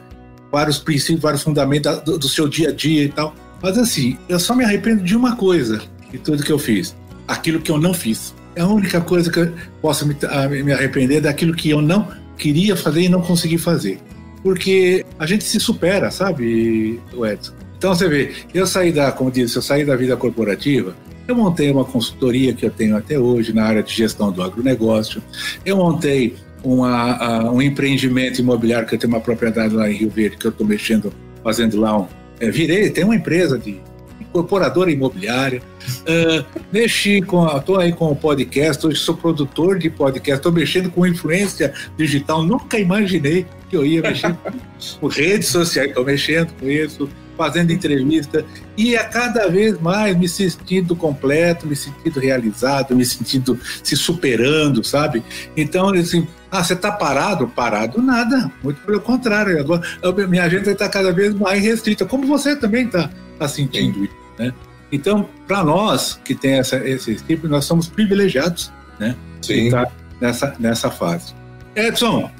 vários 0.51 0.78
princípios, 0.78 1.20
vários 1.20 1.42
fundamentos 1.42 2.01
do, 2.03 2.18
do, 2.18 2.28
seu 2.28 2.49
dia 2.49 2.70
a 2.70 2.72
dia 2.72 3.05
e 3.05 3.09
tal. 3.09 3.34
Mas 3.62 3.78
assim, 3.78 4.16
eu 4.28 4.38
só 4.38 4.55
me 4.55 4.64
arrependo 4.64 5.03
de 5.03 5.16
uma 5.16 5.36
coisa 5.36 5.82
de 6.11 6.18
tudo 6.18 6.42
que 6.42 6.53
eu 6.53 6.59
fiz: 6.59 6.94
aquilo 7.26 7.61
que 7.61 7.70
eu 7.70 7.78
não 7.78 7.94
fiz. 7.94 8.34
É 8.57 8.62
a 8.62 8.66
única 8.66 9.00
coisa 9.00 9.30
que 9.30 9.38
eu 9.38 9.52
posso 9.82 10.07
me, 10.07 10.16
me 10.62 10.72
arrepender 10.72 11.20
daquilo 11.20 11.54
que 11.54 11.70
eu 11.70 11.82
não 11.82 12.09
queria 12.36 12.74
fazer 12.74 13.02
e 13.02 13.09
não 13.09 13.20
consegui 13.20 13.59
fazer. 13.59 14.00
Porque 14.42 15.04
a 15.18 15.26
gente 15.26 15.44
se 15.44 15.61
supera, 15.61 16.11
sabe, 16.11 17.00
Edson? 17.12 17.52
Então 17.76 17.94
você 17.94 18.09
vê, 18.09 18.32
eu 18.54 18.66
saí 18.66 18.90
da, 18.90 19.12
como 19.12 19.30
disse, 19.30 19.57
eu 19.57 19.62
saí 19.62 19.84
da 19.84 19.94
vida 19.94 20.16
corporativa, 20.16 20.96
eu 21.28 21.34
montei 21.34 21.70
uma 21.70 21.84
consultoria 21.84 22.54
que 22.54 22.64
eu 22.64 22.70
tenho 22.70 22.96
até 22.96 23.18
hoje 23.18 23.52
na 23.52 23.64
área 23.64 23.82
de 23.82 23.92
gestão 23.92 24.32
do 24.32 24.42
agronegócio, 24.42 25.22
eu 25.64 25.76
montei 25.76 26.36
uma, 26.64 27.50
um 27.50 27.61
empreendimento 27.61 28.40
imobiliário, 28.40 28.88
que 28.88 28.94
eu 28.94 28.98
tenho 28.98 29.12
uma 29.12 29.20
propriedade 29.20 29.74
lá 29.74 29.90
em 29.90 29.94
Rio 29.94 30.11
Verde, 30.11 30.36
que 30.36 30.46
eu 30.46 30.50
estou 30.50 30.66
mexendo, 30.66 31.12
fazendo 31.44 31.78
lá 31.78 31.98
um. 31.98 32.07
É, 32.40 32.50
virei, 32.50 32.90
tem 32.90 33.04
uma 33.04 33.14
empresa 33.14 33.59
de 33.59 33.78
incorporadora 34.37 34.91
imobiliária. 34.91 35.62
Uh, 36.03 36.45
mexi 36.72 37.22
com. 37.22 37.47
Estou 37.57 37.78
aí 37.78 37.93
com 37.93 38.11
o 38.11 38.16
podcast, 38.16 38.87
hoje 38.87 38.99
sou 38.99 39.16
produtor 39.16 39.78
de 39.78 39.89
podcast, 39.89 40.39
estou 40.39 40.53
mexendo 40.53 40.91
com 40.91 41.07
influência 41.07 41.72
digital. 41.97 42.43
Nunca 42.43 42.78
imaginei 42.78 43.47
que 43.70 43.76
eu 43.76 43.84
ia 43.84 44.03
mexer 44.03 44.37
com 45.01 45.07
redes 45.07 45.49
sociais, 45.49 45.89
estou 45.89 46.05
mexendo 46.05 46.53
com 46.61 46.68
isso 46.68 47.09
fazendo 47.37 47.70
entrevista 47.70 48.45
e 48.78 48.97
a 48.97 49.05
cada 49.05 49.47
vez 49.47 49.78
mais 49.78 50.16
me 50.16 50.26
sentindo 50.26 50.97
completo, 50.97 51.66
me 51.66 51.76
sentindo 51.76 52.18
realizado, 52.18 52.97
me 52.97 53.05
sentindo 53.05 53.61
se 53.82 53.95
superando, 53.95 54.82
sabe? 54.82 55.22
Então, 55.55 55.91
assim, 55.91 56.26
ah, 56.51 56.64
você 56.64 56.72
está 56.72 56.91
parado? 56.91 57.47
Parado 57.49 58.01
nada, 58.01 58.51
muito 58.62 58.80
pelo 58.80 59.01
contrário. 59.01 59.61
Agora, 59.61 59.82
minha 60.26 60.45
agenda 60.45 60.70
está 60.70 60.89
cada 60.89 61.12
vez 61.12 61.34
mais 61.34 61.62
restrita, 61.62 62.07
como 62.07 62.26
você 62.26 62.57
também 62.57 62.87
está 62.87 63.11
tá 63.39 63.47
sentindo 63.47 64.05
isso, 64.05 64.25
né? 64.39 64.53
Então, 64.91 65.28
para 65.47 65.64
nós 65.64 66.20
que 66.24 66.34
tem 66.34 66.55
essa, 66.55 66.76
esse 66.76 67.16
tipo, 67.16 67.49
nós 67.49 67.64
somos 67.64 67.89
privilegiados, 67.89 68.72
né? 68.99 69.16
Sim. 69.43 69.70
Tá 69.70 69.91
nessa, 70.20 70.55
nessa 70.59 70.91
fase. 70.91 71.34
Edson, 71.74 72.30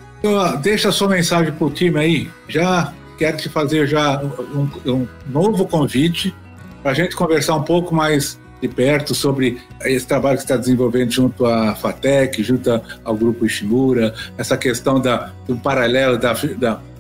deixa 0.63 0.89
a 0.89 0.93
sua 0.93 1.09
mensagem 1.09 1.53
para 1.53 1.67
o 1.67 1.71
time 1.71 1.99
aí. 1.99 2.31
Já 2.49 2.93
quero 3.19 3.37
te 3.37 3.49
fazer 3.49 3.87
já 3.87 4.21
um, 4.21 4.69
um 4.87 5.09
novo 5.27 5.67
convite 5.67 6.35
para 6.83 6.93
a 6.93 6.95
gente 6.95 7.17
conversar 7.17 7.57
um 7.57 7.63
pouco 7.63 7.95
mais 7.95 8.39
de 8.61 8.69
perto 8.69 9.15
sobre 9.15 9.61
esse 9.85 10.07
trabalho 10.07 10.37
que 10.37 10.45
está 10.45 10.57
desenvolvendo 10.57 11.11
junto 11.11 11.45
à 11.45 11.75
FATEC, 11.75 12.43
junto 12.43 12.81
ao 13.05 13.15
Grupo 13.15 13.45
Ishimura, 13.45 14.15
essa 14.39 14.57
questão 14.57 15.01
da, 15.01 15.31
do 15.47 15.57
paralelo 15.57 16.17
da, 16.17 16.33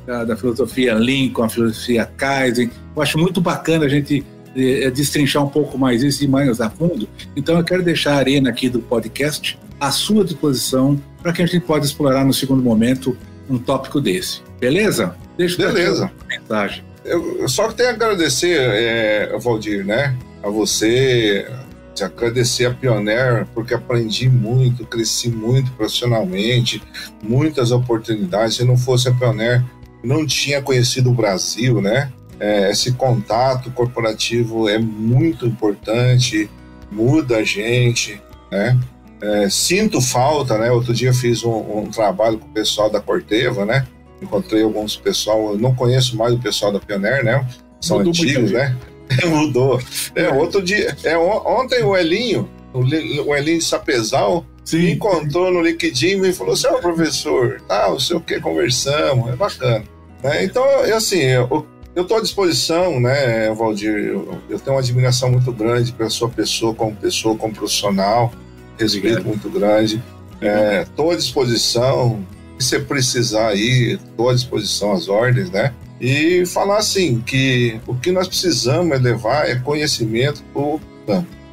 da, 0.06 0.24
da, 0.24 0.36
filosofia 0.36 0.94
Lean 0.94 1.30
com 1.30 1.42
a 1.42 1.48
filosofia 1.48 2.04
Kaizen. 2.04 2.70
Eu 2.94 3.02
acho 3.02 3.18
muito 3.18 3.40
bacana 3.40 3.86
a 3.86 3.88
gente 3.88 4.24
é, 4.56 4.90
destrinchar 4.90 5.44
um 5.44 5.48
pouco 5.48 5.78
mais 5.78 6.02
isso 6.02 6.24
e 6.24 6.28
mais 6.28 6.60
a 6.60 6.70
fundo. 6.70 7.08
Então 7.34 7.58
eu 7.58 7.64
quero 7.64 7.82
deixar 7.82 8.14
a 8.14 8.16
arena 8.16 8.50
aqui 8.50 8.68
do 8.68 8.80
podcast 8.80 9.58
à 9.78 9.90
sua 9.90 10.24
disposição 10.24 11.00
para 11.22 11.32
que 11.32 11.42
a 11.42 11.46
gente 11.46 11.64
possa 11.64 11.86
explorar 11.86 12.24
no 12.24 12.32
segundo 12.32 12.62
momento 12.62 13.16
um 13.48 13.58
tópico 13.58 14.00
desse. 14.00 14.40
Beleza? 14.58 15.14
Deixa 15.36 15.56
Beleza. 15.58 16.10
mensagem. 16.26 16.82
Eu 17.04 17.48
só 17.48 17.70
tenho 17.70 17.90
a 17.90 17.92
agradecer, 17.92 18.58
é, 18.58 19.38
Valdir, 19.38 19.86
né? 19.86 20.16
A 20.42 20.48
você, 20.48 21.46
te 21.94 22.02
agradecer 22.02 22.66
a 22.66 22.74
Pioneer, 22.74 23.46
porque 23.54 23.74
aprendi 23.74 24.28
muito, 24.28 24.84
cresci 24.84 25.30
muito 25.30 25.70
profissionalmente, 25.72 26.82
muitas 27.22 27.70
oportunidades. 27.70 28.56
Se 28.56 28.64
não 28.64 28.76
fosse 28.76 29.08
a 29.08 29.12
Pioneer, 29.12 29.64
não 30.02 30.26
tinha 30.26 30.60
conhecido 30.60 31.10
o 31.10 31.14
Brasil, 31.14 31.80
né? 31.80 32.12
É, 32.38 32.70
esse 32.70 32.92
contato 32.92 33.70
corporativo 33.70 34.68
é 34.68 34.78
muito 34.78 35.46
importante, 35.46 36.50
muda 36.90 37.38
a 37.38 37.44
gente, 37.44 38.20
né? 38.50 38.78
É, 39.20 39.48
sinto 39.48 40.00
falta, 40.00 40.58
né? 40.58 40.70
Outro 40.70 40.92
dia 40.92 41.12
fiz 41.12 41.42
um, 41.42 41.78
um, 41.78 41.90
trabalho 41.90 42.38
com 42.38 42.46
o 42.46 42.50
pessoal 42.50 42.90
da 42.90 43.00
Corteva, 43.00 43.64
né? 43.64 43.86
Encontrei 44.20 44.62
alguns 44.62 44.96
pessoal, 44.96 45.52
eu 45.52 45.58
não 45.58 45.74
conheço 45.74 46.16
mais 46.16 46.34
o 46.34 46.38
pessoal 46.38 46.70
da 46.70 46.78
Pioneer, 46.78 47.24
né? 47.24 47.46
São 47.80 47.98
Mudou 47.98 48.10
antigos, 48.10 48.50
né? 48.50 48.76
Mudou. 49.26 49.80
É, 50.14 50.28
outro 50.28 50.62
dia, 50.62 50.94
é, 51.04 51.16
ontem 51.16 51.82
o 51.82 51.96
Elinho, 51.96 52.48
o 52.74 53.34
Elinho 53.34 53.62
Sapezal, 53.62 54.44
Sim. 54.64 54.78
me 54.78 54.92
encontrou 54.92 55.50
no 55.50 55.62
LinkedIn 55.62 56.22
e 56.22 56.32
falou 56.32 56.52
assim: 56.52 56.66
Ó, 56.66 56.76
oh, 56.76 56.80
professor, 56.80 57.62
ah, 57.68 57.86
não 57.88 57.98
sei 57.98 58.16
o 58.16 58.20
que, 58.20 58.40
conversamos, 58.40 59.32
é 59.32 59.36
bacana. 59.36 59.84
É, 60.22 60.44
então, 60.44 60.64
eu, 60.84 60.96
assim, 60.96 61.20
eu 61.20 61.66
estou 62.02 62.18
à 62.18 62.20
disposição, 62.20 63.00
né, 63.00 63.52
Valdir? 63.54 63.94
Eu, 63.94 64.38
eu, 64.50 64.58
tenho 64.58 64.76
uma 64.76 64.80
admiração 64.80 65.30
muito 65.30 65.50
grande 65.50 65.92
pela 65.92 66.10
sua 66.10 66.28
pessoa, 66.28 66.74
como 66.74 66.94
pessoa, 66.94 67.36
como 67.36 67.54
profissional, 67.54 68.32
respeito 68.78 69.26
muito 69.26 69.48
grande. 69.48 70.02
Estou 70.82 71.10
é, 71.10 71.14
à 71.14 71.16
disposição, 71.16 72.22
se 72.58 72.68
você 72.68 72.80
precisar 72.80 73.48
aí, 73.48 73.94
estou 73.94 74.28
à 74.28 74.34
disposição 74.34 74.92
às 74.92 75.08
ordens, 75.08 75.50
né? 75.50 75.72
E 75.98 76.44
falar 76.44 76.78
assim 76.78 77.20
que 77.20 77.80
o 77.86 77.94
que 77.94 78.12
nós 78.12 78.28
precisamos 78.28 78.94
é 78.94 79.00
levar 79.00 79.48
é 79.48 79.56
conhecimento 79.56 80.42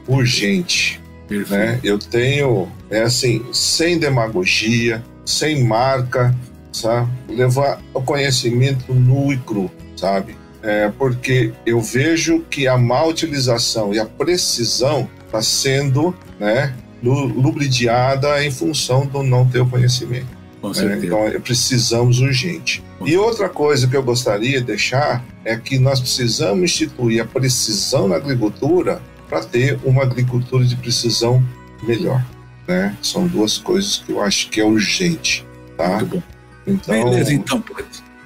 urgente. 0.08 1.02
Né? 1.50 1.80
Eu 1.84 1.98
tenho, 1.98 2.68
é 2.90 3.04
assim, 3.04 3.44
sem 3.54 3.98
demagogia, 3.98 5.04
sem 5.26 5.64
marca, 5.64 6.36
sabe? 6.72 7.10
Levar 7.30 7.82
o 7.94 8.02
conhecimento 8.02 8.94
nu 8.94 9.32
e 9.32 9.38
cru, 9.38 9.72
sabe? 10.04 10.36
É, 10.62 10.92
porque 10.98 11.54
eu 11.66 11.80
vejo 11.82 12.42
que 12.50 12.68
a 12.68 12.78
má 12.78 13.04
utilização 13.06 13.94
e 13.94 14.00
a 14.00 14.06
precisão 14.06 15.10
está 15.26 15.42
sendo 15.42 16.14
né, 16.38 16.76
lubridiada 17.02 18.44
em 18.44 18.52
função 18.52 19.06
do 19.06 19.24
não 19.24 19.48
ter 19.48 19.62
o 19.62 19.66
conhecimento. 19.66 20.28
Né? 20.62 21.00
Então, 21.04 21.42
precisamos 21.42 22.20
urgente. 22.20 22.84
E 23.06 23.18
outra 23.18 23.48
coisa 23.48 23.88
que 23.88 23.96
eu 23.96 24.04
gostaria 24.04 24.60
de 24.60 24.66
deixar 24.66 25.24
é 25.46 25.56
que 25.58 25.80
nós 25.80 26.00
precisamos 26.00 26.64
instituir 26.64 27.22
a 27.22 27.26
precisão 27.26 28.08
na 28.10 28.16
agricultura 28.16 29.02
para 29.30 29.42
ter 29.42 29.80
uma 29.84 30.04
agricultura 30.04 30.66
de 30.66 30.76
precisão 30.76 31.44
melhor. 31.82 32.24
Né? 32.68 32.96
São 33.02 33.28
duas 33.28 33.58
coisas 33.58 34.04
que 34.06 34.12
eu 34.12 34.22
acho 34.22 34.50
que 34.50 34.60
é 34.60 34.66
urgente. 34.66 35.46
Tá? 35.78 36.00
Muito 36.00 36.08
bom. 36.08 36.24
Então... 36.66 37.04
Beleza, 37.04 37.34
então. 37.34 37.64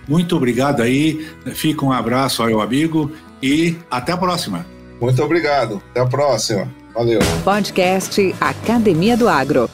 Muito 0.07 0.35
obrigado 0.35 0.81
aí. 0.81 1.27
Fica 1.53 1.85
um 1.85 1.91
abraço 1.91 2.41
ao 2.41 2.47
meu 2.47 2.61
amigo 2.61 3.11
e 3.41 3.75
até 3.89 4.11
a 4.11 4.17
próxima. 4.17 4.65
Muito 4.99 5.21
obrigado. 5.23 5.81
Até 5.91 6.01
a 6.01 6.05
próxima. 6.05 6.71
Valeu. 6.93 7.19
Podcast 7.43 8.35
Academia 8.39 9.15
do 9.15 9.29
Agro. 9.29 9.69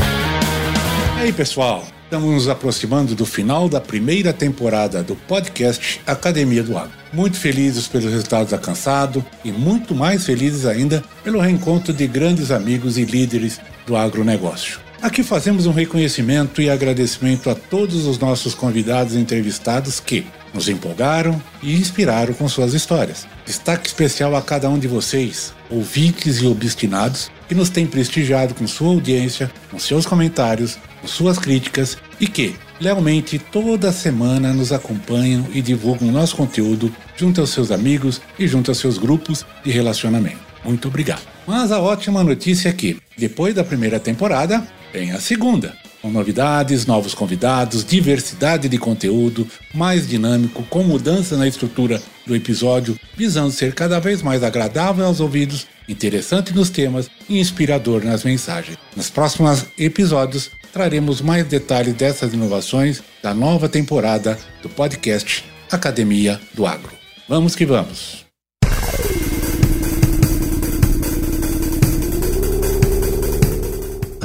E 0.00 1.20
aí, 1.20 1.32
pessoal? 1.32 1.84
Estamos 2.12 2.34
nos 2.34 2.48
aproximando 2.48 3.14
do 3.14 3.24
final 3.24 3.70
da 3.70 3.80
primeira 3.80 4.34
temporada 4.34 5.02
do 5.02 5.16
podcast 5.16 5.98
Academia 6.06 6.62
do 6.62 6.76
Agro. 6.76 6.92
Muito 7.10 7.38
felizes 7.38 7.88
pelos 7.88 8.10
resultados 8.10 8.52
alcançados 8.52 9.22
e 9.42 9.50
muito 9.50 9.94
mais 9.94 10.26
felizes 10.26 10.66
ainda 10.66 11.02
pelo 11.24 11.40
reencontro 11.40 11.90
de 11.90 12.06
grandes 12.06 12.50
amigos 12.50 12.98
e 12.98 13.06
líderes 13.06 13.58
do 13.86 13.96
agronegócio. 13.96 14.81
Aqui 15.02 15.24
fazemos 15.24 15.66
um 15.66 15.72
reconhecimento 15.72 16.62
e 16.62 16.70
agradecimento 16.70 17.50
a 17.50 17.56
todos 17.56 18.06
os 18.06 18.20
nossos 18.20 18.54
convidados 18.54 19.16
e 19.16 19.18
entrevistados 19.18 19.98
que 19.98 20.24
nos 20.54 20.68
empolgaram 20.68 21.42
e 21.60 21.74
inspiraram 21.74 22.32
com 22.32 22.48
suas 22.48 22.72
histórias. 22.72 23.26
Destaque 23.44 23.88
especial 23.88 24.36
a 24.36 24.40
cada 24.40 24.70
um 24.70 24.78
de 24.78 24.86
vocês, 24.86 25.52
ouvintes 25.68 26.36
e 26.36 26.46
obstinados, 26.46 27.32
que 27.48 27.54
nos 27.54 27.68
têm 27.68 27.84
prestigiado 27.84 28.54
com 28.54 28.64
sua 28.68 28.90
audiência, 28.90 29.50
com 29.72 29.78
seus 29.78 30.06
comentários, 30.06 30.78
com 31.00 31.08
suas 31.08 31.36
críticas 31.36 31.98
e 32.20 32.28
que, 32.28 32.54
lealmente, 32.80 33.40
toda 33.40 33.90
semana 33.90 34.52
nos 34.52 34.72
acompanham 34.72 35.44
e 35.52 35.60
divulgam 35.60 36.12
nosso 36.12 36.36
conteúdo 36.36 36.94
junto 37.16 37.40
aos 37.40 37.50
seus 37.50 37.72
amigos 37.72 38.20
e 38.38 38.46
junto 38.46 38.70
aos 38.70 38.78
seus 38.78 38.98
grupos 38.98 39.44
de 39.64 39.72
relacionamento. 39.72 40.38
Muito 40.64 40.86
obrigado. 40.86 41.22
Mas 41.44 41.72
a 41.72 41.80
ótima 41.80 42.22
notícia 42.22 42.68
é 42.68 42.72
que, 42.72 42.98
depois 43.18 43.52
da 43.52 43.64
primeira 43.64 43.98
temporada, 43.98 44.64
tem 44.92 45.12
a 45.12 45.20
segunda, 45.20 45.74
com 46.00 46.10
novidades, 46.10 46.84
novos 46.86 47.14
convidados, 47.14 47.84
diversidade 47.84 48.68
de 48.68 48.78
conteúdo, 48.78 49.48
mais 49.72 50.06
dinâmico, 50.06 50.62
com 50.64 50.82
mudança 50.82 51.36
na 51.36 51.48
estrutura 51.48 52.00
do 52.26 52.36
episódio, 52.36 52.98
visando 53.16 53.50
ser 53.50 53.74
cada 53.74 53.98
vez 53.98 54.22
mais 54.22 54.42
agradável 54.42 55.06
aos 55.06 55.20
ouvidos, 55.20 55.66
interessante 55.88 56.52
nos 56.52 56.70
temas 56.70 57.08
e 57.28 57.40
inspirador 57.40 58.04
nas 58.04 58.22
mensagens. 58.22 58.76
Nos 58.94 59.08
próximos 59.08 59.64
episódios, 59.78 60.50
traremos 60.72 61.20
mais 61.20 61.46
detalhes 61.46 61.94
dessas 61.94 62.32
inovações 62.32 63.02
da 63.22 63.34
nova 63.34 63.68
temporada 63.68 64.38
do 64.62 64.68
podcast 64.68 65.44
Academia 65.70 66.40
do 66.52 66.66
Agro. 66.66 66.92
Vamos 67.28 67.54
que 67.54 67.64
vamos! 67.64 68.31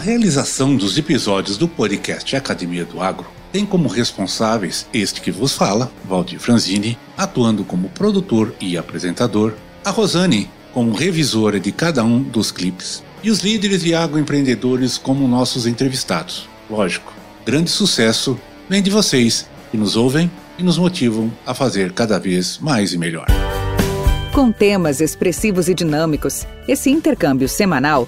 Realização 0.08 0.74
dos 0.74 0.97
episódios 0.97 1.58
do 1.58 1.68
podcast 1.68 2.34
Academia 2.34 2.86
do 2.86 3.01
Agro 3.01 3.28
tem 3.51 3.66
como 3.66 3.89
responsáveis 3.89 4.88
este 4.93 5.20
que 5.20 5.30
vos 5.30 5.51
fala, 5.51 5.91
Valdir 6.08 6.39
Franzini, 6.39 6.97
atuando 7.18 7.66
como 7.66 7.89
produtor 7.89 8.55
e 8.62 8.78
apresentador, 8.78 9.53
a 9.84 9.89
Rosane 9.89 10.49
como 10.74 10.93
revisora 10.93 11.60
de 11.60 11.74
cada 11.74 12.05
um 12.05 12.24
dos 12.24 12.53
clipes 12.53 13.03
e 13.22 13.30
os 13.30 13.39
líderes 13.39 13.84
e 13.84 13.93
agroempreendedores 13.93 14.97
como 14.97 15.28
nossos 15.28 15.68
entrevistados. 15.68 16.47
Lógico, 16.70 17.14
grande 17.45 17.70
sucesso 17.70 18.39
vem 18.70 18.82
de 18.82 18.89
vocês 18.89 19.45
que 19.72 19.76
nos 19.76 19.97
ouvem 19.97 20.32
e 20.58 20.64
nos 20.64 20.78
motivam 20.78 21.30
a 21.45 21.53
fazer 21.53 21.91
cada 21.91 22.18
vez 22.18 22.60
mais 22.60 22.93
e 22.93 22.97
melhor. 22.97 23.28
Com 24.34 24.53
temas 24.53 25.01
expressivos 25.01 25.68
e 25.68 25.74
dinâmicos, 25.74 26.47
esse 26.66 26.89
intercâmbio 26.89 27.49
semanal 27.49 28.08